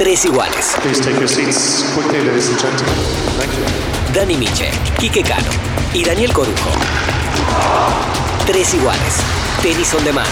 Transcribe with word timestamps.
Tres 0.00 0.24
iguales. 0.24 0.76
Please 0.80 0.98
take 0.98 1.18
your 1.18 1.28
seats 1.28 1.84
quickly, 1.92 2.24
ladies 2.24 2.48
and 2.48 2.58
gentlemen. 2.58 2.94
Thank 3.36 3.52
you. 3.52 4.14
Dani 4.14 4.34
Miche, 4.38 4.70
Quique 4.98 5.22
Cano 5.22 5.50
y 5.92 6.02
Daniel 6.02 6.32
Corujo. 6.32 6.70
Tres 8.46 8.72
iguales. 8.72 9.16
Tenis 9.60 9.92
on 9.92 10.02
demand. 10.02 10.26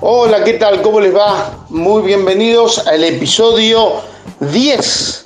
Hola, 0.00 0.42
¿qué 0.42 0.54
tal? 0.54 0.82
¿Cómo 0.82 0.98
les 0.98 1.14
va? 1.14 1.52
Muy 1.68 2.02
bienvenidos 2.02 2.84
al 2.88 3.04
episodio 3.04 4.02
10. 4.40 5.22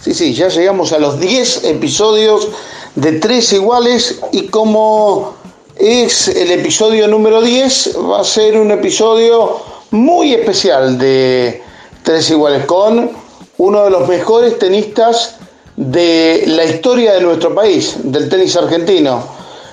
Sí, 0.00 0.14
sí, 0.14 0.32
ya 0.32 0.46
llegamos 0.46 0.92
a 0.92 1.00
los 1.00 1.18
10 1.18 1.64
episodios 1.64 2.46
de 2.94 3.14
Tres 3.14 3.52
Iguales 3.52 4.20
y 4.30 4.46
como 4.46 5.37
es 5.78 6.26
el 6.28 6.50
episodio 6.50 7.06
número 7.06 7.40
10, 7.40 7.96
va 8.10 8.20
a 8.20 8.24
ser 8.24 8.58
un 8.58 8.72
episodio 8.72 9.60
muy 9.92 10.34
especial 10.34 10.98
de 10.98 11.62
Tres 12.02 12.30
Iguales 12.30 12.66
con 12.66 13.10
uno 13.58 13.84
de 13.84 13.90
los 13.90 14.08
mejores 14.08 14.58
tenistas 14.58 15.36
de 15.76 16.42
la 16.46 16.64
historia 16.64 17.14
de 17.14 17.20
nuestro 17.20 17.54
país, 17.54 17.96
del 18.02 18.28
tenis 18.28 18.56
argentino. 18.56 19.22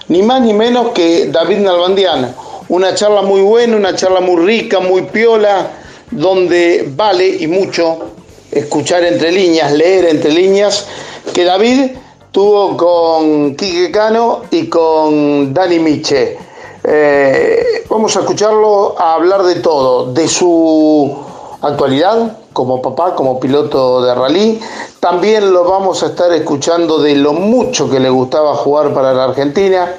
Ni 0.07 0.21
más 0.21 0.41
ni 0.41 0.53
menos 0.53 0.91
que 0.91 1.27
David 1.27 1.57
Nalbandian. 1.57 2.35
Una 2.69 2.93
charla 2.93 3.23
muy 3.23 3.41
buena, 3.41 3.75
una 3.75 3.95
charla 3.95 4.21
muy 4.21 4.45
rica, 4.45 4.79
muy 4.79 5.03
piola, 5.03 5.71
donde 6.11 6.87
vale 6.95 7.27
y 7.27 7.47
mucho 7.47 8.11
escuchar 8.51 9.03
entre 9.03 9.31
líneas, 9.31 9.71
leer 9.71 10.05
entre 10.05 10.31
líneas, 10.31 10.85
que 11.33 11.43
David 11.43 11.91
tuvo 12.35 12.75
con 12.75 13.55
Quique 13.55 13.89
Cano 13.91 14.41
y 14.51 14.67
con 14.67 15.53
Dani 15.53 15.79
Miche. 15.79 16.37
Eh, 16.83 17.85
vamos 17.89 18.13
a 18.17 18.19
escucharlo 18.19 18.93
a 18.99 19.13
hablar 19.13 19.43
de 19.43 19.55
todo, 19.61 20.11
de 20.11 20.27
su 20.27 21.15
actualidad 21.61 22.39
como 22.51 22.81
papá, 22.81 23.15
como 23.15 23.39
piloto 23.39 24.01
de 24.01 24.13
rally. 24.13 24.59
También 24.99 25.53
lo 25.53 25.63
vamos 25.63 26.03
a 26.03 26.07
estar 26.07 26.29
escuchando 26.33 27.01
de 27.01 27.15
lo 27.15 27.31
mucho 27.31 27.89
que 27.89 28.01
le 28.01 28.09
gustaba 28.09 28.53
jugar 28.55 28.93
para 28.93 29.13
la 29.13 29.23
Argentina. 29.23 29.95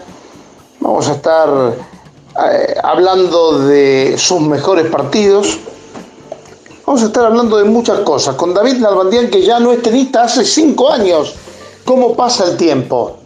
Vamos 0.80 1.08
a 1.08 1.12
estar 1.12 1.48
eh, 1.48 2.74
hablando 2.82 3.60
de 3.60 4.16
sus 4.18 4.42
mejores 4.42 4.90
partidos. 4.90 5.58
Vamos 6.84 7.02
a 7.02 7.06
estar 7.06 7.24
hablando 7.24 7.56
de 7.56 7.64
muchas 7.64 8.00
cosas. 8.00 8.34
Con 8.34 8.52
David 8.52 8.74
Nalbandián, 8.74 9.30
que 9.30 9.40
ya 9.40 9.58
no 9.58 9.72
es 9.72 9.80
tenista 9.80 10.24
hace 10.24 10.44
cinco 10.44 10.90
años. 10.90 11.34
¿Cómo 11.86 12.16
pasa 12.16 12.44
el 12.46 12.56
tiempo? 12.56 13.18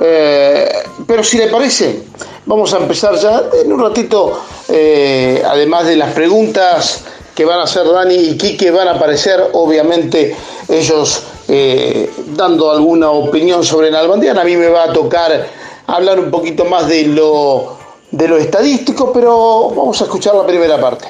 Eh, 0.00 0.72
pero 1.08 1.24
si 1.24 1.38
le 1.38 1.48
parece, 1.48 2.04
vamos 2.46 2.72
a 2.72 2.78
empezar 2.78 3.16
ya 3.16 3.42
en 3.62 3.72
un 3.72 3.80
ratito, 3.80 4.40
eh, 4.68 5.42
además 5.44 5.86
de 5.88 5.96
las 5.96 6.12
preguntas 6.12 7.02
que 7.34 7.44
van 7.44 7.58
a 7.58 7.64
hacer 7.64 7.90
Dani 7.90 8.14
y 8.14 8.38
Quique, 8.38 8.70
van 8.70 8.86
a 8.86 8.92
aparecer 8.92 9.44
obviamente 9.54 10.36
ellos 10.68 11.24
eh, 11.48 12.08
dando 12.28 12.70
alguna 12.70 13.10
opinión 13.10 13.64
sobre 13.64 13.90
Nalbandián. 13.90 14.38
A 14.38 14.44
mí 14.44 14.56
me 14.56 14.68
va 14.68 14.84
a 14.84 14.92
tocar 14.92 15.48
hablar 15.88 16.20
un 16.20 16.30
poquito 16.30 16.64
más 16.66 16.86
de 16.86 17.08
lo, 17.08 17.76
de 18.12 18.28
lo 18.28 18.36
estadístico, 18.36 19.12
pero 19.12 19.70
vamos 19.70 20.00
a 20.00 20.04
escuchar 20.04 20.36
la 20.36 20.46
primera 20.46 20.80
parte. 20.80 21.08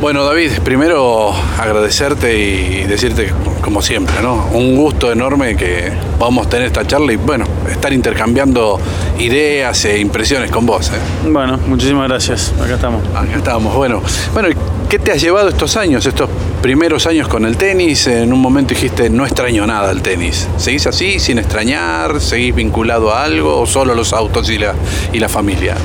Bueno, 0.00 0.24
David, 0.24 0.52
primero 0.64 1.30
agradecerte 1.58 2.34
y 2.34 2.84
decirte, 2.84 3.34
como 3.60 3.82
siempre, 3.82 4.22
¿no? 4.22 4.46
Un 4.54 4.74
gusto 4.74 5.12
enorme 5.12 5.56
que 5.56 5.92
vamos 6.18 6.46
a 6.46 6.50
tener 6.50 6.68
esta 6.68 6.86
charla 6.86 7.12
y, 7.12 7.16
bueno, 7.16 7.44
estar 7.70 7.92
intercambiando 7.92 8.80
ideas 9.18 9.84
e 9.84 9.98
impresiones 9.98 10.50
con 10.50 10.64
vos. 10.64 10.88
¿eh? 10.88 11.28
Bueno, 11.30 11.58
muchísimas 11.66 12.08
gracias. 12.08 12.54
Acá 12.62 12.76
estamos. 12.76 13.02
Acá 13.14 13.36
estamos. 13.36 13.74
Bueno, 13.74 14.02
bueno, 14.32 14.48
¿qué 14.88 14.98
te 14.98 15.12
has 15.12 15.20
llevado 15.20 15.50
estos 15.50 15.76
años, 15.76 16.06
estos 16.06 16.30
primeros 16.62 17.06
años 17.06 17.28
con 17.28 17.44
el 17.44 17.58
tenis? 17.58 18.06
En 18.06 18.32
un 18.32 18.40
momento 18.40 18.72
dijiste, 18.72 19.10
no 19.10 19.26
extraño 19.26 19.66
nada 19.66 19.90
el 19.90 20.00
tenis. 20.00 20.48
¿Seguís 20.56 20.86
así, 20.86 21.20
sin 21.20 21.38
extrañar? 21.38 22.22
¿Seguís 22.22 22.54
vinculado 22.54 23.12
a 23.12 23.22
algo 23.24 23.60
o 23.60 23.66
solo 23.66 23.94
los 23.94 24.14
autos 24.14 24.48
y 24.48 24.56
la, 24.56 24.74
y 25.12 25.18
la 25.18 25.28
familia? 25.28 25.76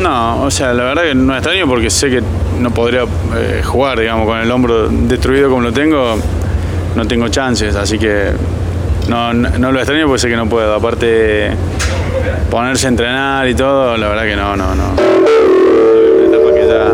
No, 0.00 0.42
o 0.42 0.50
sea, 0.50 0.74
la 0.74 0.84
verdad 0.84 1.02
que 1.04 1.14
no 1.14 1.34
extraño 1.34 1.66
porque 1.68 1.88
sé 1.88 2.10
que 2.10 2.22
no 2.60 2.70
podría 2.72 3.02
eh, 3.02 3.62
jugar, 3.64 4.00
digamos, 4.00 4.26
con 4.26 4.38
el 4.38 4.50
hombro 4.50 4.88
destruido 4.88 5.48
como 5.48 5.62
lo 5.62 5.72
tengo, 5.72 6.16
no 6.96 7.06
tengo 7.06 7.28
chances, 7.28 7.76
así 7.76 7.98
que 7.98 8.32
no, 9.08 9.32
no, 9.32 9.72
lo 9.72 9.78
extraño 9.78 10.06
porque 10.06 10.20
sé 10.20 10.28
que 10.28 10.36
no 10.36 10.48
puedo. 10.48 10.74
Aparte, 10.74 11.50
ponerse 12.50 12.86
a 12.86 12.90
entrenar 12.90 13.48
y 13.48 13.54
todo, 13.54 13.96
la 13.96 14.08
verdad 14.08 14.24
que 14.24 14.36
no, 14.36 14.56
no, 14.56 14.74
no. 14.74 14.84
Una 16.18 16.36
etapa 16.36 16.54
que 16.54 16.66
ya, 16.66 16.92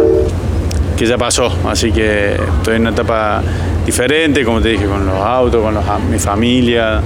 que 0.96 1.06
ya 1.06 1.16
pasó, 1.16 1.50
así 1.68 1.92
que 1.92 2.34
estoy 2.34 2.76
en 2.76 2.82
una 2.82 2.90
etapa 2.90 3.42
diferente, 3.86 4.44
como 4.44 4.60
te 4.60 4.68
dije, 4.68 4.84
con 4.84 5.06
los 5.06 5.16
autos, 5.16 5.62
con 5.62 5.72
los, 5.72 5.84
mi 6.10 6.18
familia, 6.18 7.00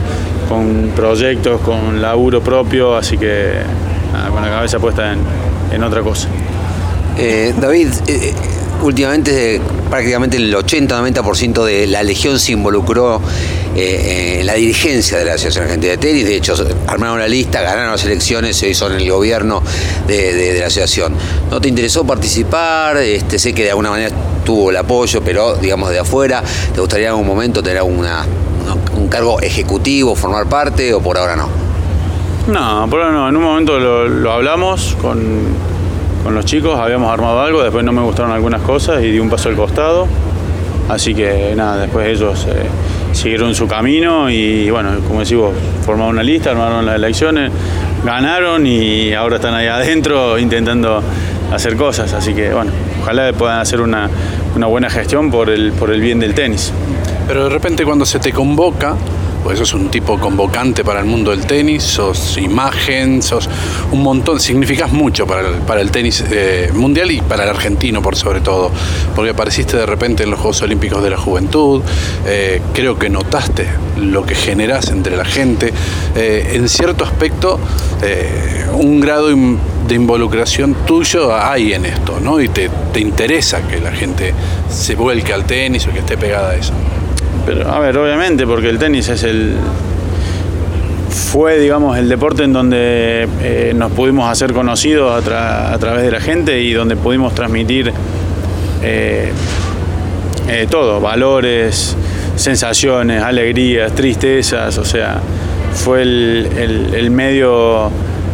con 0.48 0.90
proyectos, 0.94 1.60
con 1.60 2.02
laburo 2.02 2.40
propio, 2.40 2.96
así 2.96 3.16
que 3.16 3.52
nada, 4.14 4.30
con 4.30 4.42
la 4.42 4.48
cabeza 4.50 4.78
puesta 4.78 5.12
en, 5.12 5.20
en 5.72 5.82
otra 5.82 6.02
cosa. 6.02 6.28
Eh, 7.18 7.54
David, 7.60 7.88
eh, 8.08 8.32
últimamente 8.82 9.60
prácticamente 9.88 10.36
el 10.36 10.52
80-90% 10.54 11.64
de 11.64 11.86
la 11.86 12.02
Legión 12.02 12.40
se 12.40 12.52
involucró 12.52 13.20
eh, 13.76 14.38
en 14.40 14.46
la 14.46 14.54
dirigencia 14.54 15.16
de 15.18 15.24
la 15.24 15.32
Asociación 15.34 15.64
Argentina 15.64 15.92
de 15.92 15.98
Tenis. 15.98 16.24
De 16.24 16.34
hecho, 16.36 16.54
armaron 16.88 17.20
la 17.20 17.28
lista, 17.28 17.60
ganaron 17.62 17.92
las 17.92 18.04
elecciones, 18.04 18.56
se 18.56 18.68
hizo 18.68 18.88
en 18.90 18.94
el 19.00 19.08
gobierno 19.10 19.62
de, 20.08 20.34
de- 20.34 20.52
de 20.54 20.60
la 20.60 20.66
asociación. 20.66 21.14
¿No 21.50 21.60
te 21.60 21.68
interesó 21.68 22.04
participar? 22.04 22.96
Este, 22.96 23.38
sé 23.38 23.52
que 23.54 23.62
de 23.64 23.70
alguna 23.70 23.90
manera 23.90 24.10
tuvo 24.44 24.70
el 24.70 24.76
apoyo, 24.76 25.22
pero 25.22 25.54
digamos 25.56 25.90
de 25.90 26.00
afuera, 26.00 26.42
¿te 26.74 26.80
gustaría 26.80 27.06
en 27.06 27.10
algún 27.12 27.26
momento 27.26 27.62
tener 27.62 27.82
una, 27.82 28.26
un 28.96 29.08
cargo 29.08 29.40
ejecutivo, 29.40 30.16
formar 30.16 30.46
parte 30.46 30.92
o 30.92 31.00
por 31.00 31.16
ahora 31.16 31.36
no? 31.36 31.48
No, 32.46 32.86
por 32.90 33.00
ahora 33.00 33.12
no. 33.12 33.28
En 33.28 33.36
un 33.36 33.42
momento 33.42 33.78
lo, 33.78 34.30
hablamos 34.30 34.96
con, 35.00 35.18
con 36.22 36.34
los 36.34 36.44
chicos, 36.44 36.78
habíamos 36.78 37.10
armado 37.10 37.40
algo, 37.40 37.62
después 37.62 37.84
no 37.84 37.92
me 37.92 38.02
gustaron 38.02 38.32
algunas 38.32 38.60
cosas 38.60 39.02
y 39.02 39.10
di 39.10 39.18
un 39.18 39.30
paso 39.30 39.48
al 39.48 39.56
costado. 39.56 40.06
Así 40.88 41.14
que 41.14 41.54
nada, 41.56 41.78
después 41.78 42.06
ellos 42.06 42.46
eh, 42.46 42.66
siguieron 43.12 43.54
su 43.54 43.66
camino 43.66 44.28
y 44.28 44.68
bueno, 44.70 44.90
como 45.08 45.20
decimos, 45.20 45.54
formaron 45.86 46.14
una 46.14 46.22
lista, 46.22 46.50
armaron 46.50 46.84
las 46.84 46.96
elecciones, 46.96 47.50
ganaron 48.04 48.66
y 48.66 49.14
ahora 49.14 49.36
están 49.36 49.54
ahí 49.54 49.66
adentro 49.66 50.38
intentando 50.38 51.02
hacer 51.50 51.76
cosas. 51.76 52.12
Así 52.12 52.34
que 52.34 52.52
bueno, 52.52 52.72
ojalá 53.00 53.32
puedan 53.32 53.60
hacer 53.60 53.80
una, 53.80 54.10
una 54.54 54.66
buena 54.66 54.90
gestión 54.90 55.30
por 55.30 55.48
el, 55.48 55.72
por 55.72 55.90
el 55.90 56.02
bien 56.02 56.20
del 56.20 56.34
tenis. 56.34 56.70
Pero 57.26 57.44
de 57.44 57.50
repente 57.50 57.86
cuando 57.86 58.04
se 58.04 58.18
te 58.18 58.32
convoca, 58.32 58.94
pues 59.44 59.58
sos 59.58 59.74
un 59.74 59.90
tipo 59.90 60.18
convocante 60.18 60.82
para 60.82 61.00
el 61.00 61.06
mundo 61.06 61.30
del 61.30 61.44
tenis, 61.46 61.82
sos 61.82 62.38
imagen, 62.38 63.22
sos 63.22 63.48
un 63.92 64.02
montón, 64.02 64.40
significas 64.40 64.90
mucho 64.90 65.26
para 65.26 65.46
el, 65.46 65.56
para 65.56 65.82
el 65.82 65.90
tenis 65.90 66.24
eh, 66.30 66.70
mundial 66.72 67.10
y 67.10 67.20
para 67.20 67.44
el 67.44 67.50
argentino 67.50 68.00
por 68.00 68.16
sobre 68.16 68.40
todo, 68.40 68.72
porque 69.14 69.32
apareciste 69.32 69.76
de 69.76 69.84
repente 69.84 70.22
en 70.22 70.30
los 70.30 70.40
Juegos 70.40 70.62
Olímpicos 70.62 71.02
de 71.02 71.10
la 71.10 71.18
Juventud, 71.18 71.82
eh, 72.26 72.62
creo 72.72 72.98
que 72.98 73.10
notaste 73.10 73.68
lo 73.98 74.24
que 74.24 74.34
generás 74.34 74.88
entre 74.88 75.14
la 75.14 75.26
gente, 75.26 75.74
eh, 76.16 76.52
en 76.54 76.66
cierto 76.66 77.04
aspecto 77.04 77.60
un 78.72 79.00
grado 79.00 79.28
de 79.28 79.94
involucración 79.94 80.74
tuyo 80.86 81.34
hay 81.34 81.72
en 81.72 81.86
esto, 81.86 82.18
¿no? 82.20 82.40
Y 82.40 82.48
te, 82.48 82.68
te 82.92 83.00
interesa 83.00 83.66
que 83.66 83.80
la 83.80 83.92
gente 83.92 84.34
se 84.68 84.94
vuelque 84.94 85.32
al 85.32 85.44
tenis 85.44 85.86
o 85.86 85.92
que 85.92 86.00
esté 86.00 86.18
pegada 86.18 86.50
a 86.50 86.56
eso. 86.56 86.72
Pero, 87.46 87.70
a 87.70 87.78
ver, 87.80 87.96
obviamente, 87.98 88.46
porque 88.46 88.68
el 88.70 88.78
tenis 88.78 89.08
es 89.08 89.22
el. 89.22 89.54
fue, 91.10 91.58
digamos, 91.58 91.96
el 91.98 92.08
deporte 92.08 92.44
en 92.44 92.52
donde 92.52 93.28
eh, 93.42 93.72
nos 93.76 93.92
pudimos 93.92 94.30
hacer 94.30 94.52
conocidos 94.52 95.12
a, 95.12 95.28
tra- 95.28 95.72
a 95.72 95.78
través 95.78 96.02
de 96.04 96.10
la 96.10 96.20
gente 96.20 96.60
y 96.60 96.72
donde 96.72 96.96
pudimos 96.96 97.34
transmitir 97.34 97.92
eh, 98.82 99.30
eh, 100.48 100.66
todo, 100.70 101.00
valores, 101.00 101.96
sensaciones, 102.36 103.22
alegrías, 103.22 103.92
tristezas, 103.94 104.76
o 104.78 104.84
sea, 104.84 105.20
fue 105.74 106.02
el, 106.02 106.48
el- 106.96 107.10
medio 107.10 107.90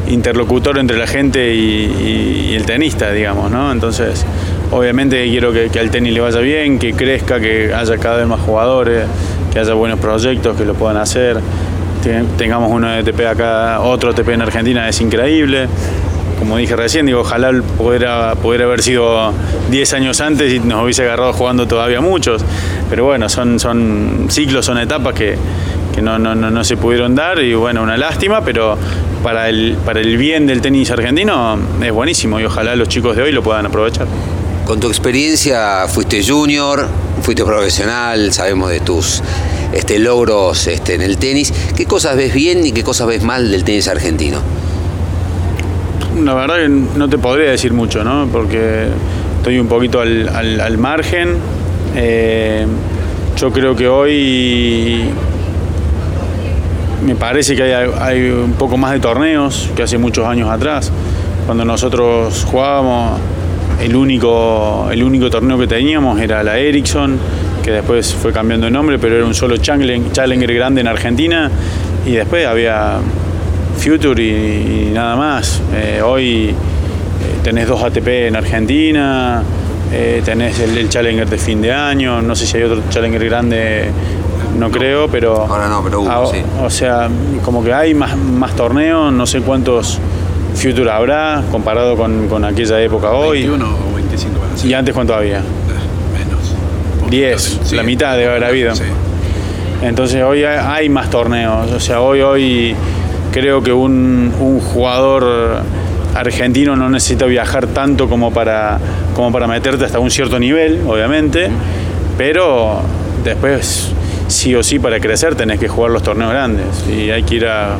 interlocutor 0.08 0.78
entre 0.78 0.96
la 0.98 1.06
gente 1.06 1.54
y 1.54 2.52
el 2.54 2.64
tenista, 2.64 3.12
digamos, 3.12 3.50
¿no? 3.50 3.70
Entonces, 3.70 4.24
obviamente 4.70 5.24
quiero 5.28 5.52
que, 5.52 5.68
que 5.70 5.78
al 5.80 5.90
tenis 5.90 6.12
le 6.12 6.20
vaya 6.20 6.40
bien, 6.40 6.78
que 6.78 6.92
crezca, 6.92 7.40
que 7.40 7.72
haya 7.74 7.98
cada 7.98 8.18
vez 8.18 8.26
más 8.26 8.40
jugadores, 8.40 9.06
que 9.52 9.58
haya 9.58 9.74
buenos 9.74 9.98
proyectos 9.98 10.56
que 10.56 10.64
lo 10.64 10.74
puedan 10.74 10.96
hacer, 10.96 11.38
Ten- 12.02 12.26
tengamos 12.38 12.70
uno 12.72 12.88
de 12.90 13.02
TP 13.02 13.26
acá, 13.26 13.80
otro 13.80 14.14
TP 14.14 14.30
en 14.32 14.42
Argentina, 14.42 14.88
es 14.88 15.00
increíble 15.00 15.68
como 16.38 16.56
dije 16.56 16.74
recién, 16.74 17.04
digo, 17.04 17.20
ojalá 17.20 17.52
pudiera, 17.76 18.30
haber 18.30 18.80
sido 18.80 19.30
10 19.70 19.92
años 19.92 20.22
antes 20.22 20.50
y 20.50 20.58
nos 20.58 20.82
hubiese 20.82 21.02
agarrado 21.02 21.34
jugando 21.34 21.68
todavía 21.68 22.00
muchos. 22.00 22.42
Pero 22.88 23.04
bueno, 23.04 23.28
son, 23.28 23.58
ciclos, 24.30 24.64
son 24.64 24.78
etapas 24.78 25.12
que, 25.12 25.36
no 26.00 26.64
se 26.64 26.78
pudieron 26.78 27.14
dar 27.14 27.40
y 27.40 27.52
bueno, 27.52 27.82
una 27.82 27.98
lástima, 27.98 28.40
pero 28.42 28.78
para 29.22 29.50
el, 29.50 29.76
para 29.84 30.00
el 30.00 30.16
bien 30.16 30.46
del 30.46 30.62
tenis 30.62 30.90
argentino 30.90 31.58
es 31.84 31.92
buenísimo 31.92 32.40
y 32.40 32.44
ojalá 32.46 32.74
los 32.74 32.88
chicos 32.88 33.14
de 33.16 33.22
hoy 33.22 33.32
lo 33.32 33.42
puedan 33.42 33.66
aprovechar. 33.66 34.06
Con 34.70 34.78
tu 34.78 34.86
experiencia 34.86 35.88
fuiste 35.88 36.22
junior, 36.24 36.86
fuiste 37.22 37.44
profesional, 37.44 38.32
sabemos 38.32 38.70
de 38.70 38.78
tus 38.78 39.20
este, 39.72 39.98
logros 39.98 40.68
este, 40.68 40.94
en 40.94 41.02
el 41.02 41.16
tenis. 41.16 41.52
¿Qué 41.76 41.86
cosas 41.86 42.16
ves 42.16 42.32
bien 42.32 42.64
y 42.64 42.70
qué 42.70 42.84
cosas 42.84 43.08
ves 43.08 43.24
mal 43.24 43.50
del 43.50 43.64
tenis 43.64 43.88
argentino? 43.88 44.38
La 46.22 46.34
verdad 46.34 46.58
que 46.58 46.68
no 46.68 47.08
te 47.08 47.18
podría 47.18 47.50
decir 47.50 47.72
mucho, 47.72 48.04
¿no? 48.04 48.28
Porque 48.30 48.86
estoy 49.38 49.58
un 49.58 49.66
poquito 49.66 50.00
al, 50.02 50.78
margen. 50.78 51.30
Eh, 51.96 52.64
yo 53.36 53.52
creo 53.52 53.74
que 53.74 53.88
hoy 53.88 55.00
me 57.04 57.16
parece 57.16 57.56
que 57.56 57.74
hay 57.74 58.30
un 58.30 58.52
poco 58.52 58.76
más 58.76 58.92
de 58.92 59.00
torneos 59.00 59.68
que 59.74 59.82
hace 59.82 59.98
muchos 59.98 60.28
años 60.28 60.48
atrás. 60.48 60.92
Cuando 61.44 61.64
nosotros 61.64 62.46
jugábamos, 62.48 63.18
el 63.80 63.96
único, 63.96 64.88
el 64.90 65.02
único 65.02 65.30
torneo 65.30 65.58
que 65.58 65.66
teníamos 65.66 66.20
era 66.20 66.42
la 66.42 66.58
Ericsson, 66.58 67.18
que 67.62 67.70
después 67.70 68.14
fue 68.14 68.32
cambiando 68.32 68.66
de 68.66 68.72
nombre, 68.72 68.98
pero 68.98 69.16
era 69.16 69.24
un 69.24 69.34
solo 69.34 69.56
Challenger, 69.56 70.54
grande 70.54 70.80
en 70.80 70.88
Argentina. 70.88 71.50
Y 72.06 72.12
después 72.12 72.46
había 72.46 72.98
Future 73.76 74.22
y, 74.22 74.88
y 74.88 74.90
nada 74.92 75.16
más. 75.16 75.62
Eh, 75.74 76.00
hoy 76.02 76.48
eh, 76.50 76.54
tenés 77.42 77.68
dos 77.68 77.82
ATP 77.82 78.06
en 78.06 78.36
Argentina, 78.36 79.42
eh, 79.92 80.22
tenés 80.24 80.58
el, 80.60 80.76
el 80.76 80.88
Challenger 80.88 81.28
de 81.28 81.38
fin 81.38 81.60
de 81.62 81.72
año, 81.72 82.20
no 82.22 82.34
sé 82.34 82.46
si 82.46 82.58
hay 82.58 82.64
otro 82.64 82.82
Challenger 82.90 83.24
grande, 83.24 83.90
no 84.58 84.70
creo, 84.70 85.08
pero... 85.08 85.46
Ahora 85.46 85.68
no, 85.68 85.82
pero 85.82 86.00
hubo, 86.00 86.32
sí. 86.32 86.38
O 86.62 86.70
sea, 86.70 87.08
como 87.44 87.64
que 87.64 87.72
hay 87.72 87.94
más, 87.94 88.16
más 88.16 88.54
torneos, 88.54 89.12
no 89.12 89.26
sé 89.26 89.40
cuántos 89.40 89.98
Future 90.54 90.90
habrá 90.90 91.42
comparado 91.50 91.96
con, 91.96 92.28
con 92.28 92.44
aquella 92.44 92.80
época 92.80 93.10
hoy. 93.12 93.42
21 93.46 93.66
o 93.92 93.94
25 93.96 94.40
van 94.40 94.52
a 94.52 94.56
ser. 94.56 94.70
¿Y 94.70 94.74
antes 94.74 94.94
cuánto 94.94 95.14
había? 95.14 95.38
Eh, 95.38 95.42
Menos. 96.18 97.10
10, 97.10 97.60
Sí. 97.64 97.76
la 97.76 97.82
mitad 97.82 98.16
debe 98.16 98.30
haber 98.30 98.44
habido. 98.44 98.74
Sí. 98.74 98.84
Entonces 99.82 100.22
hoy 100.22 100.44
hay- 100.44 100.58
hay 100.62 100.88
más 100.88 101.08
torneos. 101.10 101.70
O 101.72 101.80
sea, 101.80 102.00
hoy, 102.00 102.20
hoy 102.20 102.74
creo 103.32 103.62
que 103.62 103.72
un, 103.72 104.32
un 104.40 104.60
jugador 104.60 105.62
argentino 106.14 106.76
no 106.76 106.90
necesita 106.90 107.24
viajar 107.26 107.68
tanto 107.68 108.08
como 108.08 108.32
para, 108.32 108.78
como 109.14 109.32
para 109.32 109.46
meterte 109.46 109.84
hasta 109.84 109.98
un 109.98 110.10
cierto 110.10 110.38
nivel, 110.38 110.82
obviamente. 110.86 111.48
Pero 112.18 112.80
después, 113.24 113.92
sí 114.28 114.54
o 114.54 114.62
sí, 114.62 114.78
para 114.78 115.00
crecer 115.00 115.34
tenés 115.36 115.58
que 115.58 115.68
jugar 115.68 115.92
los 115.92 116.02
torneos 116.02 116.30
grandes. 116.30 116.66
Y 116.88 117.10
hay 117.10 117.22
que 117.22 117.36
ir 117.36 117.46
a 117.46 117.76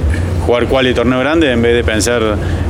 jugar 0.47 0.67
cuál 0.67 0.87
y 0.87 0.95
torneo 0.95 1.21
grande 1.21 1.51
en 1.53 1.63
vez 1.63 1.75
de 1.75 1.85
pensar 1.85 2.23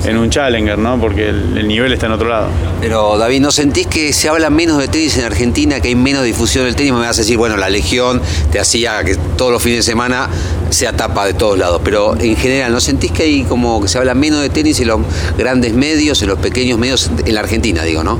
en 0.04 0.16
un 0.16 0.30
challenger, 0.30 0.78
¿no? 0.78 0.98
Porque 1.00 1.28
el, 1.28 1.56
el 1.58 1.68
nivel 1.68 1.92
está 1.92 2.06
en 2.06 2.12
otro 2.12 2.28
lado. 2.28 2.48
Pero 2.80 3.18
David, 3.18 3.40
¿no 3.40 3.52
sentís 3.52 3.86
que 3.86 4.12
se 4.12 4.28
habla 4.28 4.50
menos 4.50 4.78
de 4.78 4.88
tenis 4.88 5.16
en 5.18 5.24
Argentina, 5.24 5.80
que 5.80 5.88
hay 5.88 5.94
menos 5.94 6.24
difusión 6.24 6.64
del 6.64 6.76
tenis? 6.76 6.92
Me 6.92 7.00
vas 7.00 7.18
a 7.18 7.20
decir, 7.22 7.36
bueno, 7.36 7.56
la 7.56 7.68
Legión 7.68 8.20
te 8.50 8.58
hacía 8.58 9.02
que 9.04 9.16
todos 9.36 9.52
los 9.52 9.62
fines 9.62 9.78
de 9.78 9.82
semana 9.90 10.28
sea 10.70 10.92
tapa 10.92 11.26
de 11.26 11.34
todos 11.34 11.58
lados, 11.58 11.80
pero 11.84 12.18
en 12.18 12.36
general, 12.36 12.72
¿no 12.72 12.80
sentís 12.80 13.12
que 13.12 13.24
hay 13.24 13.42
como 13.44 13.80
que 13.82 13.88
se 13.88 13.98
habla 13.98 14.14
menos 14.14 14.40
de 14.40 14.48
tenis 14.50 14.80
en 14.80 14.88
los 14.88 15.00
grandes 15.36 15.74
medios, 15.74 16.22
en 16.22 16.28
los 16.28 16.38
pequeños 16.38 16.78
medios, 16.78 17.10
en 17.24 17.34
la 17.34 17.40
Argentina, 17.40 17.82
digo, 17.82 18.04
¿no? 18.04 18.18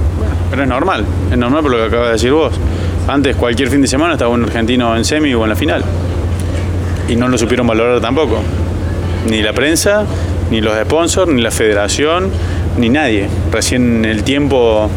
Pero 0.51 0.63
es 0.63 0.69
normal, 0.69 1.05
es 1.31 1.39
normal 1.39 1.63
por 1.63 1.71
lo 1.71 1.79
que 1.79 1.85
acabas 1.85 2.07
de 2.09 2.13
decir 2.15 2.33
vos. 2.33 2.53
Antes 3.07 3.37
cualquier 3.37 3.71
fin 3.71 3.83
de 3.83 3.89
semana 3.89 4.15
estaba 4.15 4.31
un 4.31 4.45
argentino 4.45 4.97
en 4.97 5.05
semi 5.05 5.33
o 5.35 5.45
en 5.45 5.49
la 5.49 5.57
final. 5.57 5.85
Y 7.09 7.17
no 7.17 7.29
lo 7.29 7.39
supieron 7.39 7.67
valorar 7.67 8.01
tampoco. 8.01 8.43
Ni 9.29 9.43
la 9.43 9.53
prensa, 9.53 10.05
ni 10.51 10.61
los 10.61 10.75
sponsors, 10.83 11.31
ni 11.31 11.43
la 11.43 11.51
federación, 11.51 12.31
ni 12.79 12.89
nadie. 12.89 13.29
Recién 13.53 14.05
el 14.05 14.23
tiempo, 14.25 14.89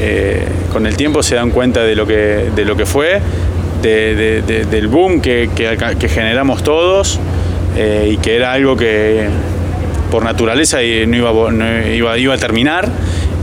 eh, 0.00 0.46
con 0.72 0.86
el 0.86 0.96
tiempo 0.96 1.22
se 1.22 1.36
dan 1.36 1.50
cuenta 1.50 1.82
de 1.82 1.94
lo 1.96 2.06
que, 2.06 2.50
de 2.54 2.64
lo 2.64 2.76
que 2.76 2.86
fue, 2.86 3.20
de- 3.80 4.14
de- 4.14 4.42
de- 4.42 4.64
del 4.66 4.86
boom 4.88 5.20
que, 5.20 5.50
que 5.56 5.76
que 5.98 6.08
generamos 6.08 6.62
todos 6.62 7.18
eh, 7.76 8.10
y 8.12 8.16
que 8.18 8.36
era 8.36 8.52
algo 8.52 8.76
que 8.76 9.26
por 10.10 10.22
naturaleza 10.22 10.82
y 10.82 11.06
no 11.06 11.16
iba, 11.16 11.32
no 11.50 11.86
iba, 11.88 12.18
iba 12.18 12.34
a 12.34 12.38
terminar 12.38 12.88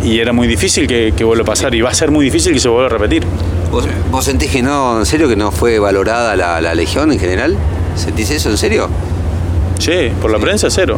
y 0.03 0.19
era 0.19 0.31
muy 0.31 0.47
difícil 0.47 0.87
que, 0.87 1.13
que 1.17 1.23
vuelva 1.25 1.41
a 1.41 1.45
pasar 1.45 1.73
y 1.75 1.81
va 1.81 1.89
a 1.89 1.93
ser 1.93 2.11
muy 2.11 2.23
difícil 2.23 2.53
que 2.53 2.59
se 2.59 2.69
vuelva 2.69 2.85
a 2.85 2.89
repetir. 2.89 3.23
¿Vos, 3.71 3.85
vos 4.11 4.23
sentís 4.23 4.49
que 4.51 4.61
no, 4.61 4.99
en 4.99 5.05
serio, 5.05 5.27
que 5.27 5.35
no 5.35 5.51
fue 5.51 5.77
valorada 5.79 6.35
la, 6.35 6.61
la 6.61 6.73
Legión 6.75 7.11
en 7.11 7.19
general? 7.19 7.57
¿Sentís 7.95 8.29
eso 8.31 8.49
en 8.49 8.57
serio? 8.57 8.87
Sí, 9.79 10.11
por 10.21 10.29
la 10.31 10.37
prensa 10.37 10.69
cero. 10.69 10.97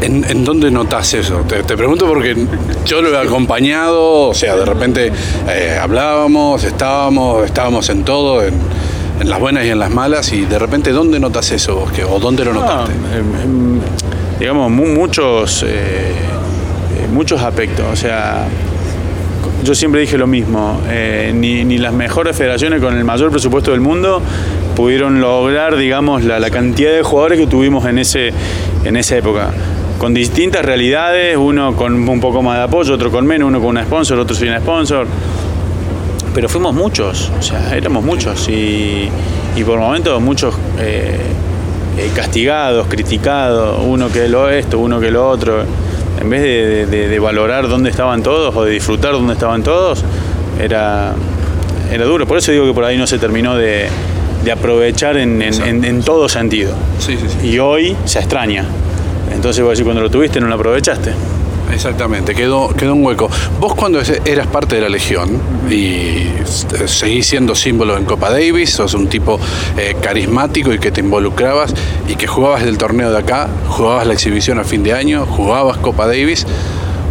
¿En, 0.00 0.24
en 0.28 0.44
dónde 0.44 0.68
notas 0.70 1.14
eso? 1.14 1.42
Te, 1.48 1.62
te 1.62 1.76
pregunto 1.76 2.06
porque 2.08 2.34
yo 2.84 3.00
lo 3.02 3.10
he 3.14 3.18
acompañado, 3.24 4.28
o 4.28 4.34
sea, 4.34 4.56
de 4.56 4.64
repente 4.64 5.12
eh, 5.48 5.78
hablábamos, 5.80 6.64
estábamos, 6.64 7.44
estábamos 7.44 7.88
en 7.88 8.02
todo, 8.02 8.42
en, 8.42 8.54
en 9.20 9.30
las 9.30 9.38
buenas 9.38 9.64
y 9.64 9.68
en 9.70 9.78
las 9.78 9.90
malas, 9.90 10.32
y 10.32 10.44
de 10.44 10.58
repente, 10.58 10.90
¿dónde 10.90 11.20
notas 11.20 11.52
eso 11.52 11.76
vos? 11.76 11.92
¿O 12.10 12.18
dónde 12.18 12.44
lo 12.44 12.52
No, 12.52 12.60
notaste? 12.62 12.92
em, 13.16 13.42
em, 13.42 13.80
digamos, 14.40 14.72
mu- 14.72 14.86
muchos, 14.88 15.62
eh, 15.62 15.68
eh, 15.68 17.06
muchos 17.12 17.40
aspectos. 17.40 17.86
O 17.92 17.94
sea, 17.94 18.46
yo 19.64 19.74
siempre 19.74 20.00
dije 20.00 20.18
lo 20.18 20.26
mismo. 20.26 20.80
eh, 20.88 21.32
ni, 21.34 21.64
ni 21.64 21.78
las 21.78 21.92
mejores 21.92 22.36
federaciones 22.36 22.80
con 22.80 22.96
el 22.96 23.04
mayor 23.04 23.30
presupuesto 23.30 23.70
del 23.70 23.80
mundo 23.80 24.22
pudieron 24.74 25.20
lograr, 25.20 25.76
digamos, 25.76 26.24
la, 26.24 26.40
la 26.40 26.50
cantidad 26.50 26.92
de 26.92 27.02
jugadores 27.02 27.38
que 27.38 27.46
tuvimos 27.46 27.84
en, 27.86 27.98
ese, 27.98 28.32
en 28.84 28.96
esa 28.96 29.16
época. 29.16 29.50
Con 29.98 30.14
distintas 30.14 30.64
realidades, 30.64 31.36
uno 31.36 31.76
con 31.76 32.08
un 32.08 32.20
poco 32.20 32.42
más 32.42 32.58
de 32.58 32.64
apoyo, 32.64 32.94
otro 32.94 33.10
con 33.10 33.26
menos, 33.26 33.48
uno 33.48 33.60
con 33.60 33.68
una 33.68 33.84
sponsor, 33.84 34.18
otro 34.18 34.34
sin 34.34 34.56
sponsor. 34.58 35.06
Pero 36.34 36.48
fuimos 36.48 36.74
muchos, 36.74 37.30
o 37.38 37.42
sea, 37.42 37.76
éramos 37.76 38.02
muchos 38.02 38.48
y, 38.48 39.08
y 39.54 39.64
por 39.64 39.78
momentos 39.78 40.20
muchos 40.20 40.54
eh, 40.78 41.18
eh, 41.98 42.10
castigados, 42.16 42.86
criticados, 42.88 43.80
uno 43.86 44.10
que 44.10 44.28
lo 44.28 44.48
esto, 44.48 44.78
uno 44.78 44.98
que 44.98 45.10
lo 45.10 45.28
otro. 45.28 45.62
En 46.22 46.30
vez 46.30 46.40
de, 46.40 46.86
de- 46.86 47.08
de 47.08 47.18
valorar 47.18 47.68
dónde 47.68 47.90
estaban 47.90 48.22
todos 48.22 48.54
o 48.56 48.64
de 48.64 48.70
disfrutar 48.70 49.12
dónde 49.12 49.34
estaban 49.34 49.62
todos, 49.62 50.02
era, 50.60 51.12
era 51.92 52.04
duro. 52.04 52.26
Por 52.26 52.38
eso 52.38 52.52
digo 52.52 52.64
que 52.66 52.72
por 52.72 52.84
ahí 52.84 52.96
no 52.96 53.06
se 53.06 53.18
terminó 53.18 53.56
de, 53.56 53.88
de 54.44 54.52
aprovechar 54.52 55.16
en, 55.16 55.42
en- 55.42 55.62
en- 55.62 55.84
en 55.84 56.02
todo 56.02 56.28
sentido. 56.28 56.72
Sí, 57.00 57.16
sí, 57.20 57.26
sí. 57.40 57.48
Y 57.48 57.58
hoy 57.58 57.96
se 58.04 58.20
extraña. 58.20 58.64
Entonces, 59.34 59.62
vos 59.64 59.72
decís, 59.72 59.84
cuando 59.84 60.00
lo 60.02 60.10
tuviste 60.10 60.40
no 60.40 60.46
lo 60.46 60.54
aprovechaste. 60.54 61.12
Exactamente, 61.70 62.34
quedó, 62.34 62.68
quedó 62.68 62.94
un 62.94 63.04
hueco. 63.04 63.30
Vos 63.60 63.74
cuando 63.74 64.00
eras 64.24 64.46
parte 64.46 64.76
de 64.76 64.82
la 64.82 64.88
Legión 64.88 65.40
y 65.70 66.26
seguís 66.86 67.26
siendo 67.26 67.54
símbolo 67.54 67.96
en 67.96 68.04
Copa 68.04 68.30
Davis, 68.30 68.70
sos 68.70 68.94
un 68.94 69.08
tipo 69.08 69.38
eh, 69.76 69.96
carismático 70.00 70.72
y 70.72 70.78
que 70.78 70.90
te 70.90 71.00
involucrabas 71.00 71.74
y 72.08 72.16
que 72.16 72.26
jugabas 72.26 72.62
el 72.62 72.78
torneo 72.78 73.10
de 73.10 73.18
acá, 73.18 73.48
jugabas 73.68 74.06
la 74.06 74.12
exhibición 74.12 74.58
a 74.58 74.64
fin 74.64 74.82
de 74.82 74.92
año, 74.92 75.24
jugabas 75.26 75.78
Copa 75.78 76.06
Davis, 76.06 76.46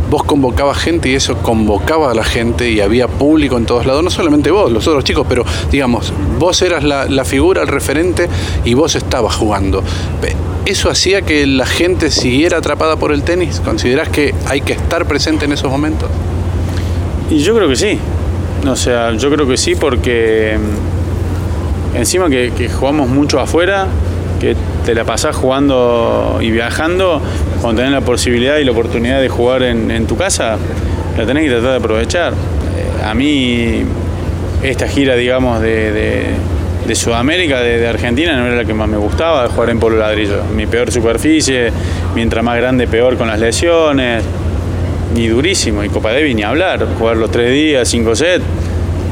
vos 0.10 0.24
convocabas 0.24 0.78
gente 0.78 1.10
y 1.10 1.16
eso 1.16 1.38
convocaba 1.38 2.12
a 2.12 2.14
la 2.14 2.24
gente 2.24 2.70
y 2.70 2.82
había 2.82 3.08
público 3.08 3.58
en 3.58 3.66
todos 3.66 3.86
lados, 3.86 4.04
no 4.04 4.10
solamente 4.10 4.52
vos, 4.52 4.72
los 4.72 4.88
otros 4.88 5.04
chicos, 5.04 5.26
pero 5.28 5.44
digamos, 5.72 6.14
vos 6.38 6.62
eras 6.62 6.84
la, 6.84 7.06
la 7.06 7.26
figura, 7.26 7.62
el 7.62 7.68
referente 7.68 8.30
y 8.66 8.74
vos 8.74 8.96
estabas 8.96 9.36
jugando. 9.36 9.84
¿Eso 10.66 10.92
hacía 10.92 11.24
que 11.24 11.48
la 11.48 11.66
gente 11.66 12.12
siguiera 12.12 12.58
atrapada 12.58 12.96
por 12.96 13.12
el 13.12 13.24
tenis? 13.24 13.60
¿Considerás 13.66 14.10
que 14.10 14.36
hay 14.46 14.62
que 14.62 14.74
estar 14.74 15.06
presente 15.06 15.46
en 15.46 15.54
esos 15.54 15.72
momentos? 15.72 16.08
Y 17.32 17.40
yo 17.40 17.56
creo 17.56 17.68
que 17.68 17.76
sí. 17.76 17.98
O 18.68 18.76
sea, 18.76 19.12
yo 19.14 19.32
creo 19.32 19.48
que 19.48 19.58
sí 19.58 19.74
porque 19.74 20.58
mm, 21.96 21.98
encima 21.98 22.30
que, 22.30 22.70
jugamos 22.70 23.10
mucho 23.10 23.40
afuera, 23.40 23.88
que 24.40 24.56
te 24.86 24.94
la 24.94 25.04
pasás 25.04 25.36
jugando 25.36 26.38
y 26.42 26.52
viajando, 26.52 27.22
cuando 27.60 27.82
tenés 27.82 27.94
la 27.94 28.02
posibilidad 28.02 28.58
y 28.58 28.64
la 28.64 28.72
oportunidad 28.72 29.20
de 29.20 29.30
jugar 29.30 29.64
en, 29.64 30.06
tu 30.06 30.16
casa, 30.16 30.58
la 31.18 31.26
tenés 31.26 31.46
que 31.46 31.50
tratar 31.50 31.72
de 31.72 31.78
aprovechar. 31.78 32.34
Eh, 32.34 33.04
a 33.04 33.16
mí 33.16 33.84
esta 34.62 34.88
gira, 34.88 35.16
digamos, 35.16 35.60
de- 35.60 36.51
de 36.88 36.96
Sudamérica, 36.96 37.60
de, 37.62 37.88
Argentina, 37.88 38.36
no 38.36 38.48
era 38.48 38.56
la 38.58 38.66
que 38.66 38.74
más 38.74 38.88
me 38.88 38.98
gustaba, 38.98 39.48
jugar 39.48 39.70
en 39.70 39.80
polo 39.80 39.98
ladrillo. 39.98 40.44
Mi 40.56 40.66
peor 40.66 40.92
superficie, 40.92 41.72
mientras 42.16 42.44
más 42.44 42.58
grande, 42.58 42.88
peor 42.88 43.18
con 43.18 43.28
las 43.28 43.40
lesiones 43.40 44.24
y 45.16 45.28
durísimo. 45.28 45.84
Y 45.84 45.90
Copa 45.90 46.12
Davis 46.12 46.36
ni 46.36 46.44
hablar, 46.44 46.86
jugar 46.98 47.18
los 47.18 47.32
tres 47.32 47.52
días, 47.52 47.88
cinco 47.88 48.16
sets, 48.16 48.44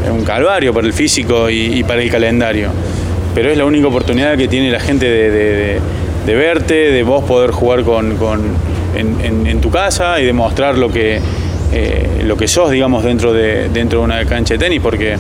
es 0.03 0.09
un 0.09 0.23
calvario 0.23 0.73
para 0.73 0.87
el 0.87 0.93
físico 0.93 1.49
y, 1.49 1.83
para 1.83 2.01
el 2.01 2.09
calendario. 2.09 2.69
Pero 3.35 3.51
es 3.51 3.57
la 3.57 3.65
única 3.65 3.87
oportunidad 3.87 4.37
que 4.37 4.47
tiene 4.47 4.71
la 4.71 4.79
gente 4.79 5.05
de, 5.05 5.31
de- 5.31 6.35
verte, 6.35 6.91
de 6.91 7.01
vos 7.01 7.23
poder 7.23 7.49
jugar 7.49 7.83
con, 7.83 8.15
en 8.95 9.61
tu 9.61 9.71
casa 9.71 10.19
y 10.19 10.25
demostrar 10.25 10.77
lo 10.77 10.91
que, 10.91 11.19
eh, 11.71 12.23
lo 12.25 12.35
que 12.35 12.47
sos, 12.47 12.71
digamos, 12.71 13.03
dentro 13.03 13.33
de, 13.33 13.69
dentro 13.69 13.99
de 13.99 14.05
una 14.05 14.25
cancha 14.25 14.55
de 14.55 14.59
tenis, 14.59 14.81
porque 14.81 15.17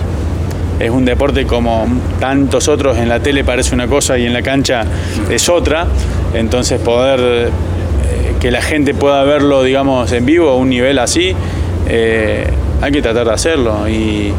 es 0.79 0.89
un 0.89 1.05
deporte 1.05 1.45
como 1.45 1.87
tantos 2.19 2.67
otros, 2.67 2.97
en 2.97 3.09
la 3.09 3.19
tele 3.19 3.43
parece 3.43 3.75
una 3.75 3.87
cosa 3.87 4.17
y 4.17 4.25
en 4.25 4.33
la 4.33 4.41
cancha 4.41 4.83
es 5.29 5.49
otra, 5.49 5.87
entonces 6.33 6.79
poder 6.79 7.19
eh, 7.19 7.49
que 8.39 8.49
la 8.49 8.61
gente 8.61 8.93
pueda 8.93 9.23
verlo, 9.23 9.63
digamos, 9.63 10.11
en 10.11 10.25
vivo 10.25 10.49
a 10.49 10.55
un 10.55 10.69
nivel 10.69 10.99
así, 10.99 11.35
eh, 11.87 12.47
hay 12.81 12.91
que 12.91 13.01
tratar 13.01 13.25
de 13.27 13.33
hacerlo. 13.33 13.87
Y, 13.89 14.33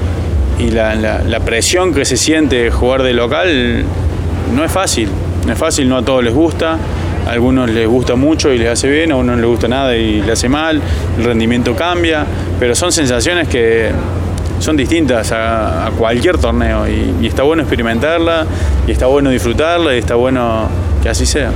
la, 0.71 1.41
presión 1.43 1.95
que 1.95 2.05
se 2.05 2.19
siente 2.19 2.71
jugar 2.71 3.03
de 3.03 3.15
local 3.15 3.83
no 4.55 4.63
es 4.63 4.71
fácil, 4.71 5.09
no 5.47 5.53
es 5.55 5.59
fácil, 5.59 5.89
no 5.89 5.97
a 5.97 6.03
todos 6.03 6.23
les 6.23 6.35
gusta. 6.35 6.77
A 7.27 7.33
algunos 7.33 7.69
les 7.71 7.87
gusta 7.87 8.15
mucho 8.15 8.53
y 8.53 8.59
les 8.59 8.69
hace 8.69 8.89
bien, 8.89 9.13
a 9.13 9.17
unos 9.17 9.37
no 9.37 9.43
les 9.43 9.51
gusta 9.51 9.69
nada 9.69 9.95
y 9.97 10.23
le 10.23 10.33
hace 10.33 10.49
mal, 10.49 10.81
el 11.19 11.25
rendimiento 11.25 11.75
cambia, 11.77 12.25
pero 12.59 12.75
son 12.75 12.93
sensaciones 12.93 13.47
que 13.47 13.91
son 14.61 14.77
distintas 14.77 15.33
a, 15.33 15.91
cualquier 15.99 16.39
torneo 16.39 16.87
y, 16.89 17.27
está 17.27 17.43
bueno 17.43 17.63
experimentarla 17.63 18.47
y 18.87 18.93
está 18.93 19.07
bueno 19.07 19.31
disfrutarla 19.31 19.97
y 19.97 19.99
está 19.99 20.15
bueno 20.15 20.69
que 21.03 21.09
así 21.09 21.27
sea. 21.27 21.51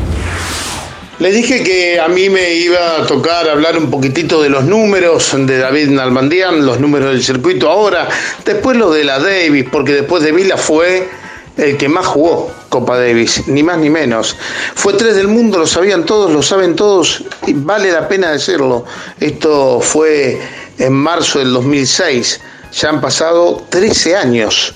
Le 1.21 1.31
dije 1.31 1.63
que 1.63 2.01
a 2.01 2.09
mí 2.09 2.29
me 2.29 2.55
iba 2.55 3.01
a 3.01 3.07
tocar 3.07 3.49
hablar 3.49 3.79
un 3.79 3.89
poquitito 3.89 4.43
de 4.43 4.49
los 4.49 4.65
números 4.65 5.31
de 5.39 5.59
David 5.59 5.91
Nalbandian, 5.91 6.67
los 6.67 6.81
números 6.81 7.11
del 7.11 7.23
circuito 7.23 7.71
ahora, 7.71 8.09
después 8.45 8.77
lo 8.77 8.91
de 8.91 9.05
la 9.05 9.21
Davis, 9.21 9.67
porque 9.71 9.93
después 9.93 10.25
de 10.25 10.33
Vila 10.33 10.57
fue 10.57 11.09
el 11.57 11.77
que 11.77 11.89
más 11.89 12.07
jugó 12.07 12.51
Copa 12.69 12.99
Davis, 12.99 13.45
ni 13.47 13.63
más 13.63 13.79
ni 13.79 13.91
menos. 13.91 14.37
Fue 14.75 14.95
tres 14.95 15.15
del 15.15 15.29
mundo, 15.29 15.59
lo 15.59 15.69
sabían 15.69 16.05
todos, 16.05 16.33
lo 16.33 16.43
saben 16.43 16.75
todos, 16.75 17.23
y 17.47 17.53
vale 17.53 17.93
la 17.93 18.09
pena 18.09 18.33
decirlo. 18.33 18.85
Esto 19.21 19.81
fue 19.81 20.41
en 20.79 20.93
marzo 20.93 21.39
del 21.39 21.53
2006, 21.53 22.41
ya 22.75 22.89
han 22.89 23.01
pasado 23.01 23.65
13 23.71 24.17
años 24.17 24.75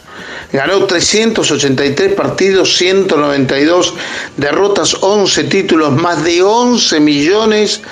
Ganó 0.53 0.87
383 0.87 2.15
partidos, 2.15 2.77
192 2.79 3.95
derrotas, 4.37 4.97
11 5.01 5.45
títulos, 5.45 5.93
más 5.93 6.25
de 6.25 6.43
11 6.43 7.01
millones 7.01 7.83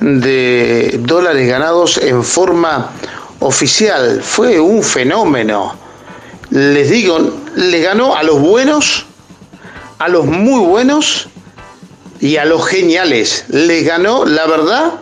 de 0.00 0.98
dólares 1.02 1.48
ganados 1.48 1.98
en 1.98 2.24
forma 2.24 2.92
oficial. 3.40 4.22
Fue 4.22 4.58
un 4.58 4.82
fenómeno. 4.82 5.76
Les 6.50 6.88
digo, 6.88 7.18
le 7.56 7.80
ganó 7.82 8.16
a 8.16 8.22
los 8.22 8.40
buenos, 8.40 9.04
a 9.98 10.08
los 10.08 10.24
muy 10.24 10.64
buenos 10.64 11.28
y 12.20 12.38
a 12.38 12.46
los 12.46 12.66
geniales. 12.66 13.44
Les 13.48 13.84
ganó, 13.84 14.24
la 14.24 14.46
verdad, 14.46 14.94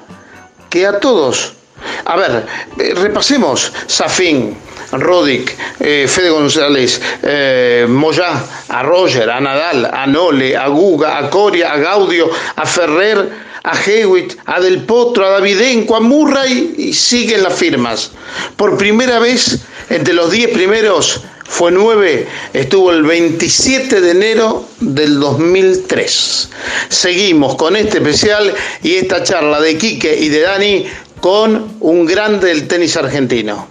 que 0.70 0.88
a 0.88 0.98
todos. 0.98 1.55
A 2.04 2.16
ver, 2.16 2.46
eh, 2.78 2.94
repasemos. 2.94 3.72
Safin, 3.86 4.56
Rodic, 4.92 5.56
eh, 5.80 6.06
Fede 6.08 6.30
González, 6.30 7.00
eh, 7.22 7.86
Moyá, 7.88 8.44
a 8.68 8.82
Roger, 8.82 9.28
a 9.30 9.40
Nadal, 9.40 9.90
a 9.92 10.06
Nole, 10.06 10.56
a 10.56 10.68
Guga, 10.68 11.18
a 11.18 11.28
Coria, 11.28 11.72
a 11.72 11.78
Gaudio, 11.78 12.30
a 12.54 12.66
Ferrer, 12.66 13.30
a 13.64 13.74
Hewitt, 13.84 14.38
a 14.46 14.60
Del 14.60 14.82
Potro, 14.84 15.26
a 15.26 15.30
Davidenco, 15.30 15.96
a 15.96 16.00
Murray 16.00 16.74
y 16.78 16.92
siguen 16.92 17.42
las 17.42 17.54
firmas. 17.54 18.12
Por 18.56 18.76
primera 18.76 19.18
vez, 19.18 19.58
entre 19.90 20.14
los 20.14 20.30
10 20.30 20.50
primeros, 20.50 21.22
fue 21.48 21.70
9, 21.70 22.26
estuvo 22.52 22.90
el 22.90 23.02
27 23.04 24.00
de 24.00 24.10
enero 24.10 24.68
del 24.80 25.20
2003. 25.20 26.50
Seguimos 26.88 27.54
con 27.54 27.76
este 27.76 27.98
especial 27.98 28.52
y 28.82 28.94
esta 28.94 29.22
charla 29.22 29.60
de 29.60 29.78
Quique 29.78 30.16
y 30.16 30.28
de 30.28 30.40
Dani 30.40 30.86
con 31.20 31.66
un 31.80 32.06
grande 32.06 32.48
del 32.48 32.66
tenis 32.68 32.96
argentino. 32.96 33.66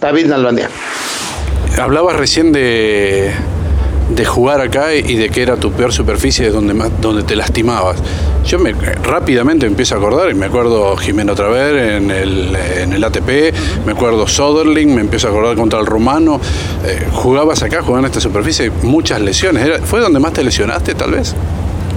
David 0.00 0.26
Nalbandia. 0.26 0.68
Hablabas 1.78 2.16
recién 2.16 2.52
de, 2.52 3.32
de 4.10 4.24
jugar 4.24 4.60
acá 4.60 4.94
y 4.94 5.16
de 5.16 5.28
que 5.30 5.42
era 5.42 5.56
tu 5.56 5.72
peor 5.72 5.92
superficie 5.92 6.50
donde, 6.50 6.74
donde 7.00 7.22
te 7.22 7.34
lastimabas. 7.36 7.96
Yo 8.44 8.58
me, 8.58 8.72
rápidamente 8.72 9.66
empiezo 9.66 9.94
a 9.94 9.98
acordar 9.98 10.30
y 10.30 10.34
me 10.34 10.46
acuerdo 10.46 10.96
Jimeno 10.96 11.34
Traver 11.34 11.76
en 11.76 12.10
el, 12.10 12.54
en 12.54 12.92
el 12.92 13.02
ATP, 13.02 13.54
me 13.86 13.92
acuerdo 13.92 14.28
Soderling, 14.28 14.94
me 14.94 15.00
empiezo 15.00 15.28
a 15.28 15.30
acordar 15.30 15.56
contra 15.56 15.80
el 15.80 15.86
rumano. 15.86 16.40
Eh, 16.84 17.08
jugabas 17.10 17.62
acá, 17.62 17.80
jugando 17.80 18.06
en 18.06 18.10
esta 18.10 18.20
superficie, 18.20 18.70
muchas 18.82 19.20
lesiones. 19.20 19.80
¿Fue 19.84 20.00
donde 20.00 20.20
más 20.20 20.34
te 20.34 20.44
lesionaste 20.44 20.94
tal 20.94 21.12
vez? 21.12 21.34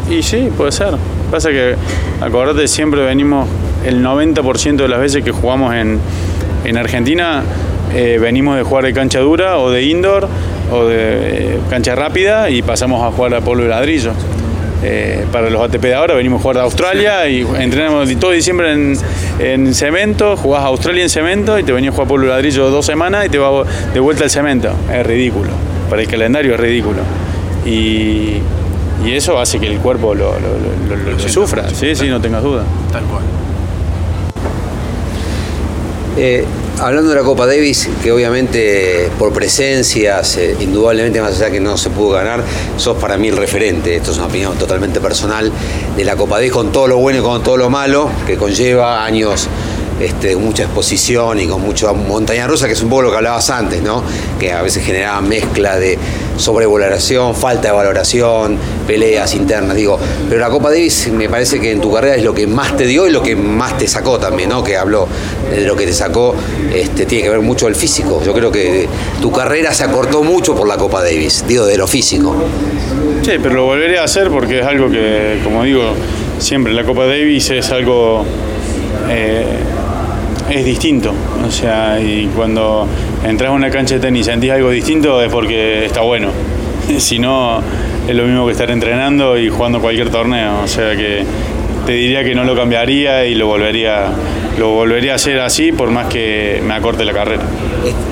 Y 0.09 0.23
sí, 0.23 0.49
puede 0.55 0.71
ser. 0.71 0.93
Pasa 1.31 1.49
que, 1.49 1.75
acordate, 2.21 2.67
siempre 2.67 3.03
venimos 3.03 3.47
el 3.85 4.03
90% 4.03 4.77
de 4.77 4.87
las 4.87 4.99
veces 4.99 5.23
que 5.23 5.31
jugamos 5.31 5.73
en, 5.75 5.99
en 6.65 6.77
Argentina 6.77 7.43
eh, 7.93 8.17
venimos 8.19 8.57
de 8.57 8.63
jugar 8.63 8.83
de 8.83 8.93
cancha 8.93 9.19
dura 9.19 9.57
o 9.59 9.71
de 9.71 9.83
indoor 9.83 10.27
o 10.71 10.85
de 10.85 11.55
eh, 11.55 11.59
cancha 11.69 11.95
rápida 11.95 12.49
y 12.49 12.61
pasamos 12.61 13.01
a 13.03 13.15
jugar 13.15 13.33
a 13.35 13.41
polvo 13.41 13.63
y 13.63 13.67
ladrillo. 13.67 14.11
Eh, 14.83 15.25
para 15.31 15.49
los 15.49 15.59
ATP 15.61 15.81
de 15.81 15.95
ahora 15.95 16.13
venimos 16.13 16.39
a 16.39 16.43
jugar 16.43 16.57
a 16.59 16.61
Australia 16.63 17.27
y 17.27 17.41
entrenamos 17.59 18.13
todo 18.19 18.31
diciembre 18.31 18.73
en, 19.39 19.73
cemento, 19.73 20.37
jugás 20.37 20.63
a 20.63 20.67
Australia 20.67 21.01
en 21.01 21.09
cemento 21.09 21.57
y 21.57 21.63
te 21.63 21.71
venías 21.71 21.93
a 21.93 21.95
jugar 21.95 22.07
polvo 22.07 22.25
y 22.25 22.29
ladrillo 22.29 22.69
dos 22.69 22.85
semanas 22.85 23.25
y 23.25 23.29
te 23.29 23.39
vas 23.39 23.65
de 23.93 23.99
vuelta 23.99 24.25
al 24.25 24.29
cemento. 24.29 24.69
Es 24.93 25.05
ridículo. 25.05 25.49
Para 25.89 26.01
el 26.01 26.07
calendario 26.07 26.53
es 26.53 26.59
ridículo. 26.59 26.99
Y, 27.65 28.41
eso 29.05 29.39
hace 29.39 29.59
que 29.59 29.67
el 29.67 29.79
cuerpo 29.79 30.13
lo, 30.15 30.33
sufra. 31.27 31.69
Sí, 31.69 31.95
sí, 31.95 32.07
no 32.07 32.19
tengas 32.21 32.43
duda. 32.43 32.63
Tal 32.91 33.03
cual. 33.05 33.23
Hablando 36.79 37.09
de 37.09 37.15
la 37.15 37.23
Copa 37.23 37.47
Davis, 37.47 37.89
que 38.03 38.11
obviamente 38.11 39.09
por 39.17 39.33
presencias, 39.33 40.37
indudablemente 40.59 41.19
más 41.21 41.41
allá 41.41 41.49
que 41.49 41.59
no 41.59 41.75
se 41.75 41.89
pudo 41.89 42.11
ganar, 42.11 42.43
sos 42.77 42.97
para 42.97 43.17
mí 43.17 43.29
el 43.29 43.37
referente. 43.37 43.95
Esto 43.95 44.11
es 44.11 44.17
una 44.17 44.27
opinión 44.27 44.55
totalmente 44.57 44.99
personal 44.99 45.51
de 45.95 46.03
la 46.03 46.15
Copa 46.15 46.35
Davis 46.35 46.51
con 46.51 46.71
todo 46.71 46.87
lo 46.87 46.97
bueno 46.97 47.19
y 47.19 47.21
con 47.23 47.41
todo 47.41 47.57
lo 47.57 47.71
malo 47.71 48.11
que 48.27 48.37
conlleva 48.37 49.03
años 49.03 49.49
este, 49.99 50.35
mucha 50.35 50.63
exposición 50.63 51.39
y 51.39 51.47
con 51.47 51.61
mucha 51.61 51.91
montaña 51.93 52.47
rusa, 52.47 52.67
que 52.67 52.73
es 52.73 52.81
un 52.81 52.89
poco 52.89 53.03
lo 53.03 53.11
que 53.11 53.17
hablabas 53.17 53.49
antes, 53.49 53.81
¿no? 53.81 54.03
Que 54.39 54.53
a 54.53 54.61
veces 54.61 54.85
generaba 54.85 55.21
mezcla 55.21 55.77
de 55.77 55.97
sobrevaloración, 56.37 57.33
falta 57.35 57.69
de 57.69 57.73
valoración, 57.73 58.57
peleas 58.85 59.33
internas, 59.33 59.75
digo. 59.75 59.99
Pero 60.29 60.39
la 60.39 60.49
Copa 60.49 60.69
Davis 60.69 61.09
me 61.11 61.29
parece 61.29 61.59
que 61.59 61.71
en 61.71 61.81
tu 61.81 61.91
carrera 61.91 62.15
es 62.15 62.23
lo 62.23 62.33
que 62.33 62.45
más 62.45 62.77
te 62.77 62.85
dio 62.85 63.07
y 63.07 63.11
lo 63.11 63.23
que 63.23 63.35
más 63.35 63.77
te 63.77 63.87
sacó 63.87 64.19
también, 64.19 64.49
¿no? 64.49 64.63
Que 64.63 64.77
habló 64.77 65.07
de 65.49 65.61
lo 65.61 65.75
que 65.75 65.85
te 65.85 65.93
sacó, 65.93 66.35
este, 66.73 67.05
tiene 67.05 67.23
que 67.23 67.29
ver 67.31 67.41
mucho 67.41 67.67
el 67.67 67.75
físico. 67.75 68.21
Yo 68.23 68.33
creo 68.33 68.51
que 68.51 68.87
tu 69.21 69.31
carrera 69.31 69.73
se 69.73 69.83
acortó 69.83 70.23
mucho 70.23 70.55
por 70.55 70.67
la 70.67 70.77
Copa 70.77 71.03
Davis, 71.03 71.45
digo, 71.47 71.65
de 71.65 71.77
lo 71.77 71.87
físico. 71.87 72.35
Sí, 73.23 73.31
pero 73.41 73.55
lo 73.55 73.65
volveré 73.65 73.97
a 73.97 74.03
hacer 74.03 74.29
porque 74.29 74.59
es 74.59 74.65
algo 74.65 74.89
que, 74.89 75.39
como 75.43 75.63
digo, 75.63 75.93
siempre 76.39 76.73
la 76.73 76.83
Copa 76.83 77.05
Davis 77.05 77.49
es 77.49 77.71
algo 77.71 78.23
eh, 79.09 79.45
es 80.49 80.65
distinto. 80.65 81.13
O 81.45 81.51
sea, 81.51 81.99
y 81.99 82.27
cuando 82.35 82.87
entras 83.23 83.49
a 83.49 83.53
una 83.53 83.69
cancha 83.69 83.95
de 83.95 84.01
tenis 84.01 84.21
y 84.21 84.31
sentís 84.31 84.51
algo 84.51 84.69
distinto 84.69 85.21
es 85.21 85.31
porque 85.31 85.85
está 85.85 86.01
bueno. 86.01 86.29
si 86.99 87.19
no, 87.19 87.61
es 88.07 88.15
lo 88.15 88.23
mismo 88.23 88.45
que 88.45 88.53
estar 88.53 88.69
entrenando 88.71 89.37
y 89.37 89.49
jugando 89.49 89.79
cualquier 89.81 90.09
torneo. 90.09 90.61
O 90.63 90.67
sea 90.67 90.95
que 90.95 91.23
te 91.85 91.91
diría 91.93 92.23
que 92.23 92.35
no 92.35 92.43
lo 92.43 92.55
cambiaría 92.55 93.25
y 93.25 93.35
lo 93.35 93.47
volvería, 93.47 94.07
lo 94.57 94.71
volvería 94.71 95.13
a 95.13 95.15
hacer 95.15 95.39
así 95.39 95.71
por 95.71 95.89
más 95.89 96.07
que 96.07 96.61
me 96.63 96.73
acorte 96.73 97.05
la 97.05 97.13
carrera. 97.13 97.43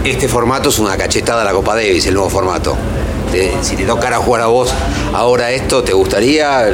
Este 0.04 0.28
formato 0.28 0.70
es 0.70 0.80
una 0.80 0.96
cachetada 0.98 1.42
a 1.42 1.46
la 1.46 1.52
Copa 1.52 1.76
Davis, 1.76 2.06
el 2.08 2.14
nuevo 2.14 2.30
formato. 2.30 2.78
si 3.62 3.76
te 3.76 3.84
tocara 3.84 4.18
jugar 4.18 4.44
a 4.44 4.48
vos 4.48 4.74
ahora 5.14 5.52
esto, 5.52 5.84
¿te 5.84 5.92
gustaría? 5.92 6.70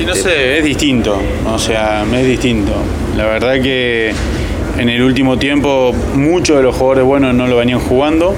Y 0.00 0.04
no 0.04 0.14
sé, 0.14 0.58
es 0.58 0.64
distinto. 0.64 1.20
O 1.46 1.58
sea, 1.58 2.04
es 2.04 2.26
distinto. 2.26 2.72
La 3.16 3.26
verdad 3.26 3.54
que 3.54 4.12
en 4.78 4.88
el 4.88 5.02
último 5.02 5.38
tiempo 5.38 5.94
muchos 6.14 6.56
de 6.58 6.62
los 6.62 6.76
jugadores 6.76 7.04
buenos 7.04 7.34
no 7.34 7.46
lo 7.46 7.56
venían 7.56 7.80
jugando. 7.80 8.34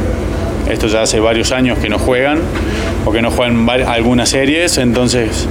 Esto 0.68 0.86
ya 0.86 1.02
hace 1.02 1.18
varios 1.18 1.50
años 1.50 1.78
que 1.78 1.88
no 1.88 1.98
juegan 1.98 2.40
o 3.04 3.12
que 3.12 3.22
no 3.22 3.30
juegan 3.30 3.68
algunas 3.68 4.28
series. 4.28 4.78
Entonces 4.78 5.48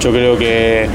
yo 0.00 0.12
creo 0.12 0.38
que 0.38 0.86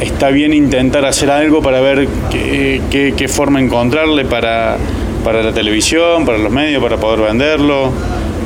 está 0.00 0.28
bien 0.30 0.54
intentar 0.54 1.04
hacer 1.04 1.30
algo 1.30 1.62
para 1.62 1.80
ver 1.80 2.08
qué, 2.30 3.28
forma 3.28 3.60
encontrarle 3.60 4.24
para, 4.24 4.76
la 5.24 5.52
televisión, 5.52 6.24
para 6.24 6.38
los 6.38 6.50
medios, 6.50 6.82
para 6.82 6.96
poder 6.96 7.20
venderlo. 7.20 7.92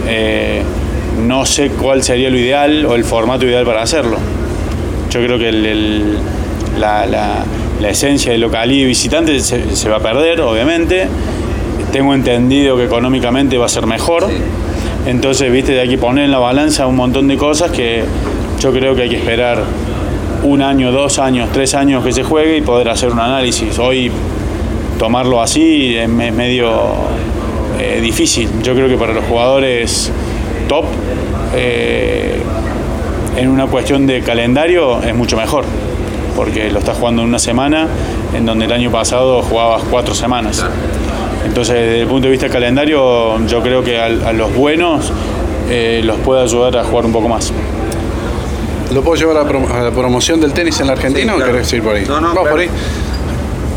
Eh, 0.08 0.62
no 1.24 1.46
sé 1.46 1.68
cuál 1.70 2.02
sería 2.02 2.30
lo 2.30 2.38
ideal 2.38 2.84
o 2.86 2.94
el 2.94 3.04
formato 3.04 3.44
ideal 3.44 3.64
para 3.64 3.82
hacerlo. 3.82 4.16
Yo 5.10 5.22
creo 5.22 5.38
que 5.38 5.52
la 5.52 7.06
la 7.06 7.44
esencia 7.90 8.32
de 8.32 8.38
localidad 8.38 8.82
y 8.82 8.86
visitante 8.86 9.40
se, 9.40 9.88
va 9.88 9.96
a 9.96 10.00
perder, 10.00 10.40
obviamente. 10.40 11.08
Tengo 11.92 12.14
entendido 12.14 12.76
que 12.76 12.84
económicamente 12.84 13.58
va 13.58 13.66
a 13.66 13.68
ser 13.68 13.86
mejor. 13.86 14.28
Entonces, 15.06 15.52
viste, 15.52 15.78
hay 15.78 15.88
que 15.88 15.98
poner 15.98 16.24
en 16.24 16.30
la 16.30 16.38
balanza 16.38 16.86
un 16.86 16.96
montón 16.96 17.28
de 17.28 17.36
cosas 17.36 17.70
que 17.70 18.04
yo 18.60 18.72
creo 18.72 18.94
que 18.94 19.02
hay 19.02 19.08
que 19.08 19.16
esperar 19.16 19.62
un 20.44 20.62
año, 20.62 20.92
dos 20.92 21.18
años, 21.18 21.50
tres 21.52 21.74
años 21.74 22.04
que 22.04 22.12
se 22.12 22.22
juegue 22.22 22.58
y 22.58 22.62
poder 22.62 22.88
hacer 22.88 23.10
un 23.10 23.20
análisis. 23.20 23.78
Hoy 23.78 24.10
tomarlo 24.98 25.40
así 25.40 25.96
es 25.96 26.08
medio 26.08 26.92
eh, 27.80 28.00
difícil. 28.00 28.48
Yo 28.62 28.74
creo 28.74 28.88
que 28.88 28.96
para 28.96 29.12
los 29.12 29.24
jugadores 29.24 30.12
top, 30.68 30.84
eh, 31.54 32.40
en 33.36 33.48
una 33.48 33.66
cuestión 33.66 34.06
de 34.06 34.20
calendario 34.20 35.02
es 35.02 35.14
mucho 35.14 35.36
mejor, 35.36 35.64
porque 36.34 36.70
lo 36.70 36.78
estás 36.78 36.96
jugando 36.96 37.22
en 37.22 37.28
una 37.28 37.38
semana, 37.38 37.86
en 38.34 38.44
donde 38.46 38.64
el 38.66 38.72
año 38.72 38.90
pasado 38.90 39.42
jugabas 39.42 39.82
cuatro 39.90 40.14
semanas. 40.14 40.64
Entonces, 41.44 41.74
desde 41.74 42.00
el 42.02 42.06
punto 42.06 42.26
de 42.26 42.30
vista 42.32 42.46
del 42.46 42.52
calendario, 42.52 43.44
yo 43.46 43.62
creo 43.62 43.82
que 43.82 43.98
a, 44.00 44.06
a 44.06 44.32
los 44.32 44.54
buenos 44.54 45.12
eh, 45.68 46.00
los 46.04 46.16
puede 46.18 46.42
ayudar 46.42 46.76
a 46.76 46.84
jugar 46.84 47.04
un 47.06 47.12
poco 47.12 47.28
más. 47.28 47.52
¿Lo 48.92 49.02
puedo 49.02 49.16
llevar 49.16 49.38
a, 49.38 49.48
prom- 49.48 49.70
a 49.70 49.82
la 49.82 49.90
promoción 49.90 50.40
del 50.40 50.52
tenis 50.52 50.78
en 50.80 50.86
la 50.86 50.92
Argentina 50.92 51.32
Sí, 51.32 51.36
claro. 51.38 51.50
o 51.50 51.54
querés 51.54 51.72
ir 51.72 51.82
por 51.82 51.96
ahí? 51.96 52.04
No, 52.06 52.20
no, 52.20 52.28
Vamos 52.28 52.32
claro. 52.42 52.50
por 52.50 52.60
ahí. 52.60 52.68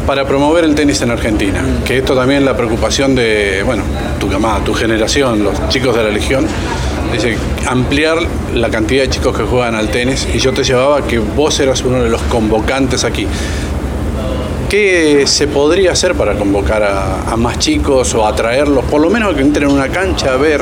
Para 0.06 0.26
promover 0.26 0.66
el 0.66 0.76
tenis 0.76 1.02
en 1.02 1.10
Argentina, 1.10 1.62
que 1.86 1.98
esto 1.98 2.14
también 2.16 2.42
es 2.42 2.46
la 2.46 2.56
preocupación 2.56 3.16
de, 3.16 3.64
bueno, 3.66 3.84
tu 4.20 4.30
camada, 4.30 4.60
tu 4.60 4.74
generación, 4.74 5.44
los 5.44 5.68
chicos 5.70 5.96
de 5.96 6.04
la 6.04 6.10
Legión, 6.10 6.46
dice 7.12 7.38
ampliar 7.68 8.18
la 8.54 8.70
cantidad 8.70 9.04
de 9.04 9.10
chicos 9.10 9.36
que 9.36 9.44
juegan 9.44 9.76
al 9.76 9.90
tenis 9.90 10.28
y 10.34 10.40
yo 10.40 10.54
te 10.54 10.64
llevaba 10.64 11.06
que 11.06 11.20
vos 11.20 11.60
eras 11.60 11.82
uno 11.84 12.04
de 12.04 12.10
los 12.10 12.22
convocantes 12.24 13.04
aquí. 13.04 13.28
¿Qué 14.70 15.24
se 15.28 15.48
podría 15.48 15.92
hacer 15.92 16.16
para 16.16 16.34
convocar 16.34 16.84
a, 16.84 17.36
más 17.38 17.60
chicos 17.60 18.14
o 18.16 18.26
atraerlos, 18.26 18.84
por 18.86 19.00
lo 19.02 19.10
menos 19.10 19.34
que 19.36 19.42
entren 19.42 19.70
en 19.70 19.76
una 19.76 19.90
cancha 19.90 20.34
a 20.34 20.38
ver 20.38 20.62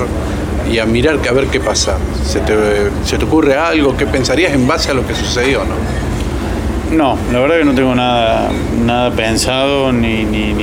y 0.72 0.78
a 0.78 0.86
mirar 0.86 1.20
a 1.28 1.32
ver 1.32 1.48
qué 1.48 1.60
pasa? 1.60 1.98
¿Se 2.26 2.40
te, 2.42 3.24
ocurre 3.24 3.56
algo? 3.56 3.96
¿Qué 3.96 4.06
pensarías 4.06 4.54
en 4.54 4.68
base 4.68 4.92
a 4.92 4.94
lo 4.94 5.08
que 5.08 5.16
sucedió? 5.16 5.62
¿no? 5.64 5.76
No, 6.96 7.18
la 7.32 7.40
verdad 7.40 7.60
que 7.60 7.66
no 7.66 7.74
tengo 7.74 7.96
nada, 7.96 8.52
nada 8.86 9.10
pensado 9.12 9.92
ni, 9.92 10.26
ni, 10.26 10.54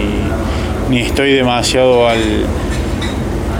ni 0.90 1.00
estoy 1.00 1.32
demasiado 1.32 2.08
al, 2.08 2.44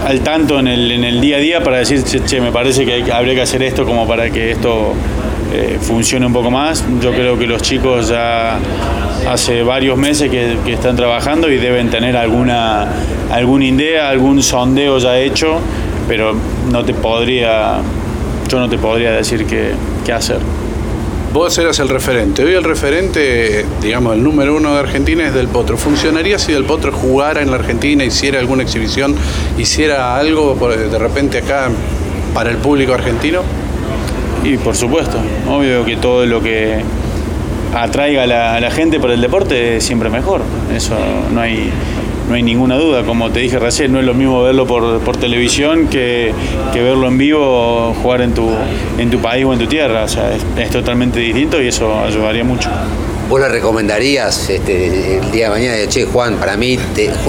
al 0.05 0.21
tanto 0.21 0.59
en 0.59 0.67
el, 0.67 0.91
en 0.91 1.03
el 1.03 1.21
día 1.21 1.37
a 1.37 1.39
día 1.39 1.63
para 1.63 1.77
decir, 1.77 2.03
che, 2.03 2.41
me 2.41 2.51
parece 2.51 2.85
que 2.85 3.11
habría 3.11 3.35
que 3.35 3.41
hacer 3.41 3.61
esto 3.63 3.85
como 3.85 4.07
para 4.07 4.29
que 4.29 4.51
esto 4.51 4.93
eh, 5.53 5.77
funcione 5.81 6.25
un 6.25 6.33
poco 6.33 6.49
más. 6.49 6.83
Yo 7.01 7.11
creo 7.11 7.37
que 7.37 7.47
los 7.47 7.61
chicos 7.61 8.09
ya 8.09 8.57
hace 9.29 9.63
varios 9.63 9.97
meses 9.97 10.29
que, 10.29 10.57
están 10.71 10.95
trabajando 10.95 11.49
y 11.51 11.57
deben 11.57 11.89
tener 11.89 12.17
alguna, 12.17 12.87
alguna 13.31 13.65
idea, 13.65 14.09
algún 14.09 14.41
sondeo 14.41 14.97
ya 14.97 15.19
hecho, 15.19 15.59
pero 16.07 16.35
no 16.71 16.83
te 16.83 16.93
podría, 16.93 17.77
yo 18.49 18.59
no 18.59 18.69
te 18.69 18.77
podría 18.77 19.11
decir 19.11 19.45
qué 19.45 20.13
hacer. 20.13 20.39
Vos 21.33 21.57
eras 21.57 21.79
el 21.79 21.87
referente. 21.87 22.43
Hoy 22.43 22.53
el 22.53 22.63
referente, 22.65 23.65
digamos, 23.81 24.15
el 24.15 24.23
número 24.23 24.53
uno 24.53 24.73
de 24.73 24.81
Argentina 24.81 25.25
es 25.25 25.33
Del 25.33 25.47
Potro. 25.47 25.77
¿Funcionaría 25.77 26.37
si 26.37 26.51
Del 26.51 26.65
Potro 26.65 26.91
jugara 26.91 27.41
en 27.41 27.51
la 27.51 27.55
Argentina, 27.55 28.03
hiciera 28.03 28.37
alguna 28.39 28.63
exhibición, 28.63 29.15
hiciera 29.57 30.17
algo 30.17 30.55
de 30.75 30.99
repente 30.99 31.37
acá 31.37 31.69
para 32.33 32.49
el 32.49 32.57
público 32.57 32.93
argentino? 32.93 33.43
Y 34.43 34.57
por 34.57 34.75
supuesto, 34.75 35.19
obvio 35.47 35.85
que 35.85 35.95
todo 35.95 36.25
lo 36.25 36.41
que 36.41 36.81
atraiga 37.73 38.23
a 38.23 38.59
la, 38.59 38.71
gente 38.71 38.99
por 38.99 39.11
el 39.11 39.21
deporte 39.21 39.77
es 39.77 39.85
siempre 39.85 40.09
mejor. 40.09 40.41
Eso 40.75 40.97
no 41.33 41.39
hay, 41.39 41.71
no 42.31 42.37
hay 42.37 42.43
ninguna 42.43 42.77
duda. 42.77 43.03
Como 43.03 43.29
te 43.29 43.41
dije 43.41 43.59
recién, 43.59 43.91
no 43.91 43.99
es 43.99 44.05
lo 44.05 44.13
mismo 44.13 44.41
verlo 44.41 44.65
por, 44.65 45.01
por 45.01 45.17
televisión 45.17 45.87
que, 45.87 46.33
que 46.71 46.81
verlo 46.81 47.09
en 47.09 47.17
vivo 47.17 47.93
jugar 48.01 48.21
en 48.21 48.33
tu, 48.33 48.49
en 48.97 49.09
tu 49.09 49.19
país 49.19 49.43
o 49.43 49.51
en 49.51 49.59
tu 49.59 49.67
tierra. 49.67 50.05
O 50.05 50.07
sea, 50.07 50.31
es, 50.33 50.69
totalmente 50.71 51.19
distinto 51.19 51.61
y 51.61 51.67
eso 51.67 51.93
ayudaría 51.99 52.45
mucho. 52.45 52.69
¿Vos 53.29 53.41
le 53.41 53.49
recomendarías 53.49 54.49
este, 54.49 55.17
el 55.17 55.31
día 55.31 55.45
de 55.45 55.51
mañana, 55.51 55.75
che, 55.89 56.05
Juan, 56.05 56.37
para 56.37 56.55
mí 56.55 56.79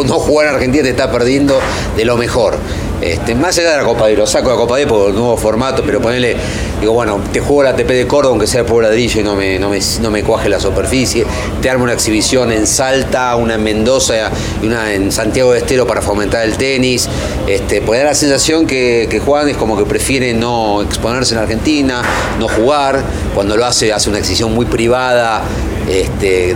no 0.07 0.15
jugar 0.21 0.49
en 0.49 0.55
Argentina 0.55 0.85
te 0.85 0.91
está 0.91 1.11
perdiendo 1.11 1.59
de 1.97 2.05
lo 2.05 2.17
mejor? 2.17 2.59
Este, 3.03 3.35
más 3.35 3.59
allá 3.59 3.73
de 3.73 3.77
la 3.79 3.83
Copa 3.83 4.07
D, 4.07 4.17
lo 4.17 4.29
saco 4.29 4.51
de 4.51 4.55
la 4.55 4.61
Copa 4.61 4.77
D 4.77 4.87
por 4.87 5.09
el 5.09 5.17
nuevo 5.17 5.37
formato, 5.37 5.83
pero 5.85 6.01
ponele, 6.01 6.37
digo, 6.81 6.93
bueno, 6.93 7.21
te 7.33 7.41
juego 7.41 7.65
la 7.65 7.71
ATP 7.71 7.89
de 7.89 8.07
Córdoba, 8.07 8.31
aunque 8.31 8.47
sea 8.47 8.65
por 8.65 8.85
ladrillo 8.85 9.21
y 9.21 9.25
no 9.25 9.35
me, 9.35 9.59
no, 9.59 9.71
me, 9.71 9.81
no 10.01 10.11
me 10.13 10.23
cuaje 10.23 10.49
la 10.49 10.61
superficie, 10.61 11.27
te 11.61 11.69
armo 11.69 11.83
una 11.83 11.95
exhibición 11.95 12.53
en 12.53 12.65
Salta, 12.65 13.35
una 13.35 13.55
en 13.55 13.65
Mendoza 13.65 14.31
y 14.63 14.67
una 14.67 14.95
en 14.95 15.11
Santiago 15.11 15.53
de 15.53 15.59
Estero 15.59 15.85
para 15.85 16.01
fomentar 16.01 16.45
el 16.45 16.57
tenis. 16.57 17.09
Este, 17.49 17.83
pues 17.83 17.99
da 17.99 18.07
la 18.07 18.15
sensación 18.15 18.69
que, 18.69 19.09
que 19.11 19.19
Juan 19.19 19.49
es 19.49 19.57
como 19.57 19.77
que 19.77 19.85
prefiere 19.85 20.33
no 20.33 20.81
exponerse 20.83 21.35
en 21.35 21.41
Argentina, 21.41 22.03
no 22.39 22.47
jugar, 22.47 23.03
cuando 23.35 23.57
lo 23.57 23.65
hace, 23.65 23.93
hace 23.93 24.11
una 24.11 24.21
exhibición 24.21 24.55
muy 24.55 24.67
privada, 24.67 25.43
este, 25.91 26.55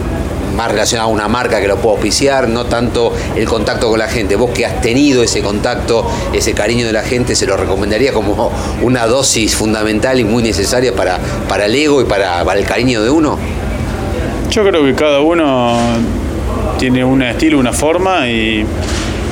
más 0.56 0.70
relacionado 0.70 1.10
a 1.10 1.12
una 1.12 1.28
marca 1.28 1.60
que 1.60 1.68
lo 1.68 1.76
pueda 1.76 1.94
auspiciar, 1.96 2.48
no 2.48 2.64
tanto 2.64 3.12
el 3.36 3.46
contacto 3.46 3.88
con 3.88 3.98
la 3.98 4.08
gente. 4.08 4.36
Vos 4.36 4.50
que 4.50 4.66
has 4.66 4.80
tenido 4.80 5.22
ese 5.22 5.42
contacto, 5.42 6.10
ese 6.32 6.54
cariño 6.54 6.86
de 6.86 6.92
la 6.92 7.02
gente, 7.02 7.36
se 7.36 7.46
lo 7.46 7.56
recomendaría 7.56 8.12
como 8.12 8.50
una 8.82 9.06
dosis 9.06 9.54
fundamental 9.54 10.18
y 10.18 10.24
muy 10.24 10.42
necesaria 10.42 10.94
para, 10.94 11.18
para 11.48 11.66
el 11.66 11.74
ego 11.74 12.00
y 12.00 12.04
para, 12.04 12.44
para 12.44 12.58
el 12.58 12.66
cariño 12.66 13.02
de 13.02 13.10
uno. 13.10 13.38
Yo 14.50 14.66
creo 14.66 14.84
que 14.84 14.94
cada 14.94 15.20
uno 15.20 15.76
tiene 16.78 17.04
un 17.04 17.22
estilo, 17.22 17.58
una 17.58 17.72
forma 17.72 18.28
y, 18.28 18.64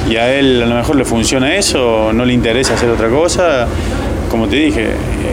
y 0.08 0.16
a 0.16 0.34
él 0.34 0.62
a 0.62 0.66
lo 0.66 0.74
mejor 0.74 0.96
le 0.96 1.04
funciona 1.04 1.54
eso, 1.56 2.12
no 2.12 2.24
le 2.24 2.32
interesa 2.32 2.74
hacer 2.74 2.90
otra 2.90 3.08
cosa. 3.08 3.66
Como 4.30 4.48
te 4.48 4.56
dije, 4.56 4.88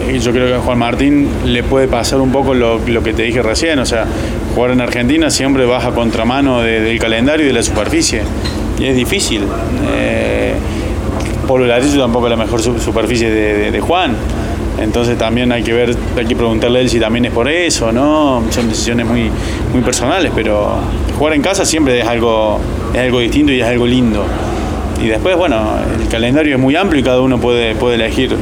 eh, 0.09 0.19
yo 0.19 0.31
creo 0.31 0.47
que 0.47 0.53
a 0.55 0.59
Juan 0.59 0.77
Martín 0.77 1.27
le 1.45 1.63
puede 1.63 1.87
pasar 1.87 2.21
un 2.21 2.31
poco 2.31 2.53
lo, 2.53 2.79
lo 2.85 3.01
que 3.01 3.13
te 3.13 3.23
dije 3.23 3.41
recién, 3.41 3.79
o 3.79 3.85
sea, 3.85 4.05
jugar 4.55 4.71
en 4.71 4.81
Argentina 4.81 5.29
siempre 5.29 5.65
vas 5.65 5.85
a 5.85 5.91
contramano 5.91 6.61
de- 6.61 6.81
del 6.81 6.99
calendario 6.99 7.45
y 7.45 7.47
de 7.47 7.53
la 7.53 7.63
superficie. 7.63 8.21
Y 8.79 8.85
es 8.85 8.95
difícil. 8.95 9.43
Eh, 9.95 10.53
Polo 11.47 11.65
Larillo 11.65 11.99
tampoco 12.01 12.27
es 12.27 12.31
la 12.31 12.37
mejor 12.37 12.61
su- 12.61 12.79
superficie 12.79 13.29
de, 13.29 13.79
Juan. 13.81 14.15
Entonces 14.81 15.17
también 15.17 15.51
hay 15.51 15.63
que 15.63 15.73
ver, 15.73 15.95
hay 16.17 16.25
que 16.25 16.35
preguntarle 16.35 16.79
a 16.79 16.81
él 16.81 16.89
si 16.89 16.99
también 16.99 17.25
es 17.25 17.31
por 17.31 17.47
eso, 17.47 17.91
¿no? 17.91 18.41
Son 18.49 18.67
decisiones 18.69 19.05
muy, 19.05 19.29
muy 19.73 19.81
personales, 19.83 20.31
pero 20.33 20.75
jugar 21.17 21.33
en 21.33 21.41
casa 21.41 21.65
siempre 21.65 21.99
es 21.99 22.07
algo, 22.07 22.59
es 22.93 22.99
algo 22.99 23.19
distinto 23.19 23.51
y 23.51 23.59
es 23.61 23.67
algo 23.67 23.85
lindo. 23.85 24.23
Y 25.03 25.07
después, 25.07 25.35
bueno, 25.35 25.61
el 26.01 26.07
calendario 26.07 26.55
es 26.55 26.61
muy 26.61 26.75
amplio 26.75 27.01
y 27.01 27.03
cada 27.03 27.21
uno 27.21 27.39
puede, 27.39 27.75
puede 27.75 27.95
elegir 27.95 28.35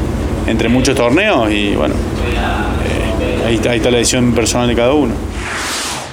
entre 0.47 0.69
muchos 0.69 0.95
torneos 0.95 1.51
y 1.51 1.75
bueno, 1.75 1.95
eh, 1.95 3.47
ahí 3.47 3.55
está 3.55 3.91
la 3.91 3.97
decisión 3.97 4.31
personal 4.33 4.67
de 4.67 4.75
cada 4.75 4.93
uno. 4.93 5.13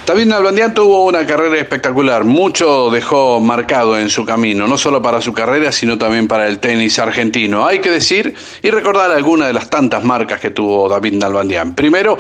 David 0.07 0.27
Nalbandián 0.27 0.73
tuvo 0.73 1.05
una 1.05 1.27
carrera 1.27 1.59
espectacular, 1.59 2.23
mucho 2.23 2.91
dejó 2.91 3.41
marcado 3.41 3.99
en 3.99 4.09
su 4.09 4.25
camino, 4.25 4.69
no 4.69 4.79
solo 4.79 5.03
para 5.03 5.21
su 5.21 5.33
carrera, 5.33 5.73
sino 5.73 5.99
también 5.99 6.29
para 6.29 6.47
el 6.47 6.61
tenis 6.61 7.01
argentino. 7.01 7.67
Hay 7.67 7.81
que 7.81 7.91
decir 7.91 8.33
y 8.63 8.71
recordar 8.71 9.11
algunas 9.11 9.49
de 9.49 9.55
las 9.55 9.69
tantas 9.69 10.05
marcas 10.05 10.39
que 10.39 10.51
tuvo 10.51 10.89
David 10.89 11.15
Nalbandián. 11.15 11.75
Primero, 11.75 12.17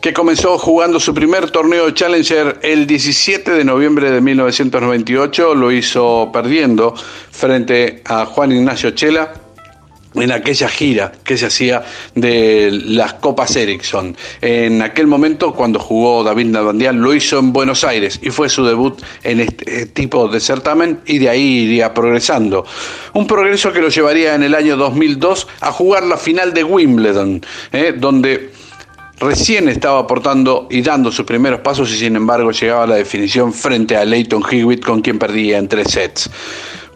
que 0.00 0.12
comenzó 0.12 0.58
jugando 0.58 1.00
su 1.00 1.12
primer 1.12 1.50
torneo 1.50 1.86
de 1.86 1.94
Challenger 1.94 2.60
el 2.62 2.86
17 2.86 3.50
de 3.50 3.64
noviembre 3.64 4.12
de 4.12 4.20
1998, 4.20 5.56
lo 5.56 5.72
hizo 5.72 6.30
perdiendo 6.32 6.94
frente 7.32 8.00
a 8.04 8.26
Juan 8.26 8.52
Ignacio 8.52 8.92
Chela 8.92 9.43
en 10.14 10.32
aquella 10.32 10.68
gira 10.68 11.12
que 11.24 11.36
se 11.36 11.46
hacía 11.46 11.82
de 12.14 12.70
las 12.70 13.14
Copas 13.14 13.56
Ericsson. 13.56 14.16
En 14.40 14.82
aquel 14.82 15.06
momento, 15.06 15.52
cuando 15.54 15.78
jugó 15.78 16.22
David 16.22 16.46
Nalbandián, 16.46 17.00
lo 17.00 17.14
hizo 17.14 17.38
en 17.38 17.52
Buenos 17.52 17.84
Aires 17.84 18.18
y 18.22 18.30
fue 18.30 18.48
su 18.48 18.64
debut 18.64 19.00
en 19.22 19.40
este 19.40 19.86
tipo 19.86 20.28
de 20.28 20.40
certamen 20.40 21.00
y 21.06 21.18
de 21.18 21.28
ahí 21.28 21.64
iría 21.64 21.92
progresando. 21.92 22.64
Un 23.12 23.26
progreso 23.26 23.72
que 23.72 23.80
lo 23.80 23.88
llevaría 23.88 24.34
en 24.34 24.42
el 24.42 24.54
año 24.54 24.76
2002 24.76 25.48
a 25.60 25.72
jugar 25.72 26.04
la 26.04 26.16
final 26.16 26.54
de 26.54 26.64
Wimbledon, 26.64 27.44
¿eh? 27.72 27.94
donde 27.96 28.52
recién 29.18 29.68
estaba 29.68 30.00
aportando 30.00 30.66
y 30.70 30.82
dando 30.82 31.10
sus 31.10 31.24
primeros 31.24 31.60
pasos 31.60 31.90
y 31.92 31.96
sin 31.96 32.16
embargo 32.16 32.50
llegaba 32.50 32.84
a 32.84 32.86
la 32.86 32.96
definición 32.96 33.52
frente 33.52 33.96
a 33.96 34.04
Leighton 34.04 34.42
Hewitt 34.50 34.84
con 34.84 35.00
quien 35.02 35.18
perdía 35.18 35.58
en 35.58 35.68
tres 35.68 35.92
sets. 35.92 36.30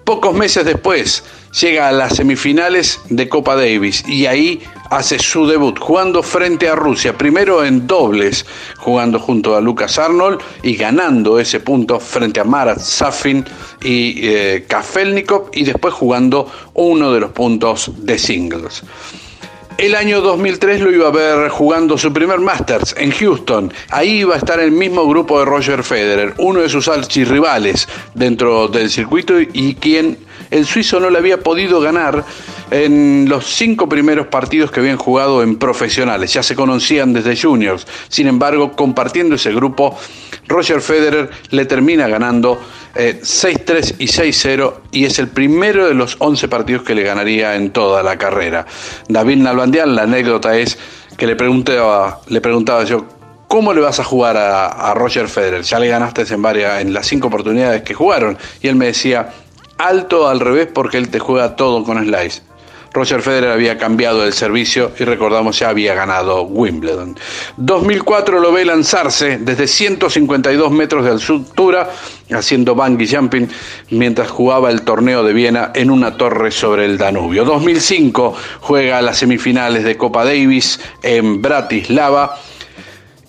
Pocos 0.04 0.34
meses 0.34 0.64
después 0.64 1.22
llega 1.52 1.88
a 1.88 1.92
las 1.92 2.16
semifinales 2.16 3.00
de 3.08 3.28
Copa 3.28 3.56
Davis 3.56 4.04
y 4.06 4.26
ahí 4.26 4.62
hace 4.90 5.18
su 5.18 5.46
debut 5.46 5.78
jugando 5.78 6.22
frente 6.22 6.68
a 6.68 6.74
Rusia, 6.74 7.16
primero 7.16 7.64
en 7.64 7.86
dobles, 7.86 8.46
jugando 8.78 9.18
junto 9.18 9.56
a 9.56 9.60
Lucas 9.60 9.98
Arnold 9.98 10.40
y 10.62 10.76
ganando 10.76 11.38
ese 11.38 11.60
punto 11.60 12.00
frente 12.00 12.40
a 12.40 12.44
Marat 12.44 12.78
Safin 12.78 13.44
y 13.82 14.20
eh, 14.22 14.64
Kafelnikov 14.68 15.50
y 15.52 15.64
después 15.64 15.94
jugando 15.94 16.50
uno 16.74 17.12
de 17.12 17.20
los 17.20 17.32
puntos 17.32 17.90
de 17.96 18.18
singles. 18.18 18.82
El 19.78 19.94
año 19.94 20.20
2003 20.20 20.80
lo 20.80 20.90
iba 20.90 21.06
a 21.06 21.12
ver 21.12 21.50
jugando 21.50 21.96
su 21.96 22.12
primer 22.12 22.40
Masters 22.40 22.96
en 22.98 23.12
Houston. 23.12 23.72
Ahí 23.90 24.22
iba 24.22 24.34
a 24.34 24.38
estar 24.38 24.58
el 24.58 24.72
mismo 24.72 25.06
grupo 25.06 25.38
de 25.38 25.44
Roger 25.44 25.84
Federer, 25.84 26.34
uno 26.38 26.60
de 26.62 26.68
sus 26.68 26.88
archirrivales 26.88 27.88
dentro 28.12 28.66
del 28.66 28.90
circuito 28.90 29.40
y 29.40 29.76
quien 29.76 30.18
el 30.50 30.66
suizo 30.66 31.00
no 31.00 31.10
le 31.10 31.18
había 31.18 31.40
podido 31.40 31.80
ganar 31.80 32.24
en 32.70 33.26
los 33.28 33.46
cinco 33.46 33.88
primeros 33.88 34.26
partidos 34.26 34.70
que 34.70 34.80
habían 34.80 34.96
jugado 34.96 35.42
en 35.42 35.56
profesionales. 35.56 36.32
Ya 36.32 36.42
se 36.42 36.54
conocían 36.54 37.12
desde 37.12 37.36
juniors. 37.36 37.86
Sin 38.08 38.26
embargo, 38.26 38.72
compartiendo 38.72 39.36
ese 39.36 39.52
grupo, 39.52 39.96
Roger 40.46 40.80
Federer 40.80 41.30
le 41.50 41.64
termina 41.66 42.08
ganando 42.08 42.60
6-3 42.94 43.90
eh, 43.90 43.94
y 43.98 44.06
6-0 44.06 44.74
y 44.92 45.04
es 45.04 45.18
el 45.18 45.28
primero 45.28 45.86
de 45.86 45.94
los 45.94 46.16
11 46.18 46.48
partidos 46.48 46.82
que 46.82 46.94
le 46.94 47.02
ganaría 47.02 47.54
en 47.54 47.70
toda 47.70 48.02
la 48.02 48.18
carrera. 48.18 48.66
David 49.08 49.36
Nalbandian, 49.36 49.94
la 49.94 50.02
anécdota 50.02 50.56
es 50.56 50.78
que 51.16 51.26
le 51.26 51.36
preguntaba, 51.36 52.20
le 52.28 52.40
preguntaba 52.40 52.84
yo, 52.84 53.06
¿cómo 53.48 53.72
le 53.72 53.80
vas 53.80 53.98
a 53.98 54.04
jugar 54.04 54.36
a, 54.36 54.94
Roger 54.94 55.28
Federer? 55.28 55.62
Ya 55.62 55.78
le 55.78 55.88
ganaste 55.88 56.22
en, 56.32 56.42
varias, 56.42 56.80
en 56.80 56.92
las 56.92 57.06
cinco 57.06 57.28
oportunidades 57.28 57.82
que 57.82 57.94
jugaron. 57.94 58.38
Y 58.62 58.68
él 58.68 58.76
me 58.76 58.86
decía, 58.86 59.30
alto 59.78 60.28
al 60.28 60.40
revés 60.40 60.68
porque 60.72 60.98
él 60.98 61.08
te 61.08 61.18
juega 61.18 61.56
todo 61.56 61.84
con 61.84 62.04
slice. 62.04 62.42
Roger 62.92 63.20
Federer 63.20 63.50
había 63.50 63.76
cambiado 63.76 64.24
el 64.24 64.32
servicio 64.32 64.92
y 64.98 65.04
recordamos 65.04 65.58
ya 65.58 65.68
había 65.68 65.94
ganado 65.94 66.42
Wimbledon. 66.42 67.16
2004 67.56 68.40
lo 68.40 68.50
ve 68.50 68.64
lanzarse 68.64 69.38
desde 69.38 69.66
152 69.66 70.72
metros 70.72 71.04
de 71.04 71.10
altura 71.10 71.90
haciendo 72.30 72.74
bungee 72.74 73.06
jumping 73.06 73.48
mientras 73.90 74.30
jugaba 74.30 74.70
el 74.70 74.82
torneo 74.82 75.22
de 75.22 75.32
Viena 75.32 75.70
en 75.74 75.90
una 75.90 76.16
torre 76.16 76.50
sobre 76.50 76.86
el 76.86 76.98
Danubio. 76.98 77.44
2005 77.44 78.34
juega 78.60 79.02
las 79.02 79.18
semifinales 79.18 79.84
de 79.84 79.96
Copa 79.96 80.24
Davis 80.24 80.80
en 81.02 81.42
Bratislava 81.42 82.38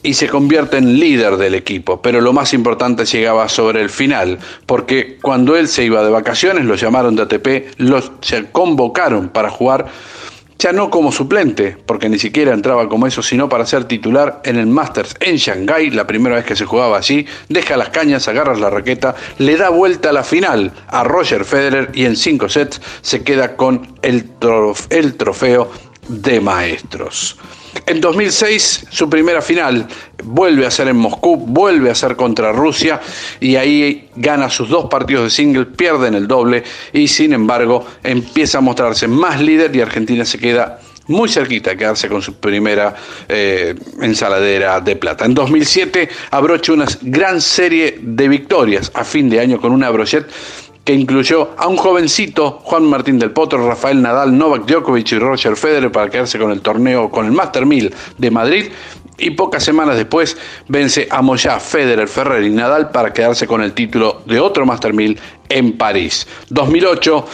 y 0.04 0.14
se 0.14 0.28
convierte 0.28 0.78
en 0.78 1.00
líder 1.00 1.38
del 1.38 1.56
equipo. 1.56 2.02
Pero 2.02 2.22
lo 2.22 2.34
más 2.34 2.54
importante 2.54 3.06
llegaba 3.06 3.50
sobre 3.50 3.82
el 3.82 3.90
final, 3.90 4.40
porque 4.66 5.18
cuando 5.22 5.56
él 5.56 5.68
se 5.68 5.84
iba 5.84 6.04
de 6.04 6.10
vacaciones, 6.10 6.66
lo 6.66 6.76
llamaron 6.76 7.16
de 7.16 7.24
ATP, 7.24 7.80
los, 7.80 8.12
convocaron 8.52 9.30
para 9.30 9.50
jugar, 9.50 9.88
ya 10.58 10.74
no 10.74 10.90
como 10.90 11.12
suplente, 11.14 11.78
porque 11.86 12.10
ni 12.10 12.20
siquiera 12.20 12.54
entraba 12.54 12.90
como 12.90 13.08
eso, 13.08 13.24
sino 13.24 13.48
para 13.48 13.66
ser 13.66 13.86
titular 13.86 14.42
en 14.44 14.58
el 14.58 14.68
Masters 14.68 15.16
en 15.22 15.38
Shanghái, 15.38 15.90
la 15.92 16.06
primera 16.06 16.36
vez 16.36 16.44
que 16.44 16.56
se 16.58 16.66
jugaba 16.66 16.98
allí, 16.98 17.26
deja 17.48 17.78
las 17.78 17.90
cañas, 17.90 18.28
agarra 18.28 18.56
la 18.56 18.70
raqueta, 18.70 19.16
le 19.38 19.56
da 19.56 19.70
vuelta 19.70 20.10
a 20.10 20.14
la 20.14 20.24
final 20.24 20.74
a 20.88 21.06
Roger 21.06 21.46
Federer 21.46 21.92
y 21.94 22.04
en 22.04 22.18
cinco 22.18 22.50
sets 22.50 22.82
se 23.02 23.24
queda 23.24 23.56
con 23.56 23.96
el 24.02 24.30
trofeo 25.18 25.72
de 26.10 26.42
maestros. 26.42 27.38
En 27.86 28.02
2006, 28.02 28.88
su 28.90 29.10
primera 29.10 29.42
final 29.42 29.88
vuelve 30.24 30.66
a 30.66 30.72
ser 30.72 30.88
en 30.88 30.98
Moscú, 30.98 31.38
vuelve 31.38 31.92
a 31.92 31.96
ser 31.96 32.16
contra 32.16 32.52
Rusia 32.52 33.00
y 33.40 33.56
ahí 33.56 34.10
gana 34.16 34.50
sus 34.50 34.70
dos 34.70 34.86
partidos 34.90 35.26
de 35.26 35.30
single, 35.30 35.66
pierde 35.66 36.08
en 36.08 36.16
el 36.16 36.28
doble 36.28 36.64
y 36.92 37.08
sin 37.08 37.34
embargo 37.34 37.86
empieza 38.04 38.58
a 38.58 38.62
mostrarse 38.62 39.08
más 39.08 39.40
líder 39.40 39.76
y 39.76 39.82
Argentina 39.82 40.26
se 40.26 40.40
queda 40.40 40.80
muy 41.08 41.28
cerquita 41.28 41.72
de 41.72 41.78
quedarse 41.78 42.08
con 42.08 42.22
su 42.22 42.36
primera 42.36 42.96
eh, 43.28 43.76
ensaladera 44.02 44.80
de 44.80 44.96
plata. 44.96 45.26
En 45.26 45.34
2007 45.34 46.10
abrocha 46.32 46.74
una 46.74 46.86
gran 47.02 47.42
serie 47.42 47.98
de 48.02 48.28
victorias 48.28 48.92
a 48.94 49.04
fin 49.04 49.30
de 49.30 49.40
año 49.40 49.60
con 49.60 49.72
una 49.72 49.90
brochet 49.90 50.28
que 50.90 50.96
incluyó 50.96 51.52
a 51.56 51.68
un 51.68 51.78
jovencito, 51.78 52.62
Juan 52.64 52.84
Martín 52.86 53.20
del 53.20 53.30
Potro, 53.30 53.64
Rafael 53.68 54.02
Nadal, 54.02 54.36
Novak 54.36 54.66
Djokovic 54.66 55.12
y 55.12 55.20
Roger 55.20 55.56
Federer 55.56 55.92
para 55.92 56.10
quedarse 56.10 56.40
con 56.40 56.50
el 56.50 56.62
torneo, 56.62 57.12
con 57.12 57.28
el 57.28 57.32
Master 57.32 57.64
1000 57.64 57.94
de 58.18 58.32
Madrid. 58.32 58.66
Y 59.20 59.30
pocas 59.30 59.64
semanas 59.64 59.98
después 59.98 60.36
vence 60.68 61.08
a 61.12 61.22
Moya, 61.22 61.60
Federer, 61.60 62.08
Ferrer 62.08 62.44
y 62.44 62.50
Nadal 62.50 62.90
para 62.90 63.14
quedarse 63.14 63.46
con 63.46 63.62
el 63.62 63.74
título 63.74 64.24
de 64.26 64.40
otro 64.40 64.66
Master 64.66 64.92
1000 64.92 65.20
en 65.50 65.78
París. 65.78 66.26
2008, 66.50 67.26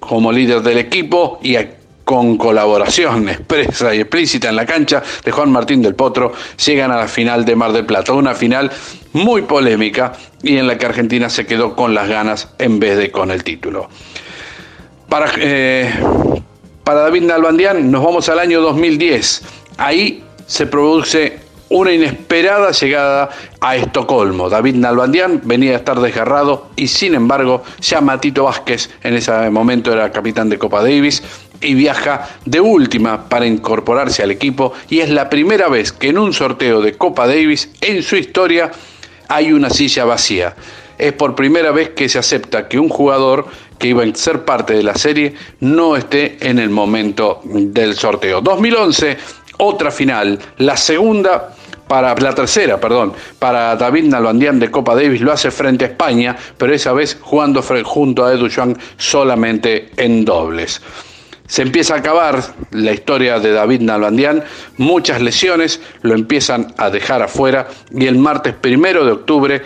como 0.00 0.32
líder 0.32 0.62
del 0.62 0.78
equipo 0.78 1.38
y 1.42 1.56
con 2.04 2.36
colaboración 2.36 3.28
expresa 3.28 3.94
y 3.94 4.00
explícita 4.00 4.48
en 4.48 4.56
la 4.56 4.66
cancha 4.66 5.02
de 5.24 5.30
Juan 5.30 5.50
Martín 5.50 5.82
del 5.82 5.94
Potro, 5.94 6.32
llegan 6.64 6.90
a 6.90 6.96
la 6.96 7.08
final 7.08 7.44
de 7.44 7.56
Mar 7.56 7.72
del 7.72 7.86
Plata. 7.86 8.12
Una 8.12 8.34
final 8.34 8.70
muy 9.12 9.42
polémica 9.42 10.12
y 10.42 10.56
en 10.56 10.66
la 10.66 10.78
que 10.78 10.86
Argentina 10.86 11.28
se 11.28 11.46
quedó 11.46 11.76
con 11.76 11.94
las 11.94 12.08
ganas 12.08 12.48
en 12.58 12.80
vez 12.80 12.98
de 12.98 13.10
con 13.10 13.30
el 13.30 13.44
título. 13.44 13.88
Para, 15.08 15.30
eh, 15.38 15.92
para 16.84 17.00
David 17.02 17.24
Nalbandian 17.24 17.90
nos 17.90 18.02
vamos 18.02 18.28
al 18.28 18.38
año 18.38 18.60
2010. 18.60 19.42
Ahí 19.76 20.24
se 20.46 20.66
produce 20.66 21.40
una 21.72 21.92
inesperada 21.92 22.70
llegada 22.70 23.30
a 23.60 23.76
Estocolmo. 23.76 24.50
David 24.50 24.74
Nalbandian 24.74 25.40
venía 25.44 25.72
a 25.72 25.76
estar 25.76 25.98
desgarrado 26.00 26.68
y 26.76 26.86
sin 26.86 27.14
embargo 27.14 27.62
ya 27.80 28.00
Matito 28.02 28.44
Vázquez 28.44 28.90
en 29.02 29.14
ese 29.14 29.32
momento 29.48 29.90
era 29.92 30.12
capitán 30.12 30.50
de 30.50 30.58
Copa 30.58 30.82
Davis 30.82 31.22
y 31.62 31.74
viaja 31.74 32.28
de 32.44 32.60
última 32.60 33.28
para 33.28 33.46
incorporarse 33.46 34.22
al 34.22 34.30
equipo 34.30 34.72
y 34.88 35.00
es 35.00 35.10
la 35.10 35.30
primera 35.30 35.68
vez 35.68 35.92
que 35.92 36.08
en 36.08 36.18
un 36.18 36.32
sorteo 36.32 36.80
de 36.80 36.94
Copa 36.94 37.26
Davis 37.26 37.70
en 37.80 38.02
su 38.02 38.16
historia 38.16 38.70
hay 39.28 39.52
una 39.52 39.70
silla 39.70 40.04
vacía. 40.04 40.54
Es 40.98 41.12
por 41.14 41.34
primera 41.34 41.72
vez 41.72 41.90
que 41.90 42.08
se 42.08 42.18
acepta 42.18 42.68
que 42.68 42.78
un 42.78 42.88
jugador 42.88 43.46
que 43.78 43.88
iba 43.88 44.04
a 44.04 44.14
ser 44.14 44.44
parte 44.44 44.74
de 44.74 44.82
la 44.82 44.94
serie 44.94 45.34
no 45.60 45.96
esté 45.96 46.36
en 46.40 46.58
el 46.58 46.70
momento 46.70 47.40
del 47.44 47.94
sorteo. 47.94 48.40
2011, 48.40 49.16
otra 49.58 49.90
final, 49.90 50.38
la 50.58 50.76
segunda 50.76 51.54
para 51.88 52.14
la 52.14 52.34
tercera, 52.34 52.80
perdón, 52.80 53.12
para 53.38 53.76
David 53.76 54.04
Nalbandian 54.04 54.58
de 54.58 54.70
Copa 54.70 54.94
Davis 54.94 55.20
lo 55.20 55.32
hace 55.32 55.50
frente 55.50 55.84
a 55.84 55.88
España, 55.88 56.36
pero 56.56 56.72
esa 56.72 56.92
vez 56.92 57.18
jugando 57.20 57.62
junto 57.84 58.24
a 58.24 58.32
Edu 58.32 58.48
solamente 58.96 59.90
en 59.96 60.24
dobles. 60.24 60.80
Se 61.52 61.60
empieza 61.60 61.92
a 61.92 61.98
acabar 61.98 62.42
la 62.70 62.92
historia 62.92 63.38
de 63.38 63.52
David 63.52 63.82
Nalbandian, 63.82 64.42
muchas 64.78 65.20
lesiones 65.20 65.82
lo 66.00 66.14
empiezan 66.14 66.72
a 66.78 66.88
dejar 66.88 67.20
afuera 67.20 67.68
y 67.90 68.06
el 68.06 68.16
martes 68.16 68.54
primero 68.54 69.04
de 69.04 69.12
octubre 69.12 69.62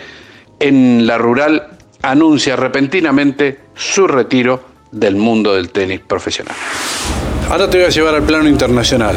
en 0.59 1.07
la 1.07 1.17
rural 1.17 1.77
anuncia 2.01 2.57
repentinamente 2.57 3.59
su 3.73 4.05
retiro 4.05 4.65
del 4.91 5.15
mundo 5.15 5.55
del 5.55 5.69
tenis 5.69 6.01
profesional. 6.01 6.57
Ahora 7.49 7.69
te 7.69 7.77
voy 7.77 7.85
a 7.87 7.89
llevar 7.89 8.15
al 8.15 8.23
plano 8.23 8.49
internacional, 8.49 9.15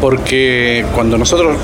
porque 0.00 0.86
cuando 0.94 1.18
nosotros 1.18 1.58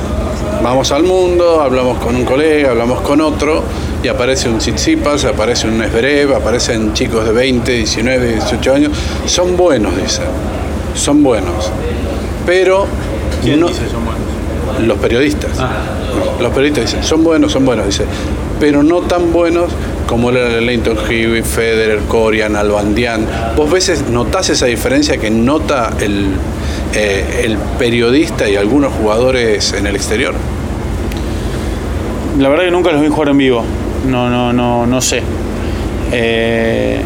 vamos 0.62 0.92
al 0.92 1.03
mundo, 1.03 1.61
hablamos 1.61 1.99
con 1.99 2.16
un 2.16 2.25
colega, 2.25 2.71
hablamos 2.71 3.01
con 3.01 3.21
otro, 3.21 3.62
y 4.03 4.09
aparece 4.09 4.49
un 4.49 4.59
Tsitsipas, 4.59 5.25
aparece 5.25 5.68
un 5.68 5.83
Esberev, 5.83 6.35
aparecen 6.35 6.92
chicos 6.92 7.25
de 7.25 7.33
20, 7.33 7.73
19, 7.73 8.33
18 8.35 8.75
años. 8.75 8.92
Son 9.27 9.57
buenos, 9.57 9.97
dicen. 9.97 10.25
Son 10.94 11.23
buenos. 11.23 11.71
Pero. 12.47 12.87
¿Quién 13.42 13.64
dice 13.66 13.88
son 13.90 14.05
buenos? 14.05 14.87
Los 14.87 14.99
periodistas. 14.99 15.53
Ah. 15.59 15.71
Los 16.40 16.51
periodistas 16.53 16.85
dicen, 16.87 17.05
son 17.05 17.25
buenos, 17.25 17.53
son 17.53 17.64
buenos, 17.64 17.87
dice. 17.87 18.05
Pero 18.61 18.83
no 18.83 19.01
tan 19.03 19.33
buenos 19.33 19.71
como 20.07 20.31
era 20.31 20.61
Leighton 20.61 20.97
Hewitt, 21.09 21.44
Federer, 21.44 22.01
Corian, 22.09 22.57
Albandian. 22.57 23.27
¿Vos 23.57 23.71
veces 23.71 24.09
notás 24.11 24.49
esa 24.49 24.66
diferencia 24.66 25.18
que 25.18 25.31
nota 25.31 25.92
el, 26.01 26.33
eh, 26.94 27.42
el 27.44 27.57
periodista 27.79 28.48
y 28.48 28.57
algunos 28.57 28.92
jugadores 28.92 29.72
en 29.72 29.87
el 29.87 29.96
exterior? 29.96 30.35
La 32.38 32.48
verdad 32.48 32.64
que 32.64 32.70
nunca 32.70 32.92
los 32.92 33.03
vi 33.03 33.09
jugar 33.09 33.31
en 33.31 33.38
vivo 33.38 33.64
no, 34.07 34.31
no, 34.31 34.53
no, 34.53 34.87
no 34.87 35.01
sé. 35.01 35.22
Eh, 36.12 37.01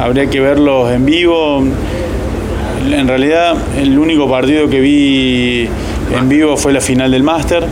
habría 0.00 0.26
que 0.26 0.40
verlos 0.40 0.90
en 0.92 1.04
vivo. 1.04 1.62
En 2.90 3.08
realidad, 3.08 3.56
el 3.78 3.98
único 3.98 4.28
partido 4.28 4.68
que 4.68 4.80
vi 4.80 5.68
en 6.16 6.28
vivo 6.28 6.56
fue 6.56 6.72
la 6.72 6.80
final 6.80 7.10
del 7.10 7.22
Máster. 7.22 7.64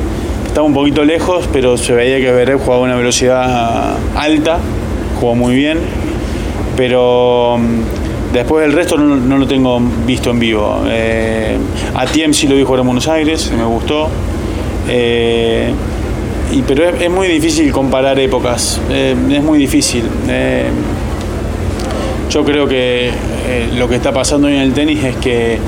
Estaba 0.47 0.67
un 0.67 0.75
poquito 0.75 1.05
lejos, 1.05 1.49
pero 1.53 1.77
se 1.77 1.93
veía 1.93 2.19
que 2.19 2.33
Berev 2.33 2.59
jugaba 2.59 2.83
a 2.83 2.85
una 2.85 2.97
velocidad 2.97 3.97
alta, 4.17 4.59
jugó 5.21 5.35
muy 5.35 5.55
bien. 5.55 5.79
Pero 6.77 7.59
después 8.33 8.65
del 8.65 8.73
resto 8.73 8.97
no, 8.97 9.39
lo 9.39 9.47
tengo 9.47 9.81
visto 10.07 10.31
en 10.31 10.39
vivo. 10.39 10.83
Eh, 10.87 11.57
a 11.95 12.07
Tiem 12.07 12.33
sí 12.33 12.47
lo 12.47 12.57
vi 12.57 12.63
jugar 12.63 12.81
en 12.81 12.87
Buenos 12.87 13.09
Aires, 13.09 13.51
me 13.57 13.65
gustó. 13.65 14.09
Eh, 14.89 15.73
pero 16.67 16.89
es, 16.89 17.11
muy 17.11 17.29
difícil 17.29 17.71
comparar 17.71 18.19
épocas, 18.19 18.81
eh, 18.91 19.15
es 19.31 19.43
muy 19.43 19.59
difícil. 19.59 20.05
Eh, 20.29 20.65
yo 22.29 22.45
creo 22.45 22.67
que 22.67 23.11
lo 23.77 23.89
que 23.89 23.97
está 23.97 24.13
pasando 24.13 24.47
hoy 24.47 24.55
en 24.55 24.61
el 24.61 24.73
tenis 24.73 25.03
es 25.03 25.17
que 25.17 25.59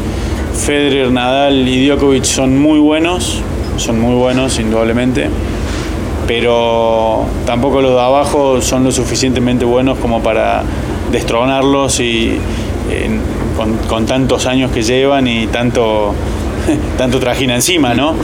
Federer, 0.54 1.10
Nadal 1.10 1.68
y 1.68 1.86
Djokovic 1.86 2.24
son 2.24 2.58
muy 2.58 2.78
buenos, 2.78 3.40
son 3.76 4.00
muy 4.00 4.14
buenos 4.14 4.58
indudablemente, 4.60 5.28
pero 6.26 7.26
tampoco 7.46 7.80
los 7.80 7.94
de 7.94 8.00
abajo 8.00 8.60
son 8.60 8.84
lo 8.84 8.92
suficientemente 8.92 9.64
buenos 9.64 9.98
como 9.98 10.22
para 10.22 10.62
destronarlos 11.12 12.00
y 12.00 12.38
con, 13.88 14.06
tantos 14.06 14.46
años 14.46 14.72
que 14.72 14.82
llevan 14.82 15.28
y 15.28 15.46
tanto, 15.46 16.14
tanto 16.98 17.20
trajina 17.20 17.54
encima, 17.54 17.94
¿no? 17.94 18.14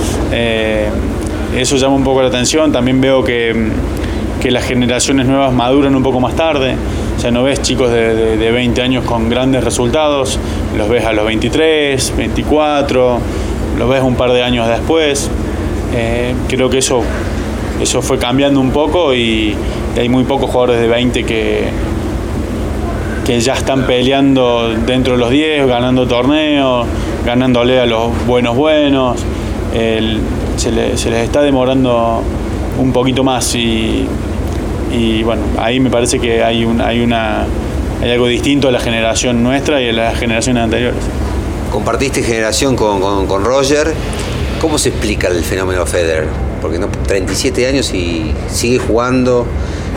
Eso 1.56 1.76
llama 1.76 1.94
un 1.94 2.04
poco 2.04 2.22
la 2.22 2.28
atención. 2.28 2.72
También 2.72 3.00
veo 3.00 3.24
que, 3.24 3.54
las 4.44 4.64
generaciones 4.64 5.26
nuevas 5.26 5.52
maduran 5.52 5.94
un 5.94 6.02
poco 6.02 6.20
más 6.20 6.34
tarde. 6.36 6.74
O 7.16 7.20
sea, 7.20 7.30
no 7.30 7.42
ves 7.42 7.62
chicos 7.62 7.90
de, 7.90 8.50
20 8.50 8.80
años 8.80 9.04
con 9.04 9.28
grandes 9.28 9.64
resultados, 9.64 10.38
los 10.76 10.88
ves 10.88 11.04
a 11.04 11.12
los 11.12 11.26
23, 11.26 12.14
24, 12.16 13.18
los 13.78 13.88
ves 13.88 14.02
un 14.02 14.14
par 14.14 14.32
de 14.32 14.42
años 14.42 14.68
después. 14.68 15.30
Eh, 15.94 16.34
creo 16.48 16.70
que 16.70 16.78
eso, 16.78 17.02
eso 17.80 18.02
fue 18.02 18.18
cambiando 18.18 18.60
un 18.60 18.70
poco 18.70 19.14
y, 19.14 19.56
hay 19.98 20.08
muy 20.08 20.22
pocos 20.22 20.48
jugadores 20.50 20.80
de 20.80 20.86
20 20.86 21.24
que, 21.24 21.64
que 23.28 23.38
ya 23.40 23.52
están 23.52 23.82
peleando 23.82 24.70
dentro 24.86 25.12
de 25.12 25.18
los 25.18 25.28
10, 25.28 25.66
ganando 25.66 26.08
torneos, 26.08 26.86
ganándole 27.26 27.78
a 27.78 27.84
los 27.84 28.26
buenos 28.26 28.56
buenos. 28.56 29.20
se, 30.56 30.70
les 30.72 31.04
está 31.04 31.42
demorando 31.42 32.22
un 32.78 32.90
poquito 32.90 33.22
más 33.22 33.54
y, 33.54 34.06
bueno, 35.24 35.42
ahí 35.58 35.78
me 35.78 35.90
parece 35.90 36.18
que 36.18 36.42
hay, 36.42 36.64
un, 36.64 36.80
hay, 36.80 37.00
una, 37.00 37.44
hay 38.00 38.10
algo 38.12 38.28
distinto 38.28 38.68
a 38.68 38.72
la 38.72 38.80
generación 38.80 39.42
nuestra 39.42 39.82
y 39.82 39.90
a 39.90 39.92
las 39.92 40.18
generaciones 40.18 40.64
anteriores. 40.64 41.02
Compartiste 41.70 42.22
generación 42.22 42.76
con, 42.76 43.26
con, 43.26 43.44
Roger. 43.44 43.92
¿Cómo 44.58 44.78
se 44.78 44.88
explica 44.88 45.28
el 45.28 45.44
fenómeno 45.44 45.84
Federer? 45.84 46.28
Porque 46.62 46.78
no, 46.78 46.88
37 47.06 47.66
años 47.66 47.92
y 47.92 48.32
sigue 48.48 48.78
jugando, 48.78 49.46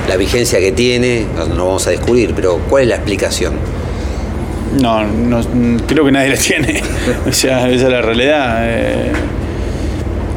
la 0.07 0.17
vigencia 0.17 0.59
que 0.59 0.71
tiene, 0.71 1.25
no, 1.55 1.65
vamos 1.65 1.87
a 1.87 1.91
descubrir, 1.91 2.33
pero 2.35 2.59
¿cuál 2.69 2.83
es 2.83 2.89
la 2.89 2.95
explicación? 2.95 3.53
No, 4.79 5.03
no 5.05 5.41
creo 5.85 6.05
que 6.05 6.11
nadie 6.11 6.29
la 6.29 6.37
tiene. 6.37 6.81
o 7.27 7.31
sea, 7.31 7.69
esa 7.69 7.87
es 7.87 7.91
la 7.91 8.01
realidad. 8.01 8.59
Eh, 8.61 9.11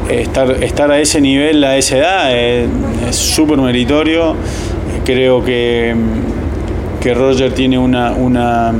estar, 0.09 0.63
estar 0.63 0.91
a 0.91 0.99
ese 0.99 1.21
nivel, 1.21 1.63
a 1.63 1.77
esa 1.77 1.97
edad, 1.97 2.37
es 2.37 2.67
súper 3.15 3.57
meritorio. 3.57 4.35
Creo 5.03 5.43
que, 5.43 5.95
que 6.99 7.13
Roger 7.13 7.53
tiene 7.53 7.77
una, 7.77 8.11
una, 8.11 8.73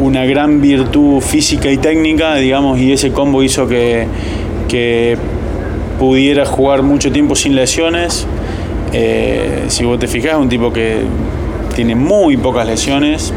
una 0.00 0.24
gran 0.24 0.60
virtud 0.60 1.20
física 1.20 1.70
y 1.70 1.76
técnica, 1.78 2.36
digamos, 2.36 2.78
y 2.78 2.92
ese 2.92 3.12
combo 3.12 3.42
hizo 3.42 3.68
que, 3.68 4.06
que 4.68 5.16
pudiera 5.98 6.44
jugar 6.46 6.82
mucho 6.82 7.12
tiempo 7.12 7.36
sin 7.36 7.54
lesiones. 7.54 8.26
Eh, 8.92 9.64
si 9.68 9.84
vos 9.84 9.98
te 9.98 10.06
fijas, 10.06 10.36
un 10.36 10.48
tipo 10.48 10.72
que 10.72 11.00
tiene 11.74 11.94
muy 11.94 12.36
pocas 12.36 12.66
lesiones, 12.66 13.32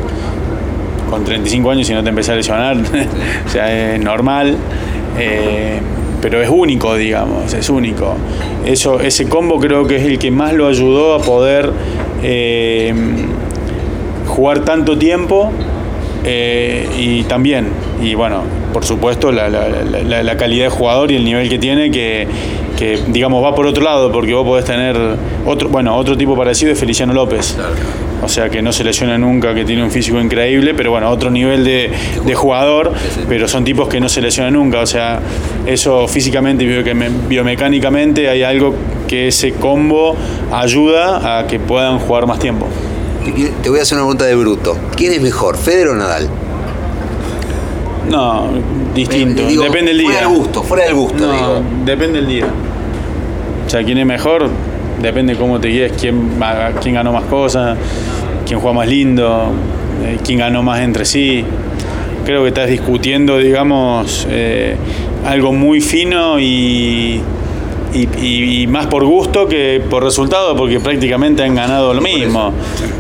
con 1.10 1.24
35 1.24 1.72
años 1.72 1.90
y 1.90 1.94
no 1.94 2.04
te 2.04 2.10
empezás 2.10 2.34
a 2.34 2.36
lesionar, 2.36 2.78
o 3.46 3.50
sea, 3.50 3.94
es 3.96 4.00
normal. 4.02 4.58
Eh, 5.18 5.80
pero 6.22 6.42
es 6.42 6.50
único, 6.50 6.96
digamos, 6.96 7.54
es 7.54 7.70
único. 7.70 8.16
Eso, 8.66 9.00
ese 9.00 9.30
combo 9.30 9.60
creo 9.60 9.86
que 9.86 9.98
es 9.98 10.04
el 10.04 10.18
que 10.18 10.32
más 10.32 10.54
lo 10.54 10.68
ayudó 10.68 11.14
a 11.14 11.20
poder 11.20 11.72
eh, 12.24 12.94
jugar 14.28 14.66
tanto 14.66 14.98
tiempo 14.98 15.52
y 16.98 17.22
también, 17.26 17.68
y 18.02 18.16
bueno, 18.16 18.42
por 18.76 18.84
supuesto, 18.84 19.32
la, 19.32 20.36
calidad 20.38 20.66
de 20.66 20.70
jugador 20.70 21.10
y 21.10 21.16
el 21.16 21.24
nivel 21.24 21.48
que 21.48 21.58
tiene, 21.58 21.90
que, 21.92 22.28
digamos 23.08 23.42
va 23.42 23.56
por 23.56 23.66
otro 23.66 23.82
lado, 23.82 24.12
porque 24.12 24.34
vos 24.34 24.46
podés 24.46 24.66
tener 24.66 24.98
otro, 25.46 25.70
bueno, 25.70 25.96
otro 25.96 26.18
tipo 26.18 26.36
parecido 26.36 26.74
es 26.74 26.78
Feliciano 26.78 27.14
López. 27.14 27.56
O 28.22 28.28
sea 28.28 28.50
que 28.50 28.62
no 28.62 28.74
se 28.74 28.84
lesiona 28.84 29.18
nunca, 29.18 29.56
que 29.56 29.64
tiene 29.64 29.82
un 29.82 29.92
físico 29.92 30.20
increíble, 30.20 30.74
pero 30.74 30.92
bueno, 30.92 31.10
otro 31.10 31.32
nivel 31.32 31.64
de, 31.64 31.90
jugador, 32.36 32.92
pero 33.30 33.48
son 33.48 33.64
tipos 33.64 33.88
que 33.88 34.02
no 34.02 34.10
se 34.10 34.20
lesionan 34.20 34.52
nunca. 34.52 34.82
O 34.82 34.86
sea, 34.86 35.22
eso 35.66 36.06
físicamente 36.10 36.66
y 36.66 36.84
biomecánicamente 37.30 38.28
hay 38.28 38.44
algo 38.44 38.76
que 39.08 39.30
ese 39.30 39.54
combo 39.54 40.18
ayuda 40.52 41.40
a 41.40 41.48
que 41.48 41.62
puedan 41.62 42.00
jugar 42.00 42.28
más 42.28 42.40
tiempo. 42.40 42.68
Te 43.64 43.70
voy 43.70 43.80
a 43.80 43.84
hacer 43.84 43.98
una 43.98 44.04
pregunta 44.04 44.26
de 44.26 44.36
bruto. 44.36 44.78
¿Quién 44.98 45.14
es 45.14 45.22
mejor, 45.22 45.56
Federer 45.56 45.88
o 45.88 45.96
Nadal? 45.96 46.30
No, 48.10 48.48
distinto. 48.94 49.44
depende 49.44 49.92
del 49.92 50.00
día. 50.00 50.08
Fuera 50.08 50.28
del 50.28 50.38
gusto, 50.38 50.64
fuera 50.64 50.84
del 50.86 50.94
gusto. 50.94 51.28
No, 51.28 51.62
depende 51.86 52.20
del 52.20 52.28
día. 52.28 52.48
O 53.66 53.70
sea, 53.70 53.84
quién 53.84 53.98
es 53.98 54.06
mejor, 54.06 54.50
depende 55.02 55.36
cómo 55.36 55.60
te 55.60 55.70
guíes, 55.70 55.94
quién, 56.00 56.40
quién 56.82 56.96
ganó 56.96 57.12
más 57.12 57.26
cosas, 57.26 57.78
quién 58.46 58.60
juega 58.60 58.76
más 58.76 58.88
lindo, 58.88 59.52
eh, 60.04 60.18
quién 60.24 60.40
ganó 60.40 60.62
más 60.64 60.82
entre 60.82 61.06
sí. 61.06 61.44
Creo 62.26 62.44
que 62.44 62.50
estás 62.50 62.70
discutiendo, 62.70 63.38
digamos, 63.38 64.28
eh, 64.30 64.76
algo 65.26 65.52
muy 65.52 65.82
fino 65.82 66.40
y 66.40 67.22
y, 67.96 68.68
más 68.68 68.88
por 68.88 69.06
gusto 69.06 69.48
que 69.48 69.82
por 69.90 70.04
resultado, 70.04 70.56
porque 70.56 70.80
prácticamente 70.80 71.44
han 71.44 71.56
ganado 71.56 71.94
lo 71.94 72.02
mismo. 72.02 72.52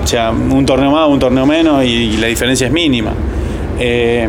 O 0.03 0.07
sea, 0.07 0.31
un 0.31 0.65
torneo 0.65 0.91
más, 0.91 1.07
un 1.09 1.19
torneo 1.19 1.45
menos 1.45 1.83
y, 1.83 2.17
la 2.17 2.27
diferencia 2.27 2.67
es 2.67 2.73
mínima. 2.73 3.13
Eh, 3.79 4.27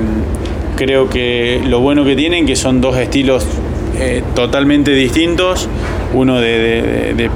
creo 0.77 1.09
que 1.09 1.61
lo 1.67 1.81
bueno 1.81 2.05
que 2.05 2.15
tienen 2.15 2.47
que 2.47 2.55
son 2.55 2.81
dos 2.81 2.97
estilos 2.97 3.47
eh, 3.99 4.23
totalmente 4.35 4.93
distintos, 4.93 5.69
uno 6.13 6.39
de, 6.41 7.31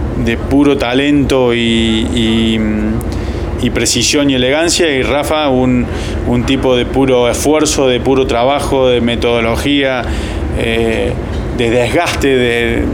puro 0.51 0.77
talento 0.77 1.55
y, 1.55 2.59
precisión 3.73 4.31
y 4.31 4.35
elegancia, 4.35 4.91
y 4.95 5.03
Rafa 5.03 5.49
un, 5.49 5.87
tipo 6.47 6.77
de 6.77 6.85
puro 6.85 7.29
esfuerzo, 7.31 7.89
de 7.89 7.99
puro 7.99 8.27
trabajo, 8.27 8.89
de 8.89 9.01
metodología, 9.01 10.03
eh, 10.59 11.13
de 11.57 11.71
desgaste, 11.71 12.29
de, 12.29 12.85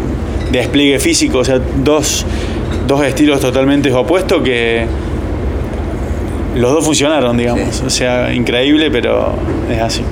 despliegue 0.53 0.99
físico, 1.01 1.39
o 1.39 1.45
sea, 1.45 1.61
dos, 1.83 2.25
estilos 3.05 3.41
totalmente 3.41 3.93
opuestos 3.93 4.43
que 4.43 4.87
los 6.57 6.73
dos 6.73 6.85
funcionaron, 6.85 7.37
digamos. 7.37 7.83
O 7.87 7.91
sea, 7.91 8.33
increíble, 8.33 8.91
pero 8.91 9.33
es 9.71 9.81
así. 9.81 10.03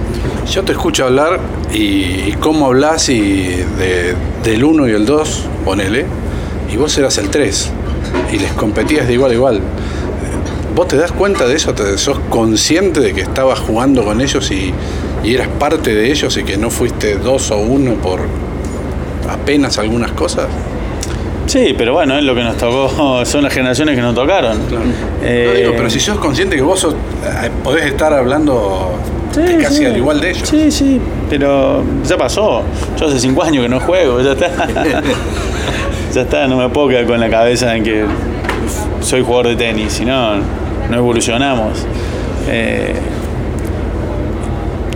Yo 0.50 0.62
te 0.62 0.72
escucho 0.72 1.04
hablar 1.04 1.40
y, 1.72 2.32
cómo 2.32 2.66
hablas 2.66 3.08
y 3.08 3.64
del 4.44 4.64
1 4.64 4.88
y 4.88 4.90
el 4.92 5.06
2, 5.06 5.46
ponele, 5.64 6.06
y 6.72 6.76
vos 6.76 6.96
eras 6.98 7.18
el 7.18 7.30
3 7.30 7.70
y 8.32 8.38
les 8.38 8.52
competías 8.52 9.06
de 9.06 9.14
igual 9.14 9.30
a 9.30 9.34
igual. 9.34 9.60
¿Vos 10.74 10.88
te 10.88 10.96
das 10.96 11.12
cuenta 11.12 11.46
de 11.46 11.54
eso? 11.54 11.72
¿Te, 11.72 11.96
¿Sos 11.98 12.18
consciente 12.28 13.00
de 13.00 13.14
que 13.14 13.20
estabas 13.20 13.60
jugando 13.60 14.04
con 14.04 14.20
ellos 14.20 14.50
y, 14.50 14.74
y 15.22 15.34
eras 15.34 15.48
parte 15.58 15.94
de 15.94 16.10
ellos 16.10 16.36
y 16.36 16.44
que 16.44 16.56
no 16.56 16.70
fuiste 16.70 17.16
dos 17.16 17.50
o 17.50 17.58
uno 17.58 17.94
por, 17.94 18.20
apenas 19.28 19.78
algunas 19.78 20.12
cosas. 20.12 20.46
Sí, 21.46 21.74
pero 21.76 21.92
bueno, 21.92 22.16
es 22.16 22.24
lo 22.24 22.34
que 22.34 22.42
nos 22.42 22.56
tocó, 22.56 23.24
son 23.24 23.42
las 23.42 23.52
generaciones 23.52 23.94
que 23.94 24.02
nos 24.02 24.14
tocaron. 24.14 24.58
Eh, 25.22 25.72
pero 25.76 25.90
si 25.90 26.00
sos 26.00 26.18
consciente 26.18 26.56
que 26.56 26.62
vos 26.62 26.80
sos, 26.80 26.94
eh, 26.94 27.50
podés 27.62 27.86
estar 27.86 28.12
hablando 28.12 28.92
casi 29.60 29.84
al 29.84 29.96
igual 29.96 30.20
de 30.20 30.30
ellos. 30.30 30.48
Sí, 30.48 30.70
sí, 30.70 31.00
pero 31.28 31.82
ya 32.06 32.16
pasó. 32.16 32.62
Yo 32.98 33.06
hace 33.06 33.18
cinco 33.18 33.42
años 33.42 33.62
que 33.62 33.68
no 33.68 33.80
juego, 33.80 34.20
ya 34.20 34.32
está. 34.32 34.50
ya 36.12 36.22
está, 36.22 36.46
no 36.46 36.56
me 36.56 36.68
puedo 36.68 36.88
quedar 36.88 37.06
con 37.06 37.20
la 37.20 37.28
cabeza 37.28 37.76
en 37.76 37.84
que 37.84 38.04
soy 39.00 39.22
jugador 39.22 39.48
de 39.48 39.56
tenis, 39.56 39.92
si 39.92 40.04
no, 40.04 40.36
no 40.90 40.96
evolucionamos. 40.96 41.86
Eh, 42.48 42.94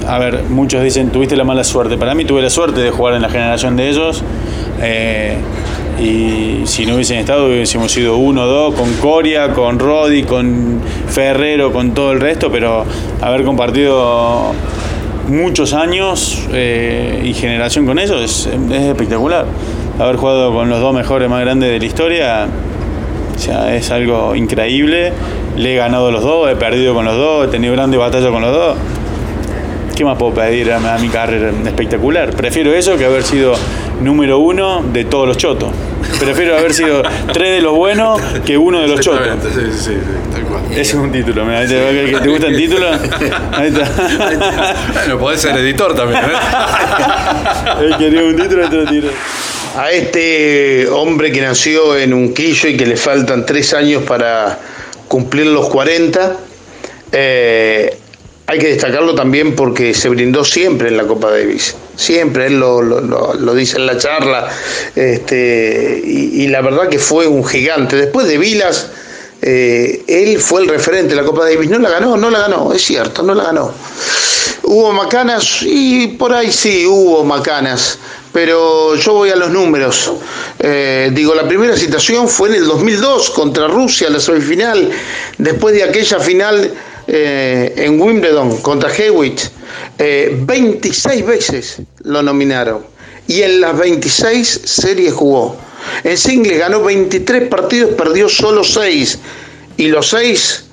a 0.07 0.19
ver, 0.19 0.45
muchos 0.49 0.83
dicen, 0.83 1.11
tuviste 1.11 1.37
la 1.37 1.45
mala 1.45 1.65
suerte. 1.65 1.99
Para 1.99 2.15
mí 2.15 2.25
tuve 2.25 2.41
la 2.41 2.51
suerte 2.51 2.81
de 2.81 2.91
jugar 2.91 3.15
en 3.15 3.23
la 3.23 3.29
generación 3.29 3.77
de 3.77 3.91
ellos. 3.91 4.23
Eh, 4.81 5.37
y 6.01 6.63
si 6.65 6.87
no 6.87 6.95
hubiesen 6.95 7.19
estado, 7.19 7.47
hubiésemos 7.47 7.91
sido 7.91 8.17
uno 8.17 8.43
o 8.43 8.47
dos, 8.47 8.75
con 8.75 8.93
Coria, 8.95 9.53
con 9.53 9.79
Rodi, 9.79 10.23
con 10.23 10.81
Ferrero, 11.09 11.73
con 11.73 11.93
todo 11.93 12.13
el 12.13 12.21
resto, 12.21 12.51
pero 12.51 12.85
haber 13.21 13.45
compartido 13.45 14.53
muchos 15.29 15.73
años 15.73 16.47
eh, 16.53 17.23
y 17.25 17.35
generación 17.35 17.87
con 17.87 17.99
ellos 17.99 18.23
es, 18.23 18.47
es, 18.47 18.83
espectacular. 18.83 19.47
Haber 19.99 20.17
jugado 20.17 20.53
con 20.53 20.69
los 20.69 20.81
dos 20.81 20.95
mejores 20.95 21.29
más 21.29 21.41
grandes 21.41 21.71
de 21.71 21.79
la 21.81 21.85
historia, 21.85 22.47
o 23.35 23.39
sea, 23.39 23.75
es 23.75 23.91
algo 23.91 24.35
increíble. 24.35 25.13
Le 25.57 25.75
he 25.75 25.77
ganado 25.77 26.13
los 26.13 26.23
dos, 26.23 26.51
he 26.51 26.55
perdido 26.55 26.95
con 26.95 27.05
los 27.05 27.17
dos, 27.17 27.49
he 27.49 27.51
tenido 27.51 27.73
grandes 27.73 27.99
batallas 27.99 28.31
con 28.31 28.43
los 28.43 28.53
dos. 28.53 28.77
¿Qué 29.97 30.05
más 30.05 30.17
puedo 30.17 30.33
pedir 30.33 30.73
a, 30.73 30.97
mi 30.99 31.09
carrera? 31.09 31.51
Espectacular. 31.65 32.31
Prefiero 32.31 32.73
eso 32.73 32.97
que 32.97 33.05
haber 33.05 33.25
sido 33.25 33.55
número 34.01 34.39
uno 34.39 34.83
de 34.93 35.05
todos 35.05 35.27
los 35.27 35.37
chotos. 35.37 35.71
Prefiero 36.19 36.59
haber 36.59 36.75
sido 36.75 37.03
tres 37.33 37.57
de 37.57 37.61
los 37.61 37.75
buenos 37.77 38.21
que 38.45 38.57
uno 38.59 38.81
de 38.81 38.89
los 38.89 39.01
chotos. 39.01 39.29
Sí, 39.55 39.61
sí, 39.61 39.83
sí, 39.85 39.93
Ese 40.73 40.81
es 40.81 40.95
un 40.95 41.13
título. 41.13 41.47
¿te, 41.47 41.67
¿Te 42.21 42.29
gusta 42.29 42.47
el 42.47 42.57
título? 42.57 42.89
Ahí 43.53 43.69
está. 43.69 44.75
Bueno, 44.95 45.19
podés 45.19 45.41
ser 45.41 45.57
editor 45.57 45.95
también. 45.95 46.21
¿eh? 46.25 47.91
quería 47.99 48.23
un 48.23 48.37
título, 48.37 48.67
otro 48.67 48.85
tiro. 48.87 49.09
A 49.77 49.91
este 49.93 50.89
hombre 50.89 51.31
que 51.31 51.41
nació 51.41 51.97
en 51.97 52.13
un 52.13 52.35
quillo 52.35 52.69
y 52.69 52.77
que 52.77 52.87
le 52.87 52.97
faltan 52.97 53.47
tres 53.47 53.75
años 53.75 54.03
para 54.03 54.59
cumplir 55.07 55.47
los 55.47 55.69
40, 55.69 56.37
eh, 57.13 57.97
hay 58.49 58.59
que 58.59 58.69
destacarlo 58.69 59.15
también 59.15 59.55
porque 59.55 59.93
se 59.93 60.09
brindó 60.09 60.43
siempre 60.43 60.89
en 60.89 60.97
la 60.97 61.07
Copa 61.07 61.31
Davis, 61.31 61.77
siempre, 61.97 62.47
él 62.47 62.59
lo, 62.59 62.81
lo, 62.81 63.55
dice 63.55 63.77
en 63.77 63.85
la 63.85 63.99
charla, 63.99 64.49
este, 64.97 66.01
y, 66.03 66.49
la 66.49 66.63
verdad 66.63 66.89
que 66.89 66.99
fue 66.99 67.27
un 67.27 67.45
gigante. 67.45 67.97
Después 67.97 68.27
de 68.27 68.39
Vilas, 68.39 68.89
eh, 69.43 70.03
él 70.09 70.41
fue 70.41 70.63
el 70.63 70.69
referente 70.69 71.11
de 71.11 71.17
la 71.17 71.25
Copa 71.25 71.45
Davis. 71.45 71.69
No 71.69 71.79
la 71.79 71.91
ganó, 71.91 72.17
no 72.17 72.31
la 72.31 72.39
ganó, 72.39 72.73
es 72.73 72.83
cierto, 72.83 73.23
no 73.23 73.35
la 73.35 73.45
ganó. 73.45 73.71
Hubo 74.63 74.93
macanas 74.93 75.59
y 75.63 76.07
por 76.07 76.33
ahí 76.33 76.51
sí 76.51 76.87
hubo 76.87 77.25
macanas, 77.25 77.99
pero 78.33 78.95
yo 78.97 79.13
voy 79.13 79.29
a 79.29 79.37
los 79.37 79.51
números. 79.51 80.11
Eh, 80.59 81.11
digo, 81.13 81.35
la 81.35 81.47
primera 81.47 81.77
citación 81.77 82.27
fue 82.27 82.49
en 82.49 82.55
el 82.55 82.65
2002 82.65 83.29
contra 83.29 83.69
Rusia, 83.69 84.09
la 84.09 84.21
semifinal, 84.21 84.91
después 85.37 85.75
de 85.75 85.83
aquella 85.83 86.19
final 86.19 86.73
eh, 87.09 87.73
en 87.77 88.01
Wimbledon 88.01 88.59
contra 88.59 88.95
Hewitt. 88.95 89.41
26 89.99 91.27
veces 91.27 91.83
lo 92.05 92.23
nominaron 92.23 92.85
y 93.27 93.43
en 93.43 93.61
las 93.61 93.77
26 93.77 94.61
series 94.65 95.13
jugó. 95.13 95.57
En 96.05 96.17
singles 96.17 96.59
ganó 96.59 96.83
23 96.83 97.49
partidos, 97.49 97.95
perdió 97.95 98.29
solo 98.29 98.63
6 98.63 99.19
y 99.77 99.89
los 99.89 100.09
6 100.11 100.65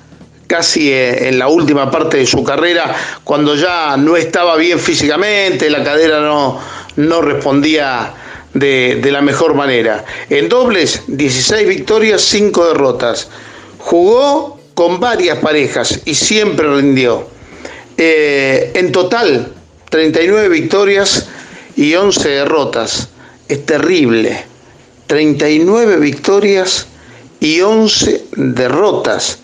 casi 0.46 0.90
eh, 0.92 1.28
en 1.28 1.38
la 1.38 1.48
última 1.48 1.90
parte 1.90 2.18
de 2.18 2.26
su 2.26 2.42
carrera, 2.44 2.94
cuando 3.24 3.54
ya 3.54 3.96
no 3.96 4.16
estaba 4.16 4.56
bien 4.56 4.78
físicamente, 4.78 5.68
la 5.70 5.82
cadera 5.82 6.20
no, 6.20 6.60
no 6.96 7.20
respondía 7.20 8.14
de, 8.54 9.08
la 9.10 9.20
mejor 9.20 9.54
manera. 9.54 10.04
En 10.30 10.48
dobles, 10.48 11.02
16 11.08 11.68
victorias, 11.68 12.22
5 12.22 12.68
derrotas. 12.68 13.28
Jugó 13.78 14.55
con 14.76 15.00
varias 15.00 15.38
parejas 15.38 16.02
y 16.04 16.14
siempre 16.14 16.68
rindió. 16.68 17.26
Eh, 17.96 18.72
en 18.74 18.92
total, 18.92 19.54
39 19.88 20.50
victorias 20.50 21.28
y 21.76 21.94
11 21.94 22.28
derrotas. 22.28 23.08
Es 23.48 23.64
terrible. 23.64 24.44
39 25.06 25.96
victorias 25.96 26.88
y 27.40 27.62
11 27.62 28.26
derrotas. 28.36 29.38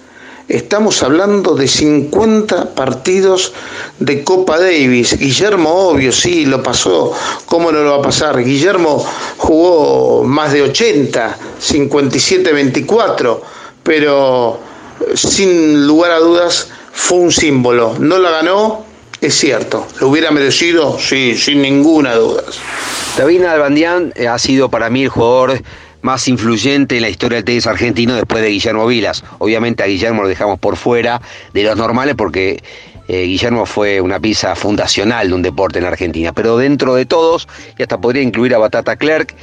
Estamos 0.49 1.03
hablando 1.03 1.55
de 1.55 1.66
50 1.66 2.75
partidos 2.75 3.55
de 4.01 4.23
Copa 4.25 4.59
Davis. 4.59 5.18
Guillermo, 5.18 5.71
obvio, 5.71 6.12
sí, 6.12 6.45
lo 6.45 6.62
pasó. 6.62 7.11
¿Cómo 7.47 7.73
no 7.73 7.81
lo 7.81 7.92
va 7.92 7.99
a 8.01 8.03
pasar? 8.03 8.45
Guillermo 8.45 9.03
jugó 9.38 10.25
más 10.25 10.53
de 10.53 10.61
80, 10.61 11.38
57-24, 11.59 13.40
pero 13.83 14.71
sin 15.14 15.86
lugar 15.86 16.12
a 16.12 16.18
dudas 16.18 16.70
fue 16.92 17.18
un 17.18 17.32
símbolo. 17.32 17.96
No 17.98 18.18
la 18.18 18.30
ganó, 18.30 18.84
es 19.20 19.34
cierto. 19.34 19.86
¿Lo 20.00 20.08
hubiera 20.08 20.30
merecido? 20.30 20.98
Sí, 20.98 21.36
sin 21.36 21.62
ninguna 21.62 22.14
duda. 22.14 22.42
David 23.16 23.44
Albandián 23.44 24.12
eh, 24.16 24.28
ha 24.28 24.38
sido 24.38 24.68
para 24.68 24.90
mí 24.90 25.04
el 25.04 25.08
jugador 25.08 25.62
más 26.00 26.26
influyente 26.28 26.96
en 26.96 27.02
la 27.02 27.08
historia 27.08 27.36
del 27.36 27.44
tenis 27.44 27.66
argentino 27.66 28.14
después 28.14 28.42
de 28.42 28.50
Guillermo 28.50 28.86
Vilas. 28.86 29.24
Obviamente 29.38 29.82
a 29.82 29.86
Guillermo 29.86 30.22
lo 30.22 30.28
dejamos 30.28 30.58
por 30.58 30.76
fuera 30.76 31.20
de 31.52 31.62
los 31.62 31.76
normales 31.76 32.14
porque 32.16 32.62
eh, 33.08 33.24
Guillermo 33.24 33.66
fue 33.66 34.00
una 34.00 34.18
pieza 34.20 34.54
fundacional 34.54 35.28
de 35.28 35.34
un 35.34 35.42
deporte 35.42 35.78
en 35.78 35.84
Argentina. 35.84 36.32
Pero 36.32 36.56
dentro 36.56 36.94
de 36.94 37.06
todos, 37.06 37.48
y 37.78 37.82
hasta 37.82 38.00
podría 38.00 38.22
incluir 38.22 38.54
a 38.54 38.58
Batata 38.58 38.96
Clerc, 38.96 39.34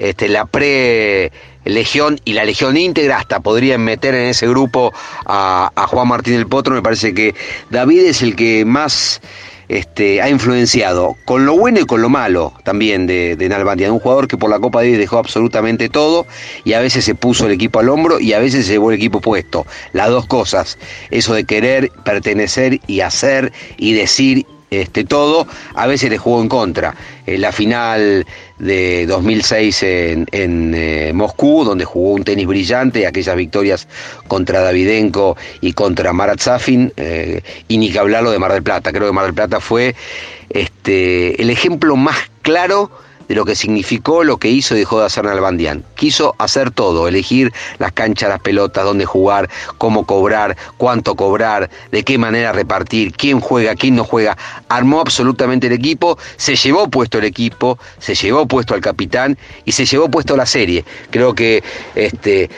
este, 0.00 0.28
la 0.28 0.46
pre-legión 0.46 2.20
y 2.24 2.32
la 2.32 2.44
legión 2.44 2.76
íntegra, 2.76 3.18
hasta 3.18 3.40
podrían 3.40 3.82
meter 3.84 4.14
en 4.14 4.28
ese 4.28 4.48
grupo 4.48 4.92
a, 5.26 5.70
Juan 5.88 6.08
Martín 6.08 6.34
del 6.34 6.46
Potro. 6.46 6.74
Me 6.74 6.82
parece 6.82 7.14
que 7.14 7.34
David 7.70 8.00
es 8.06 8.22
el 8.22 8.34
que 8.34 8.64
más 8.64 9.20
este, 9.68 10.22
ha 10.22 10.30
influenciado 10.30 11.16
con 11.26 11.44
lo 11.44 11.56
bueno 11.56 11.80
y 11.80 11.84
con 11.84 12.00
lo 12.02 12.08
malo 12.08 12.54
también 12.64 13.06
de, 13.06 13.36
de. 13.36 13.90
Un 13.90 14.00
jugador 14.00 14.26
que 14.26 14.38
por 14.38 14.50
la 14.50 14.58
Copa 14.58 14.80
Davis 14.80 14.98
dejó 14.98 15.18
absolutamente 15.18 15.88
todo 15.88 16.26
y 16.64 16.72
a 16.72 16.80
veces 16.80 17.04
se 17.04 17.14
puso 17.14 17.46
el 17.46 17.52
equipo 17.52 17.78
al 17.78 17.90
hombro 17.90 18.18
y 18.20 18.32
a 18.32 18.38
veces 18.38 18.66
se 18.66 18.72
llevó 18.72 18.90
el 18.90 18.96
equipo 18.96 19.20
puesto. 19.20 19.66
Las 19.92 20.08
dos 20.08 20.26
cosas, 20.26 20.78
eso 21.10 21.34
de 21.34 21.44
querer 21.44 21.92
pertenecer 22.04 22.80
y 22.86 23.00
hacer 23.00 23.52
y 23.76 23.92
decir 23.92 24.46
este, 24.70 25.04
todo, 25.04 25.46
a 25.74 25.86
veces 25.86 26.10
le 26.10 26.18
jugó 26.18 26.40
en 26.40 26.48
contra. 26.48 26.94
La 27.26 27.52
final 27.52 28.26
de 28.58 29.06
2006 29.06 29.82
en, 29.82 30.26
eh, 30.74 31.12
Moscú, 31.14 31.64
donde 31.64 31.84
jugó 31.84 32.12
un 32.12 32.24
tenis 32.24 32.46
brillante, 32.46 33.06
aquellas 33.06 33.36
victorias 33.36 33.88
contra 34.28 34.60
Davidenko 34.60 35.36
y 35.60 35.72
contra 35.72 36.12
Marat 36.12 36.40
Safin, 36.40 36.92
eh, 36.96 37.42
y 37.68 37.78
ni 37.78 37.90
que 37.90 37.98
hablarlo 37.98 38.30
de 38.30 38.38
Mar 38.38 38.52
del 38.52 38.62
Plata. 38.62 38.92
Creo 38.92 39.06
que 39.06 39.12
Mar 39.12 39.24
del 39.24 39.34
Plata 39.34 39.60
fue 39.60 39.94
este, 40.50 41.40
el 41.40 41.50
ejemplo 41.50 41.96
más 41.96 42.18
claro 42.42 42.90
de 43.30 43.36
lo 43.36 43.44
que 43.44 43.54
significó 43.54 44.24
lo 44.24 44.38
que 44.38 44.48
hizo 44.48 44.74
y 44.74 44.80
dejó 44.80 44.98
de 44.98 45.06
hacer 45.06 45.24
Nalbandián. 45.24 45.84
Quiso 45.94 46.34
hacer 46.38 46.72
todo, 46.72 47.06
elegir 47.06 47.52
las 47.78 47.92
canchas, 47.92 48.28
las 48.28 48.40
pelotas, 48.40 48.82
dónde 48.82 49.04
jugar, 49.04 49.48
cómo 49.78 50.04
cobrar, 50.04 50.56
cuánto 50.78 51.14
cobrar, 51.14 51.70
de 51.92 52.02
qué 52.02 52.18
manera 52.18 52.50
repartir, 52.50 53.12
quién 53.12 53.38
juega, 53.38 53.76
quién 53.76 53.94
no 53.94 54.02
juega. 54.02 54.36
Armó 54.68 55.00
absolutamente 55.00 55.68
el 55.68 55.74
equipo, 55.74 56.18
se 56.38 56.56
llevó 56.56 56.88
puesto 56.90 57.18
el 57.18 57.24
equipo, 57.24 57.78
se 58.00 58.16
llevó 58.16 58.48
puesto 58.48 58.74
al 58.74 58.80
capitán 58.80 59.38
y 59.64 59.70
se 59.70 59.86
llevó 59.86 60.08
puesto 60.08 60.36
la 60.36 60.44
serie. 60.44 60.84
Creo 61.10 61.32
que 61.32 61.62
este, 61.94 62.50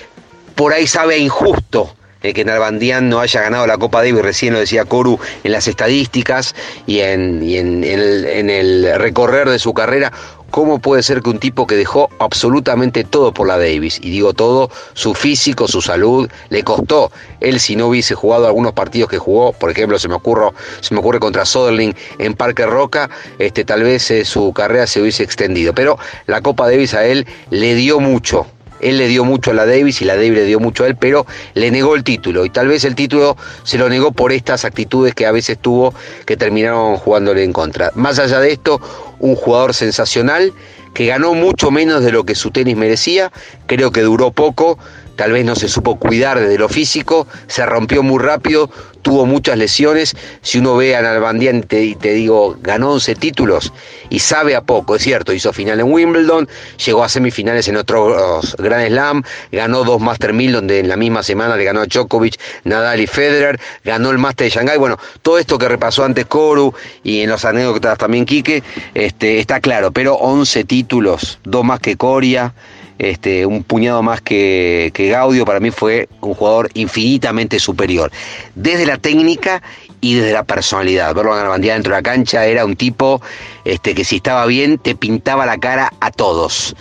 por 0.55 0.73
ahí 0.73 0.87
sabe 0.87 1.19
injusto 1.19 1.95
que 2.33 2.45
Nalbandián 2.45 3.09
no 3.09 3.19
haya 3.19 3.41
ganado 3.43 3.67
la 3.67 3.79
Copa 3.79 3.99
Davis, 3.99 4.23
recién 4.23 4.53
lo 4.53 4.61
decía 4.61 4.85
Coru, 4.85 5.19
en 5.43 5.51
las 5.51 5.67
estadísticas 5.67 6.55
y 6.87 7.01
en, 7.01 7.43
en 7.43 8.51
el 8.51 8.95
recorrer 8.97 9.51
de 9.51 9.59
su 9.59 9.75
carera, 9.75 10.13
¿Cómo 10.53 10.81
puede 10.81 11.03
ser 11.03 11.23
que 11.23 11.31
un 11.31 11.39
tipo 11.39 11.67
que 11.67 11.77
dejó 11.77 12.11
absolutamente 12.19 13.05
todo 13.05 13.33
por 13.33 13.49
la 13.49 13.57
Davis, 13.57 13.99
y 14.03 14.11
digo 14.11 14.35
todo, 14.35 14.71
su 14.93 15.15
físico, 15.15 15.67
su 15.67 15.81
salud, 15.81 16.29
le 16.51 16.63
costó? 16.63 17.11
Él 17.41 17.59
si 17.59 17.75
no 17.75 17.87
hubiese 17.87 18.15
jugado 18.15 18.47
algunos 18.47 18.75
partidos 18.75 19.09
que 19.09 19.17
jugó, 19.17 19.55
por 19.55 19.71
ejemplo, 19.71 19.99
se 19.99 20.09
me 20.09 20.15
ocurre, 20.15 20.51
se 20.83 20.93
me 20.93 21.01
ocurre 21.01 21.21
contra 21.21 21.47
Soderling 21.47 21.95
en 22.19 22.35
Parque 22.35 22.67
Roca, 22.67 23.09
este, 23.39 23.65
tal 23.65 23.83
vez 23.83 24.11
eh, 24.11 24.27
su 24.27 24.53
carrera 24.53 24.87
se 24.87 25.01
hubiese 25.01 25.23
extendido. 25.23 25.73
Pero 25.73 25.99
la 26.27 26.43
Copa 26.43 26.69
Davis 26.69 26.93
a 26.93 27.07
él 27.07 27.27
le 27.49 27.75
dio 27.75 27.99
mucho, 27.99 28.47
él 28.83 28.99
le 28.99 29.09
dio 29.09 29.25
mucho 29.25 29.53
a 29.53 29.55
la 29.55 29.65
Davis 29.65 30.03
y 30.03 30.05
la 30.05 30.17
Davis 30.17 30.33
le 30.33 30.45
dio 30.45 30.61
mucho 30.61 30.85
a 30.85 30.89
él, 30.89 30.97
pero 30.97 31.25
le 31.55 31.71
negó 31.71 31.95
el 31.95 32.05
título. 32.05 32.45
Y 32.45 32.51
tal 32.51 32.69
vez 32.69 32.85
el 32.85 32.95
título 32.95 33.37
se 33.63 33.79
lo 33.79 33.89
negó 33.89 34.13
por 34.13 34.33
estas 34.33 34.67
actitudes 34.67 35.15
que 35.15 35.25
a 35.25 35.33
veces 35.33 35.57
tuvo 35.59 35.95
que 36.27 36.37
terminaron 36.37 36.97
jugándole 36.97 37.45
en 37.45 37.53
contra. 37.53 37.91
Más 37.95 38.19
allá 38.19 38.41
de 38.41 38.53
esto, 38.53 38.81
un 39.23 39.37
jugador 39.37 39.73
sensacional 39.73 40.53
que 40.93 41.07
ganó 41.07 41.33
mucho 41.33 41.71
menos 41.71 42.03
de 42.03 42.13
lo 42.13 42.25
que 42.25 42.35
su 42.35 42.51
tenis 42.51 42.77
merecía, 42.77 43.33
creo 43.67 43.93
que 43.93 44.03
duró 44.03 44.31
poco, 44.33 44.79
tal 45.17 45.33
vez 45.33 45.45
no 45.45 45.55
se 45.55 45.69
supo 45.69 45.99
cuidar 45.99 46.41
desde 46.41 46.59
lo 46.59 46.69
físico, 46.69 47.27
se 47.47 47.65
rompió 47.67 48.03
muy 48.03 48.23
rápido, 48.23 48.71
tuvo 49.03 49.27
muchas 49.27 49.59
lesiones. 49.59 50.17
Si 50.41 50.59
uno 50.59 50.77
ve 50.77 50.97
a 50.97 51.03
Nalbandián 51.03 51.67
y 51.71 51.95
te, 51.97 52.15
digo, 52.15 52.57
ganó 52.61 52.93
11 52.93 53.15
títulos 53.17 53.73
y 54.09 54.21
sabe 54.21 54.57
a 54.57 54.63
poco, 54.63 54.97
es 54.97 55.03
cierto, 55.03 55.33
hizo 55.33 55.53
final 55.53 55.81
en 55.81 55.93
Wimbledon, 55.93 56.49
llegó 56.85 57.05
a 57.05 57.09
semifinales 57.09 57.69
en 57.69 57.77
otros 57.77 58.57
Grand 58.59 58.87
Slam, 58.89 59.23
ganó 59.51 59.85
dos 59.85 60.01
Master 60.01 60.33
1000 60.33 60.53
donde 60.53 60.79
en 60.81 60.89
la 60.89 60.97
misma 60.97 61.23
semana 61.23 61.57
le 61.57 61.65
ganó 61.65 61.81
a 61.81 61.87
Djokovic, 61.87 62.39
Nadal 62.65 63.01
y 63.01 63.07
Federer, 63.07 63.61
ganó 63.85 64.11
el 64.11 64.19
Master 64.19 64.47
de 64.47 64.51
Shanghai. 64.51 64.79
Bueno, 64.79 64.99
todo 65.23 65.39
esto 65.39 65.59
que 65.59 65.69
repasó 65.69 66.05
antes 66.05 66.27
Koru 66.27 66.73
y 67.03 67.21
en 67.21 67.31
los 67.31 67.45
anécdotas 67.45 67.99
también 67.99 68.25
Quique, 68.25 68.63
este, 68.95 69.41
está 69.41 69.61
claro, 69.61 69.91
pero 69.91 70.15
11 70.15 70.65
títulos, 70.65 71.39
dos 71.45 71.65
más 71.65 71.81
que 71.81 71.97
Coria. 71.97 72.55
Este, 72.99 73.47
un 73.47 73.65
puñado 73.65 74.03
más 74.03 74.21
que, 74.21 74.93
Gaudio, 74.95 75.45
para 75.45 75.61
mí 75.61 75.71
fue 75.71 76.09
un 76.21 76.35
jugador 76.35 76.71
infinitamente 76.75 77.59
superior. 77.59 78.13
Desde 78.55 78.87
la 78.87 78.99
técnica 78.99 79.63
y 80.01 80.15
desde 80.15 80.33
la 80.33 80.45
personalidad. 80.45 81.15
Verlo 81.15 81.35
la 81.35 81.49
bandera 81.49 81.75
dentro 81.75 81.95
de 81.95 81.99
la 81.99 82.03
cancha 82.03 82.45
era 82.45 82.65
un 82.65 82.77
tipo 82.77 83.23
este, 83.65 83.95
que 83.95 84.05
si 84.05 84.17
estaba 84.17 84.47
bien 84.47 84.79
te 84.79 84.95
pintaba 84.95 85.47
la 85.47 85.59
cara 85.59 85.93
a 86.01 86.11
todos. 86.11 86.77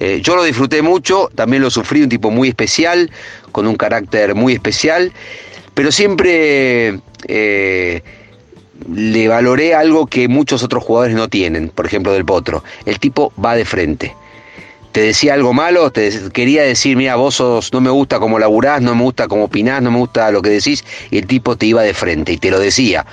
Eh, 0.00 0.20
yo 0.22 0.36
lo 0.36 0.44
disfruté 0.44 0.82
mucho, 0.82 1.30
también 1.34 1.62
lo 1.62 1.70
sufrí, 1.70 2.02
un 2.02 2.08
tipo 2.08 2.30
muy 2.30 2.48
especial, 2.48 3.10
con 3.52 3.66
un 3.66 3.76
carácter 3.76 4.34
muy 4.34 4.52
especial, 4.52 5.12
pero 5.72 5.92
siempre 5.92 7.00
eh, 7.28 8.02
le 8.92 9.28
valoré 9.28 9.74
algo 9.74 10.06
que 10.06 10.26
muchos 10.28 10.62
otros 10.62 10.82
jugadores 10.82 11.14
no 11.14 11.28
tienen, 11.28 11.68
por 11.68 11.86
ejemplo 11.86 12.12
del 12.12 12.24
Potro. 12.24 12.64
El 12.84 12.98
tipo 12.98 13.32
va 13.42 13.54
de 13.54 13.64
frente 13.64 14.14
te 14.94 15.00
decía 15.00 15.34
algo 15.34 15.52
malo, 15.52 15.90
te 15.90 16.30
quería 16.32 16.62
decir, 16.62 16.96
mira, 16.96 17.16
vos 17.16 17.34
sos, 17.34 17.72
no 17.72 17.80
me 17.80 17.90
gusta 17.90 18.20
cómo 18.20 18.38
laburás, 18.38 18.80
no 18.80 18.94
me 18.94 19.02
gusta 19.02 19.26
cómo 19.26 19.46
opinás, 19.46 19.82
no 19.82 19.90
me 19.90 19.98
gusta 19.98 20.30
lo 20.30 20.40
que 20.40 20.50
decís, 20.50 20.84
y 21.10 21.18
el 21.18 21.26
tipo 21.26 21.56
te 21.56 21.66
iba 21.66 21.82
de 21.82 21.92
frente 21.92 22.30
y 22.30 22.38
te 22.38 22.48
lo 22.48 22.60
decía. 22.60 23.04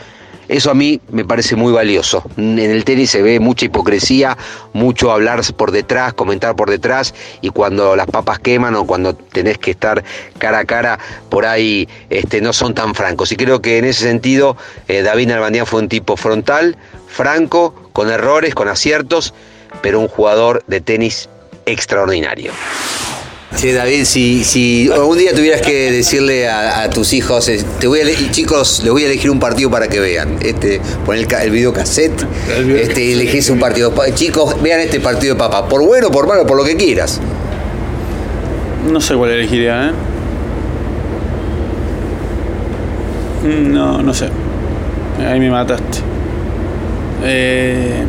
Eso 0.47 0.69
a 0.69 0.75
mí 0.75 1.01
me 1.09 1.25
parece 1.25 1.55
muy 1.55 1.73
valioso. 1.73 2.23
En 2.37 2.59
el 2.59 2.83
tenis 2.83 3.09
se 3.09 3.23
ve 3.23 3.39
mucha 3.39 3.65
hipocresía, 3.65 4.37
mucho 4.73 5.11
hablar 5.11 5.41
por 5.57 5.71
detrás, 5.71 6.13
comentar 6.13 6.55
por 6.55 6.69
detrás, 6.69 7.15
y 7.41 7.49
cuando 7.49 7.95
las 7.95 8.05
papas 8.05 8.37
queman 8.37 8.75
o 8.75 8.85
cuando 8.85 9.15
tenés 9.15 9.57
que 9.57 9.71
estar 9.71 10.03
cara 10.37 10.59
a 10.59 10.65
cara, 10.65 10.99
por 11.29 11.47
ahí 11.47 11.89
este, 12.11 12.41
no 12.41 12.53
son 12.53 12.75
tan 12.75 12.93
francos. 12.93 13.31
Y 13.31 13.37
creo 13.37 13.59
que 13.59 13.79
en 13.79 13.85
ese 13.85 14.03
sentido 14.03 14.55
eh, 14.87 15.01
David 15.01 15.29
Nalbandián 15.29 15.65
fue 15.65 15.79
un 15.79 15.89
tipo 15.89 16.15
frontal, 16.15 16.77
franco, 17.07 17.73
con 17.91 18.11
errores, 18.11 18.53
con 18.53 18.67
aciertos, 18.67 19.33
pero 19.81 19.99
un 19.99 20.07
jugador 20.07 20.63
de 20.67 20.79
tenis 20.79 21.27
extraordinario. 21.65 22.51
Sí, 23.55 23.73
David, 23.73 24.05
si, 24.05 24.43
si 24.43 24.89
un 24.89 25.17
día 25.17 25.35
tuvieras 25.35 25.61
que 25.61 25.91
decirle 25.91 26.47
a, 26.47 26.89
tus 26.89 27.11
hijos, 27.13 27.51
te 27.79 27.87
voy 27.87 27.99
a 27.99 28.31
chicos, 28.31 28.81
les 28.83 28.91
voy 28.91 29.03
a 29.03 29.07
elegir 29.07 29.29
un 29.29 29.39
partido 29.39 29.69
para 29.69 29.87
que 29.89 29.99
vean. 29.99 30.37
Este, 30.41 30.81
pon 31.05 31.17
el, 31.17 31.27
el 31.31 31.51
video 31.51 31.73
cassette, 31.73 32.25
este, 32.75 33.11
elegís 33.11 33.49
un 33.49 33.59
partido. 33.59 33.93
Chicos, 34.13 34.61
vean 34.61 34.79
este 34.79 34.99
partido 34.99 35.35
de 35.35 35.39
papá. 35.39 35.67
Por 35.67 35.85
bueno, 35.85 36.09
por 36.09 36.27
malo, 36.27 36.45
por 36.45 36.57
lo 36.57 36.63
que 36.63 36.77
quieras. 36.77 37.19
No 38.89 39.01
sé 39.01 39.15
cuál 39.15 39.31
elegiría, 39.31 39.89
¿eh? 39.89 39.91
Mm, 43.43 43.73
no, 43.73 44.01
no 44.01 44.13
sé. 44.13 44.29
Ahí 45.19 45.39
me 45.39 45.51
mataste. 45.51 45.99
Eh... 47.23 48.05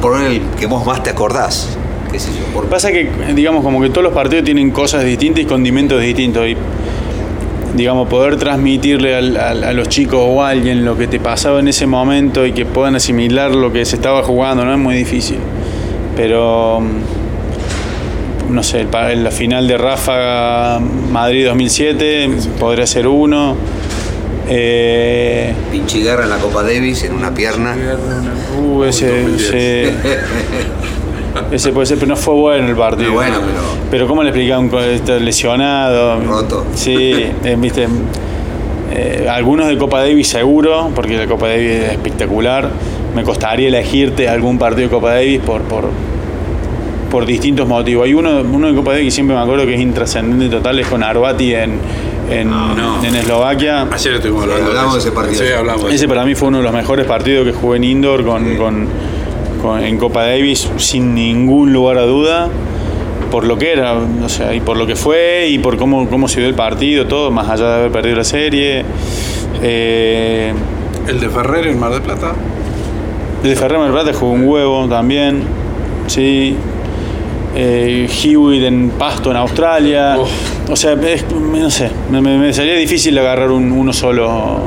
Por 0.00 0.20
el 0.20 0.40
que 0.58 0.66
vos 0.66 0.86
más 0.86 1.02
te 1.02 1.10
acordás. 1.10 1.76
Pasa 2.70 2.90
que, 2.90 3.10
digamos, 3.34 3.62
como 3.62 3.80
que 3.80 3.90
todos 3.90 4.04
los 4.04 4.12
partidos 4.12 4.44
tienen 4.44 4.70
cosas 4.70 5.04
distintas 5.04 5.42
y 5.42 5.46
condimentos 5.46 6.00
distintos. 6.00 6.46
Y, 6.48 6.56
digamos, 7.74 8.08
poder 8.08 8.36
transmitirle 8.36 9.14
a 9.14 9.72
los 9.72 9.88
chicos 9.88 10.20
o 10.22 10.42
a 10.42 10.50
alguien 10.50 10.84
lo 10.84 10.96
que 10.96 11.06
te 11.06 11.20
pasaba 11.20 11.60
en 11.60 11.68
ese 11.68 11.86
momento 11.86 12.46
y 12.46 12.52
que 12.52 12.66
puedan 12.66 12.96
asimilar 12.96 13.54
lo 13.54 13.72
que 13.72 13.84
se 13.84 13.96
estaba 13.96 14.22
jugando, 14.22 14.64
no 14.64 14.72
es 14.72 14.78
muy 14.78 14.94
difícil. 14.94 15.38
Pero, 16.16 16.80
mm, 16.80 18.54
no 18.54 18.62
sé, 18.62 18.86
la 18.90 19.30
final 19.30 19.66
de 19.66 19.78
Rafa 19.78 20.78
Madrid 20.80 21.46
2007 21.46 22.30
podría 22.58 22.86
ser 22.86 23.06
uno. 23.06 23.56
Eh, 24.48 25.54
Pinche 25.70 26.00
guerra 26.00 26.24
en 26.24 26.30
la 26.30 26.38
Copa 26.38 26.62
Davis 26.62 27.04
en 27.04 27.14
una 27.14 27.32
pierna. 27.32 27.74
Uh, 28.58 28.84
ese, 28.84 29.34
Ese 29.36 29.92
puede 31.74 31.86
ser, 31.86 31.98
pero 31.98 32.08
no 32.08 32.16
fue 32.16 32.34
bueno 32.34 32.68
el 32.68 32.76
partido. 32.76 33.12
bueno, 33.12 33.38
pero. 33.40 33.62
Pero 33.90 34.08
¿cómo 34.08 34.22
le 34.22 34.30
explicaban 34.30 34.70
está 34.90 35.18
lesionado? 35.18 36.20
Roto. 36.20 36.66
Sí, 36.74 37.12
eh, 37.44 37.56
viste. 37.58 37.88
Eh, 38.94 39.26
algunos 39.30 39.68
de 39.68 39.78
Copa 39.78 40.00
Davis 40.00 40.28
seguro, 40.28 40.90
porque 40.94 41.16
la 41.16 41.26
Copa 41.26 41.48
Davis 41.48 41.70
es 41.70 41.92
espectacular. 41.92 42.68
Me 43.14 43.22
costaría 43.22 43.68
elegirte 43.68 44.28
algún 44.28 44.58
partido 44.58 44.88
de 44.88 44.94
Copa 44.94 45.14
Davis 45.14 45.40
por, 45.40 45.62
por, 45.62 45.84
por 47.10 47.24
distintos 47.24 47.66
motivos. 47.66 48.04
Hay 48.04 48.12
uno, 48.12 48.42
uno 48.42 48.68
de 48.68 48.74
Copa 48.74 48.92
Davis 48.92 49.06
que 49.06 49.10
siempre 49.10 49.34
me 49.34 49.42
acuerdo 49.42 49.64
que 49.64 49.74
es 49.74 49.80
intrascendente 49.80 50.54
total, 50.54 50.78
es 50.78 50.86
con 50.88 51.02
Arbati 51.02 51.54
en, 51.54 51.78
en, 52.30 52.50
en 53.04 53.14
Eslovaquia. 53.14 53.88
Ayer 53.90 54.14
estuvimos 54.14 54.42
hablando, 54.44 54.92
de 54.92 54.98
ese 54.98 55.12
partido. 55.12 55.42
Sí, 55.42 55.52
hablamos 55.52 55.92
ese 55.92 56.08
para 56.08 56.24
mí 56.24 56.34
fue 56.34 56.48
uno 56.48 56.58
de 56.58 56.64
los 56.64 56.72
mejores 56.72 57.06
partidos 57.06 57.46
que 57.46 57.52
jugué 57.52 57.78
en 57.78 57.84
indoor 57.84 58.24
con, 58.24 58.56
con 58.56 58.88
en 59.80 59.98
Copa 59.98 60.22
Davis 60.22 60.68
sin 60.76 61.14
ningún 61.14 61.72
lugar 61.72 61.98
a 61.98 62.02
duda 62.02 62.50
por 63.32 63.44
lo 63.44 63.56
que 63.56 63.72
era, 63.72 63.94
o 63.94 64.28
sea, 64.28 64.54
y 64.54 64.60
por 64.60 64.76
lo 64.76 64.86
que 64.86 64.94
fue 64.94 65.46
y 65.48 65.58
por 65.58 65.78
cómo, 65.78 66.06
cómo 66.10 66.28
se 66.28 66.40
dio 66.40 66.48
el 66.50 66.54
partido, 66.54 67.06
todo, 67.06 67.30
más 67.30 67.48
allá 67.48 67.66
de 67.66 67.74
haber 67.76 67.90
perdido 67.90 68.16
la 68.16 68.24
serie. 68.24 68.84
Eh, 69.62 70.52
¿El 71.08 71.18
de 71.18 71.30
Ferrer 71.30 71.66
en 71.68 71.80
Mar 71.80 71.92
del 71.92 72.02
Plata? 72.02 72.34
El 73.42 73.48
de 73.48 73.56
Ferrer 73.56 73.76
en 73.76 73.78
Mar 73.78 73.90
del 73.90 74.02
Plata 74.02 74.18
jugó 74.18 74.32
un 74.32 74.46
huevo 74.46 74.86
también, 74.86 75.44
sí. 76.08 76.54
Eh, 77.54 78.06
Hewitt 78.22 78.64
en 78.64 78.90
Pasto 78.90 79.30
en 79.30 79.38
Australia. 79.38 80.18
O 80.70 80.76
sea, 80.76 80.94
no 80.94 81.70
sé, 81.70 81.90
me, 82.10 82.52
sería 82.52 82.74
difícil 82.74 83.18
agarrar 83.18 83.50
uno 83.50 83.94
solo 83.94 84.60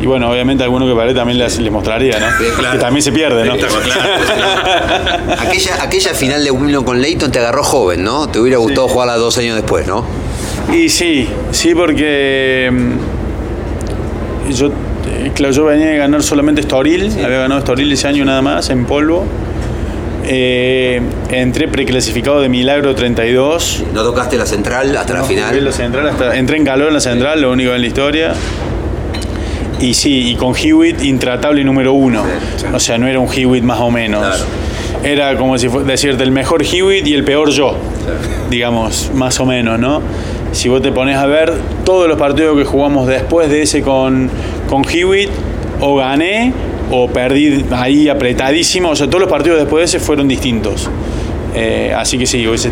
y 0.00 0.06
bueno, 0.06 0.30
obviamente 0.30 0.62
alguno 0.62 0.86
que 0.86 0.94
paré 0.94 1.12
también 1.12 1.38
les, 1.38 1.58
mostraría, 1.70 2.18
¿no? 2.20 2.26
Que 2.72 2.78
también 2.78 3.02
se 3.02 3.10
pierde, 3.10 3.44
¿no? 3.44 3.54
aquella, 5.38 5.82
aquella 5.82 6.14
final 6.14 6.44
de 6.44 6.50
Wimbledon 6.50 6.84
con 6.84 7.00
Leighton 7.00 7.32
te 7.32 7.40
agarró 7.40 7.64
joven, 7.64 8.04
¿no? 8.04 8.28
Te 8.28 8.38
hubiera 8.38 8.58
gustado 8.58 8.86
jugarla 8.88 9.16
dos 9.16 9.36
años 9.38 9.56
después, 9.56 9.86
¿no? 9.86 10.04
Y 10.72 10.88
sí, 10.88 11.28
sí, 11.50 11.74
porque 11.74 12.70
mm, 12.70 14.52
yo, 14.52 14.68
eh, 14.68 15.32
claro, 15.34 15.52
yo 15.52 15.64
venía 15.64 15.90
a 15.90 15.96
ganar 15.96 16.22
solamente 16.22 16.60
Estoril, 16.60 17.10
había 17.24 17.38
ganado 17.38 17.58
Estoril 17.58 17.90
ese 17.90 18.06
año 18.06 18.24
nada 18.24 18.42
más, 18.42 18.70
en 18.70 18.84
polvo. 18.84 19.24
Eh, 20.30 21.00
entré 21.30 21.68
preclasificado 21.68 22.42
de 22.42 22.50
Milagro 22.50 22.94
32. 22.94 23.84
¿No 23.94 24.02
tocaste 24.02 24.36
la 24.36 24.44
central 24.44 24.94
hasta 24.94 25.14
la 25.14 25.24
final? 25.24 25.64
La 25.64 25.72
central 25.72 26.12
entré 26.34 26.58
en 26.58 26.64
calor 26.66 26.88
en 26.88 26.94
la 26.94 27.00
central, 27.00 27.40
lo 27.40 27.50
único 27.50 27.72
en 27.72 27.80
la 27.80 27.86
historia. 27.86 28.34
Y 29.80 29.94
sí, 29.94 30.30
y 30.30 30.34
con 30.34 30.54
Hewitt 30.56 31.02
intratable 31.02 31.62
número 31.64 31.92
uno. 31.92 32.24
O 32.72 32.80
sea, 32.80 32.98
no 32.98 33.06
era 33.06 33.20
un 33.20 33.32
Hewitt 33.32 33.62
más 33.62 33.80
o 33.80 33.90
menos. 33.90 34.44
Era 35.04 35.36
como 35.36 35.56
si 35.58 35.68
decirte 35.68 36.24
el 36.24 36.32
mejor 36.32 36.62
Hewitt 36.64 37.06
y 37.06 37.14
el 37.14 37.24
peor 37.24 37.50
yo. 37.50 37.76
Digamos, 38.50 39.10
más 39.14 39.38
o 39.38 39.46
menos, 39.46 39.78
¿no? 39.78 40.02
Si 40.52 40.68
vos 40.68 40.82
te 40.82 40.90
pones 40.90 41.16
a 41.16 41.26
ver 41.26 41.52
todos 41.84 42.08
los 42.08 42.18
partidos 42.18 42.56
que 42.58 42.64
jugamos 42.64 43.06
después 43.06 43.50
de 43.50 43.62
ese 43.62 43.82
con, 43.82 44.30
con 44.68 44.82
Hewitt, 44.88 45.30
o 45.80 45.96
gané 45.96 46.52
o 46.90 47.08
perdí 47.08 47.64
ahí 47.70 48.08
apretadísimo. 48.08 48.90
O 48.90 48.96
sea, 48.96 49.06
todos 49.06 49.20
los 49.20 49.30
partidos 49.30 49.58
después 49.58 49.80
de 49.82 49.84
ese 49.96 50.04
fueron 50.04 50.28
distintos. 50.28 50.88
Eh, 51.54 51.92
así 51.96 52.18
que 52.18 52.26
sí, 52.26 52.46
hubiese 52.46 52.70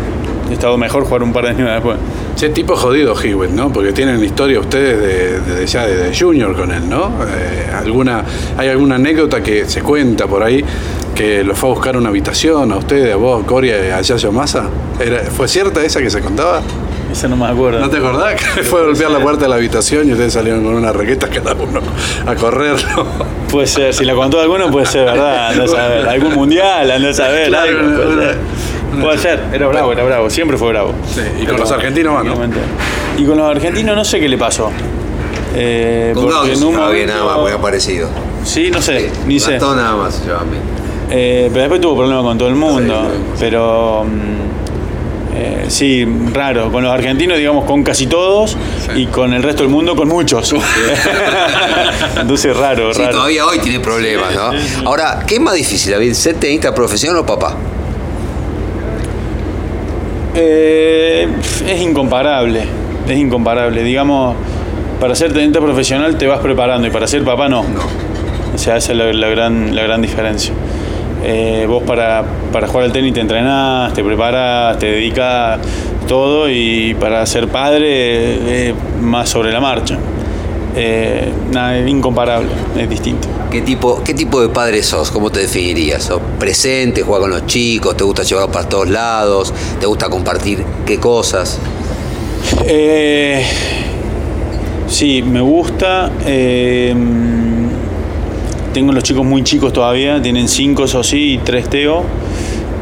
estado 0.53 0.77
mejor 0.77 1.05
jugar 1.05 1.23
un 1.23 1.33
par 1.33 1.45
de 1.45 1.49
años 1.51 1.69
después. 1.69 1.97
Ese 2.35 2.49
tipo 2.49 2.75
jodido 2.75 3.15
Hewitt, 3.19 3.51
¿no? 3.51 3.71
Porque 3.71 3.91
tienen 3.91 4.23
historia 4.23 4.59
ustedes 4.59 5.45
de, 5.45 5.65
ya 5.65 5.85
de, 5.85 6.17
Junior 6.17 6.55
con 6.55 6.71
él, 6.71 6.87
¿no? 6.87 7.11
Eh, 7.27 7.69
alguna, 7.73 8.23
¿Hay 8.57 8.69
alguna 8.69 8.95
anécdota 8.95 9.41
que 9.41 9.65
se 9.65 9.81
cuenta 9.81 10.27
por 10.27 10.43
ahí 10.43 10.63
que 11.15 11.43
lo 11.43 11.55
fue 11.55 11.69
a 11.69 11.73
buscar 11.73 11.97
una 11.97 12.09
habitación 12.09 12.71
a 12.71 12.77
ustedes, 12.77 13.13
a 13.13 13.17
vos, 13.17 13.43
Coria 13.45 13.83
y 13.85 13.91
a 13.91 14.01
Yayo 14.01 14.31
Massa? 14.31 14.69
¿Fue 15.35 15.47
cierta 15.47 15.83
esa 15.83 15.99
que 15.99 16.09
se 16.09 16.21
contaba? 16.21 16.61
Esa 17.11 17.27
no 17.27 17.37
me 17.37 17.45
acuerdo. 17.45 17.79
¿No 17.79 17.89
te 17.89 17.97
acordás? 17.97 18.35
Que 18.35 18.63
fue 18.63 18.81
a 18.81 18.83
golpear 18.83 19.11
la 19.11 19.19
puerta 19.19 19.43
de 19.43 19.49
la 19.49 19.55
habitación 19.55 20.07
y 20.07 20.11
ustedes 20.11 20.33
salieron 20.33 20.63
con 20.63 20.75
una 20.75 20.91
raqueta 20.91 21.27
cada 21.29 21.53
uno 21.53 21.79
a 22.25 22.35
correrlo. 22.35 23.07
Puede 23.49 23.67
ser, 23.67 23.93
si 23.93 24.03
la 24.03 24.13
contó 24.13 24.41
alguno 24.41 24.69
puede 24.69 24.85
ser, 24.85 25.05
¿verdad? 25.05 25.51
Anda 25.51 25.63
a 25.63 25.67
saber. 25.67 26.07
Algún 26.09 26.35
mundial, 26.35 26.91
anda 26.91 27.09
a 27.09 27.13
saber. 27.13 27.49
Puede 29.01 29.17
ser, 29.17 29.43
era 29.53 29.67
bravo, 29.67 29.91
era 29.91 30.03
bravo, 30.03 30.29
siempre 30.29 30.57
fue 30.57 30.69
bravo. 30.69 30.93
Sí, 31.13 31.21
y 31.41 31.45
con 31.45 31.57
los 31.57 31.71
argentinos 31.71 32.13
más, 32.13 32.25
¿no? 32.25 32.35
Y 33.17 33.25
con 33.25 33.37
los 33.37 33.49
argentinos 33.49 33.95
no 33.95 34.05
sé 34.05 34.19
qué 34.19 34.29
le 34.29 34.37
pasó. 34.37 34.71
Eh, 35.55 36.11
con 36.13 36.25
porque 36.25 36.55
no 36.57 36.71
nada 37.05 37.25
más, 37.25 37.37
muy 37.37 37.51
aparecido. 37.51 38.09
Sí, 38.43 38.69
no 38.71 38.81
sé, 38.81 39.11
ni 39.25 39.39
sé. 39.39 39.57
Todo 39.57 39.75
nada 39.75 39.95
más 39.95 40.23
yo 40.25 40.37
a 40.37 40.43
mí. 40.43 40.57
Eh, 41.09 41.49
pero 41.49 41.61
después 41.61 41.81
tuvo 41.81 41.97
problemas 41.97 42.23
con 42.23 42.37
todo 42.37 42.49
el 42.49 42.55
mundo. 42.55 43.09
pero 43.39 44.05
mm, 44.05 45.35
eh, 45.35 45.65
sí, 45.67 46.05
raro. 46.33 46.71
Con 46.71 46.83
los 46.83 46.93
argentinos, 46.93 47.37
digamos, 47.37 47.65
con 47.65 47.83
casi 47.83 48.07
todos 48.07 48.57
y 48.95 49.07
con 49.07 49.33
el 49.33 49.41
resto 49.41 49.63
del 49.63 49.71
mundo, 49.71 49.95
con 49.95 50.07
muchos. 50.07 50.53
Entonces, 52.19 52.55
raro, 52.55 52.93
sí, 52.93 53.03
Todavía 53.09 53.45
hoy 53.45 53.59
tiene 53.59 53.79
problemas, 53.79 54.33
¿no? 54.33 54.51
Ahora, 54.87 55.23
¿qué 55.25 55.35
es 55.35 55.41
más 55.41 55.55
difícil, 55.55 55.91
David? 55.91 56.13
¿Ser 56.13 56.35
tenista 56.35 56.73
profesional 56.73 57.17
o 57.17 57.25
papá? 57.25 57.55
Eh, 60.39 61.27
es 61.67 61.81
incomparable, 61.81 62.61
es 63.07 63.17
incomparable. 63.17 63.83
Digamos, 63.83 64.35
para 64.99 65.15
ser 65.15 65.33
tenista 65.33 65.59
profesional 65.59 66.15
te 66.15 66.27
vas 66.27 66.39
preparando 66.39 66.87
y 66.87 66.91
para 66.91 67.07
ser 67.07 67.23
papá 67.23 67.49
no. 67.49 67.61
O 68.53 68.57
sea, 68.57 68.77
esa 68.77 68.91
es 68.91 69.15
la, 69.15 69.27
gran, 69.29 69.75
la 69.75 69.81
gran 69.81 69.99
diferencia. 69.99 70.53
Eh, 71.23 71.65
vos 71.67 71.81
para, 71.81 72.23
para 72.51 72.67
jugar 72.67 72.85
al 72.85 72.91
tenis 72.91 73.13
te 73.13 73.21
entrenás, 73.21 73.93
te 73.93 74.03
preparas, 74.03 74.77
te 74.77 74.91
dedicas 74.91 75.59
todo 76.07 76.49
y 76.49 76.95
para 76.99 77.25
ser 77.25 77.47
padre 77.47 78.69
es 78.69 78.75
más 79.01 79.29
sobre 79.29 79.51
la 79.51 79.59
marcha. 79.59 79.97
Eh, 80.79 81.31
nada, 81.51 81.75
es 81.79 81.89
incomparable, 81.89 82.49
es 82.77 82.87
distinto. 82.87 83.27
¿Qué 83.49 83.61
tipo, 83.61 84.03
¿Qué 84.03 84.13
tipo 84.13 84.39
de 84.41 84.49
padre 84.49 84.83
sos? 84.83 85.09
¿Cómo 85.09 85.31
te 85.31 85.39
definirías? 85.39 86.03
¿Sos 86.03 86.21
presente, 86.37 87.01
juega 87.01 87.21
con 87.21 87.31
los 87.31 87.47
chicos, 87.47 87.97
te 87.97 88.03
gusta 88.03 88.21
llevarlos 88.21 88.53
para 88.53 88.69
todos 88.69 88.87
lados, 88.87 89.53
te 89.79 89.87
gusta 89.87 90.07
compartir 90.07 90.63
qué 90.85 90.99
cosas? 90.99 91.57
Eh, 92.65 93.43
sí, 94.87 95.23
me 95.23 95.41
gusta. 95.41 96.11
Eh, 96.25 96.93
tengo 98.73 98.91
los 98.91 99.03
chicos 99.03 99.25
muy 99.25 99.43
chicos 99.43 99.73
todavía, 99.73 100.21
tienen 100.21 100.47
cinco, 100.47 100.83
eso 100.83 101.03
sí, 101.03 101.33
y 101.33 101.37
tres 101.39 101.67
Teo. 101.69 102.03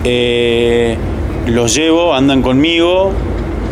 Eh, 0.04 0.98
los 1.48 1.74
llevo, 1.74 2.14
andan 2.14 2.42
conmigo, 2.42 3.14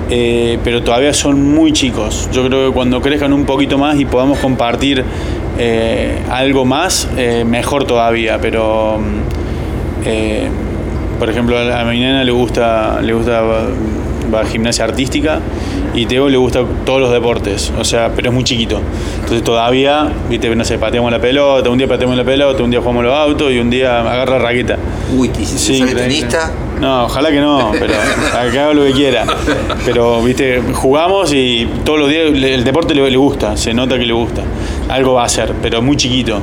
eh, 0.09 0.59
pero 0.63 0.83
todavía 0.83 1.13
son 1.13 1.53
muy 1.53 1.71
chicos. 1.71 2.29
Yo 2.31 2.45
creo 2.47 2.67
que 2.67 2.73
cuando 2.73 3.01
crezcan 3.01 3.33
un 3.33 3.45
poquito 3.45 3.77
más 3.77 3.99
y 3.99 4.05
podamos 4.05 4.39
compartir 4.39 5.03
eh, 5.57 6.19
algo 6.29 6.65
más, 6.65 7.09
eh, 7.17 7.43
mejor 7.45 7.85
todavía. 7.85 8.39
Pero, 8.41 8.99
por 11.19 11.29
ejemplo, 11.29 11.57
a 11.57 11.83
mi 11.85 11.99
nena 11.99 12.23
le 12.23 12.31
gusta, 12.31 13.01
le 13.01 13.13
gusta 13.13 13.41
va 14.33 14.45
gimnasia 14.45 14.85
artística 14.85 15.39
y 15.93 16.05
Teo 16.05 16.29
le 16.29 16.37
gusta 16.37 16.63
todos 16.85 16.99
los 16.99 17.11
deportes, 17.11 17.71
o 17.79 17.83
sea, 17.83 18.11
pero 18.15 18.29
es 18.29 18.33
muy 18.33 18.43
chiquito. 18.43 18.81
Entonces 19.15 19.43
todavía, 19.43 20.11
viste, 20.29 20.53
no 20.55 20.65
sé, 20.65 20.77
pateamos 20.77 21.11
la 21.11 21.19
pelota, 21.19 21.69
un 21.69 21.77
día 21.77 21.87
pateamos 21.87 22.17
la 22.17 22.23
pelota, 22.23 22.63
un 22.63 22.71
día 22.71 22.79
jugamos 22.79 23.03
los 23.03 23.13
autos 23.13 23.51
y 23.51 23.59
un 23.59 23.69
día 23.69 23.99
agarra 23.99 24.37
la 24.37 24.45
raqueta. 24.45 24.77
Uy, 25.15 25.29
¿sí, 25.45 25.83
tenista? 25.93 26.51
No, 26.79 27.05
ojalá 27.05 27.29
que 27.29 27.39
no, 27.39 27.71
pero 27.71 27.93
que 28.51 28.59
haga 28.59 28.73
lo 28.73 28.83
que 28.83 28.91
quiera. 28.91 29.25
Pero, 29.85 30.21
viste, 30.21 30.61
jugamos 30.73 31.31
y 31.33 31.67
todos 31.85 31.99
los 31.99 32.09
días 32.09 32.27
el 32.33 32.63
deporte 32.63 32.93
le, 32.93 33.15
gusta, 33.15 33.55
se 33.55 33.73
nota 33.73 33.97
que 33.97 34.05
le 34.05 34.13
gusta. 34.13 34.41
Algo 34.89 35.13
va 35.13 35.23
a 35.23 35.25
hacer, 35.25 35.53
pero 35.61 35.81
muy 35.81 35.95
chiquito. 35.95 36.41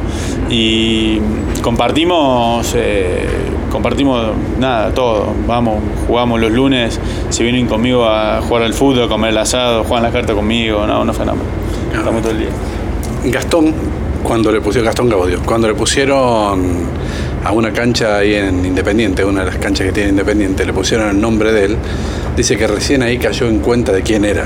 Y 0.49 1.19
compartimos, 1.63 2.73
eh, 2.77 3.27
compartimos 3.71 4.33
nada, 4.59 4.93
todo. 4.93 5.33
Vamos, 5.47 5.83
jugamos 6.07 6.41
los 6.41 6.53
lunes, 6.53 7.01
se 7.31 7.43
vienen 7.43 7.67
conmigo 7.67 8.05
a 8.05 8.43
jugar 8.43 8.65
al 8.65 8.75
fútbol, 8.75 9.05
a 9.05 9.09
comer 9.09 9.31
el 9.31 9.39
asado, 9.39 9.85
juegan 9.85 10.03
las 10.03 10.13
cartas 10.13 10.37
conmigo, 10.37 10.87
no, 10.87 11.05
no 11.05 11.15
fenómeno. 11.15 11.45
Estamos 11.97 12.23
todo 12.23 12.33
el 12.33 12.39
día. 12.41 12.49
Gastón, 13.25 13.73
cuando 14.23 14.53
le 14.53 14.61
pusieron 14.61 14.87
Gastón 14.87 15.09
Gaudio, 15.09 15.41
cuando 15.45 15.69
le 15.69 15.75
pusieron 15.75 16.89
a 17.45 17.53
una 17.53 17.73
cancha 17.73 18.19
ahí 18.19 18.35
en 18.35 18.65
Independiente, 18.65 19.25
una 19.25 19.41
de 19.41 19.47
las 19.47 19.57
canchas 19.57 19.87
que 19.87 19.93
tiene 19.93 20.11
Independiente, 20.11 20.65
le 20.65 20.73
pusieron 20.73 21.09
el 21.11 21.21
nombre 21.21 21.53
de 21.53 21.65
él, 21.67 21.77
dice 22.37 22.57
que 22.57 22.67
recién 22.67 23.03
ahí 23.03 23.19
cayó 23.19 23.49
en 23.49 23.61
cuenta 23.61 23.93
de 23.93 24.03
quién 24.03 24.25
era. 24.25 24.45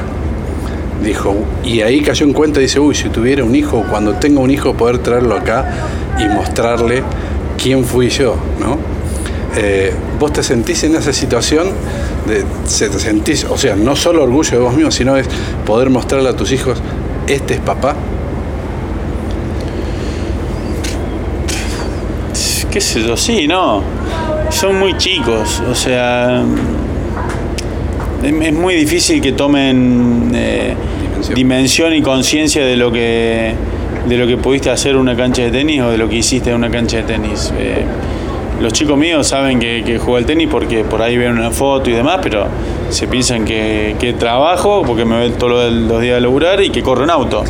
Dijo, 1.03 1.35
y 1.65 1.83
ahí 1.83 2.01
cayó 2.01 2.25
en 2.25 2.33
cuenta, 2.33 2.61
dice, 2.61 2.81
uy, 2.81 2.95
si 2.95 3.09
tuviera 3.11 3.45
un 3.45 3.55
hijo, 3.55 3.85
cuando 3.91 4.15
tenga 4.15 4.41
un 4.41 4.51
hijo, 4.51 4.75
poder 4.75 4.99
traerlo 4.99 5.37
acá 5.37 5.71
y 6.19 6.29
mostrarle 6.29 7.03
quién 7.59 7.85
fui 7.85 8.09
yo, 8.09 8.37
¿no? 8.59 8.94
Eh, 9.57 9.93
vos 10.19 10.33
te 10.33 10.43
sentís 10.43 10.83
en 10.85 10.97
esa 10.97 11.13
situación, 11.13 11.69
de, 12.27 12.45
se 12.67 12.89
te 12.89 12.99
sentís, 12.99 13.45
o 13.45 13.57
sea, 13.57 13.77
no 13.77 13.95
solo 13.95 14.25
orgullo 14.25 14.51
de 14.51 14.59
vos 14.59 14.75
mismo, 14.75 14.91
sino 14.91 15.17
es 15.17 15.29
poder 15.65 15.91
mostrarle 15.91 16.29
a 16.29 16.37
tus 16.37 16.51
hijos, 16.51 16.83
este 17.29 17.55
es 17.55 17.61
papá, 17.61 17.95
qué 22.75 22.81
sé 22.81 23.03
yo, 23.07 23.17
sí, 23.17 23.47
no. 23.47 23.85
Son 24.51 24.77
muy 24.77 24.97
chicos, 24.97 25.63
o 25.71 25.77
sea, 25.77 26.43
es 28.25 28.53
muy 28.53 28.75
difícil 28.75 29.21
que 29.21 29.31
tomen 29.31 30.33
eh, 30.35 30.75
dimensión. 31.35 31.95
y 31.95 32.03
conciencia 32.03 32.65
de 32.65 32.77
lo 32.77 32.91
que 32.91 33.55
de 34.09 34.17
lo 34.17 34.27
que 34.27 34.37
pudiste 34.37 34.71
hacer 34.71 34.93
en 34.93 34.99
una 34.99 35.17
cancha 35.17 35.43
de 35.43 35.51
tenis 35.53 35.83
o 35.83 35.91
de 35.91 35.99
lo 35.99 36.09
que 36.09 36.17
hiciste 36.17 36.51
en 36.51 36.57
una 36.57 36.71
cancha 36.71 36.97
de 36.99 37.03
tenis. 37.05 37.53
Eh, 37.57 37.85
los 38.61 38.73
chicos 38.73 38.97
míos 38.97 39.27
saben 39.27 39.59
que, 39.59 39.83
que 39.85 39.99
juego 39.99 40.17
al 40.17 40.27
tenis 40.27 40.49
porque 40.51 40.85
por 40.85 41.03
ahí 41.03 41.17
ven 41.17 41.33
una 41.33 41.51
foto 41.51 41.91
y 41.91 41.93
demás, 41.93 42.21
pero 42.23 42.47
se 42.91 43.09
piensan 43.09 43.45
que, 43.45 43.97
que 43.99 44.13
trabajo 44.13 44.83
porque 44.87 45.05
me 45.05 45.19
ven 45.19 45.33
todos 45.35 45.73
los 45.73 46.01
días 46.01 46.19
a 46.19 46.21
laburar 46.21 46.63
y 46.63 46.71
que 46.71 46.83
corro 46.83 47.05
en 47.05 47.11
auto. 47.11 47.43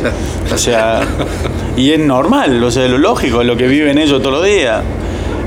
O 0.53 0.57
sea, 0.57 1.01
y 1.77 1.91
es 1.91 1.99
normal, 1.99 2.63
o 2.63 2.71
sea, 2.71 2.87
lo 2.87 2.97
lógico, 2.97 3.41
es 3.41 3.47
lo 3.47 3.55
que 3.55 3.67
viven 3.67 3.97
ellos 3.97 4.21
todos 4.21 4.39
los 4.39 4.45
días. 4.45 4.81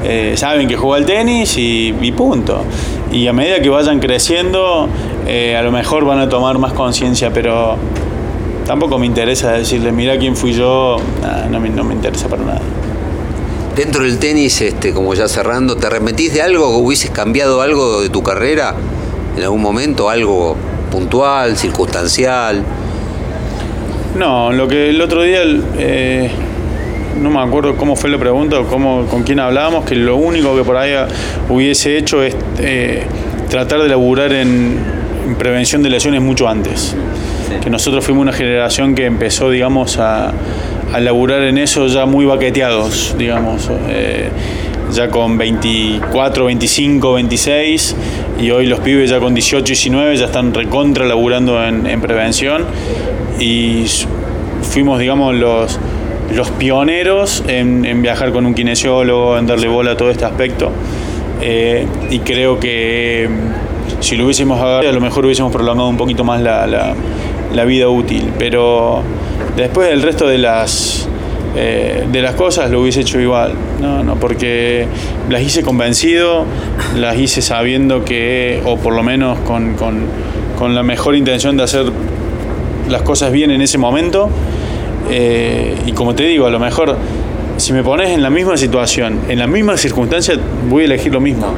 Eh, 0.05 0.35
saben 0.37 0.69
que 0.69 0.77
juega 0.77 0.97
al 0.97 1.07
tenis 1.07 1.55
y, 1.59 2.13
punto. 2.17 2.65
Y 3.11 3.27
a 3.27 3.33
medida 3.33 3.61
que 3.61 3.69
vayan 3.69 3.99
creciendo, 4.01 4.89
eh, 5.27 5.57
a 5.57 5.63
lo 5.63 5.73
mejor 5.73 6.05
van 6.05 6.21
a 6.21 6.29
tomar 6.29 6.59
más 6.59 6.73
conciencia, 6.73 7.33
pero 7.33 7.77
tampoco 8.65 8.99
me 8.99 9.07
interesa 9.07 9.53
decirle, 9.53 9.93
mira 9.93 10.19
quién 10.19 10.37
fui 10.37 10.53
yo, 10.53 10.99
no, 11.51 11.61
me, 11.61 11.71
no 11.71 11.85
me 11.85 11.95
interesa 11.95 12.29
para 12.29 12.45
nada. 12.45 12.61
Dentro 13.79 14.03
del 14.03 14.19
tenis, 14.19 14.61
este, 14.61 14.93
como 14.93 15.15
ya 15.15 15.29
cerrando, 15.29 15.77
¿te 15.77 15.87
arrepentís 15.87 16.35
de 16.35 16.43
algo? 16.43 16.79
¿Hubieses 16.79 17.13
cambiado 17.13 17.63
algo 17.63 18.01
de 18.01 18.09
tu 18.09 18.25
carrera 18.25 18.75
en 19.37 19.43
algún 19.45 19.63
momento? 19.63 20.11
¿Algo 20.11 20.57
puntual, 20.91 21.57
circunstancial? 21.57 22.65
No, 24.19 24.51
lo 24.51 24.67
que 24.67 24.91
el 24.91 25.01
otro 25.01 25.23
día 25.23 25.43
eh, 25.79 26.29
no 27.23 27.31
me 27.31 27.39
acuerdo 27.39 27.77
cómo 27.77 27.95
fue 27.95 28.11
la 28.11 28.19
pregunta 28.19 28.59
o 28.59 28.65
cómo, 28.65 29.07
con 29.07 29.23
quién 29.23 29.39
hablábamos, 29.39 29.85
que 29.85 29.95
lo 29.95 30.17
único 30.17 30.57
que 30.57 30.65
por 30.65 30.77
ahí 30.77 30.95
hubiese 31.49 31.97
hecho 31.97 32.21
es 32.21 32.35
eh, 32.59 33.05
tratar 33.49 33.81
de 33.81 33.91
laburar 33.91 34.33
en, 34.33 34.77
prevención 35.39 35.85
de 35.85 35.91
lesiones 35.91 36.21
mucho 36.21 36.49
antes. 36.49 36.97
Que 37.63 37.71
nosotros 37.71 38.05
fuimos 38.05 38.23
una 38.23 38.33
generación 38.33 38.97
que 38.97 39.07
empezó, 39.07 39.51
digamos, 39.51 39.99
a, 39.99 40.33
a 40.93 41.01
laburar 41.01 41.43
en 41.43 41.59
eso 41.59 41.87
ya 41.87 42.07
muy 42.07 42.25
baqueteados, 42.25 43.15
digamos. 43.19 43.71
Eh, 43.89 44.31
ya 44.93 45.11
con 45.11 45.37
24, 45.37 46.47
25, 46.47 47.13
26 47.13 47.97
y 48.41 48.51
hoy 48.51 48.67
los 48.67 48.81
pibes 48.81 49.11
ya 49.11 49.21
con 49.21 49.35
18, 49.35 49.63
19 49.63 50.17
ya 50.17 50.25
están 50.25 50.55
recontra 50.55 51.05
laburando 51.05 51.63
en, 51.63 51.87
en 51.87 52.01
prevención 52.01 52.65
y 53.39 53.85
fuimos, 54.63 54.99
digamos, 54.99 55.35
los, 55.35 55.79
los 56.35 56.51
pioneros 56.51 57.43
en, 57.47 58.03
viajar 58.03 58.33
con 58.33 58.47
un 58.47 58.55
kinesiólogo, 58.55 59.39
en 59.39 59.47
darle 59.47 59.69
bola 59.69 59.93
a 59.93 59.97
todo 59.97 60.11
este 60.11 60.25
aspecto. 60.25 60.71
Eh, 61.41 61.87
y 62.11 62.19
creo 62.21 62.59
que 62.59 63.29
mm, 63.29 64.03
si 64.03 64.17
lo 64.17 64.25
hubiésemos 64.25 64.61
agarrado, 64.61 64.91
a 64.91 64.93
lo 64.93 65.01
mejor 65.01 65.25
hubiésemos 65.25 65.53
prolongado 65.53 65.89
un 65.89 65.97
poquito 65.97 66.25
más 66.25 66.41
la, 66.41 67.65
vida 67.65 67.89
útil. 67.89 68.33
Pero 68.39 69.03
después 69.57 69.89
del 69.89 70.03
resto 70.03 70.27
de 70.27 70.39
las, 70.39 71.09
eh, 71.57 72.07
de 72.11 72.23
las 72.23 72.35
cosas 72.35 72.71
lo 72.71 72.81
hubiese 72.81 73.01
hecho 73.01 73.21
igual. 73.21 73.53
No, 73.81 74.03
no, 74.03 74.17
porque 74.17 74.87
las 75.29 75.43
hice 75.43 75.63
convencido, 75.63 76.45
las 76.97 77.17
hice 77.17 77.43
sabiendo 77.43 78.05
que, 78.05 78.63
o 78.65 78.77
por 78.77 78.95
lo 78.95 79.03
menos 79.03 79.39
con, 79.41 79.75
con 79.75 80.75
la 80.75 80.83
mejor 80.83 81.17
intención 81.17 81.57
de 81.57 81.63
hacer 81.63 81.87
las 82.89 83.03
cosas 83.03 83.33
bien 83.33 83.51
en 83.51 83.61
ese 83.61 83.79
momento 83.79 84.31
eh, 85.11 85.75
y 85.87 85.93
como 85.93 86.15
te 86.15 86.25
digo, 86.25 86.47
a 86.47 86.51
lo 86.51 86.59
mejor 86.59 86.97
si 87.57 87.73
me 87.73 87.83
pones 87.83 88.11
en 88.11 88.23
la 88.23 88.31
misma 88.31 88.57
situación, 88.57 89.21
en 89.29 89.39
la 89.39 89.47
misma 89.47 89.77
circunstancia, 89.77 90.39
voy 90.69 90.83
a 90.83 90.87
elegir 90.87 91.13
lo 91.13 91.21
mismo. 91.21 91.55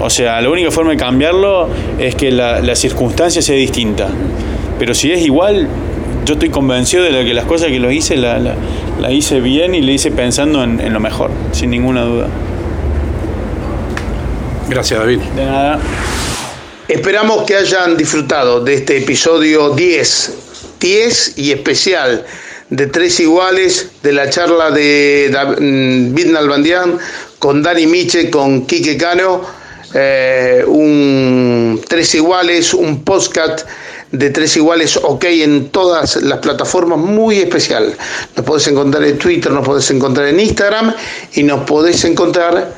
O 0.00 0.10
sea, 0.10 0.40
la 0.40 0.50
única 0.50 0.70
forma 0.70 0.90
de 0.90 0.96
cambiarlo 0.96 1.68
es 1.98 2.14
que 2.14 2.30
la, 2.30 2.74
circunstancia 2.74 3.40
sea 3.40 3.56
distinta. 3.56 4.08
Pero 4.78 4.94
si 4.94 5.10
es 5.10 5.22
igual, 5.22 5.68
yo 6.28 6.34
estoy 6.34 6.50
convencido 6.50 7.04
de 7.04 7.24
que 7.24 7.32
las 7.32 7.46
cosas 7.46 7.68
que 7.68 7.78
lo 7.78 7.90
hice, 7.90 8.18
la, 8.18 8.54
hice 9.10 9.40
bien 9.40 9.74
y 9.74 9.80
le 9.80 9.94
hice 9.94 10.10
pensando 10.10 10.62
en, 10.62 10.78
en, 10.78 10.92
lo 10.92 11.00
mejor, 11.00 11.30
sin 11.52 11.70
ninguna 11.70 12.02
duda. 12.02 12.28
Gracias, 14.68 15.00
David. 15.00 15.20
De 15.20 15.46
nada. 15.46 15.78
Esperamos 16.86 17.44
que 17.44 17.56
hayan 17.56 17.96
disfrutado 17.96 18.62
de 18.62 18.74
este 18.74 18.98
episodio 18.98 19.70
10, 19.70 20.34
10 20.78 21.38
y 21.38 21.52
especial 21.52 22.26
de 22.68 22.86
tres 22.88 23.20
iguales 23.20 23.90
de 24.02 24.12
la 24.12 24.28
charla 24.28 24.70
de 24.70 25.30
David 25.32 26.26
mm, 26.26 26.32
Nalbandián 26.32 26.98
con 27.38 27.62
Dani 27.62 27.86
Miche, 27.86 28.28
con 28.28 28.66
Quique 28.66 28.98
Cano, 28.98 29.40
eh, 29.94 30.62
un 30.66 31.80
tres 31.88 32.14
iguales, 32.14 32.74
un 32.74 33.02
podcast 33.02 33.66
de 34.12 34.30
tres 34.30 34.56
iguales 34.56 34.96
ok 34.96 35.24
en 35.24 35.68
todas 35.70 36.16
las 36.16 36.38
plataformas, 36.38 36.98
muy 36.98 37.38
especial. 37.38 37.94
Nos 38.36 38.46
podés 38.46 38.66
encontrar 38.68 39.04
en 39.04 39.18
Twitter, 39.18 39.52
nos 39.52 39.64
podés 39.64 39.90
encontrar 39.90 40.28
en 40.28 40.40
Instagram 40.40 40.94
y 41.34 41.42
nos 41.42 41.64
podés 41.64 42.04
encontrar 42.04 42.72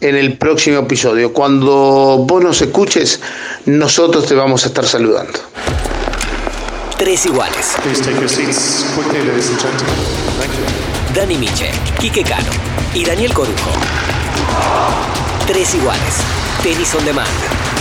en 0.00 0.16
el 0.16 0.38
próximo 0.38 0.78
episodio. 0.78 1.32
Cuando 1.32 2.24
vos 2.26 2.42
nos 2.42 2.62
escuches, 2.62 3.20
nosotros 3.66 4.26
te 4.26 4.34
vamos 4.34 4.64
a 4.64 4.68
estar 4.68 4.86
saludando 4.86 5.38
tres 7.00 7.24
iguales. 7.24 7.76
Dani 11.14 11.38
Miche, 11.38 11.70
Quique 11.98 12.22
Cano 12.22 12.50
y 12.92 13.06
Daniel 13.06 13.32
Corujo. 13.32 13.70
Tres 15.46 15.74
iguales. 15.74 16.16
Tenis 16.62 16.94
on 16.94 17.04
demand. 17.06 17.79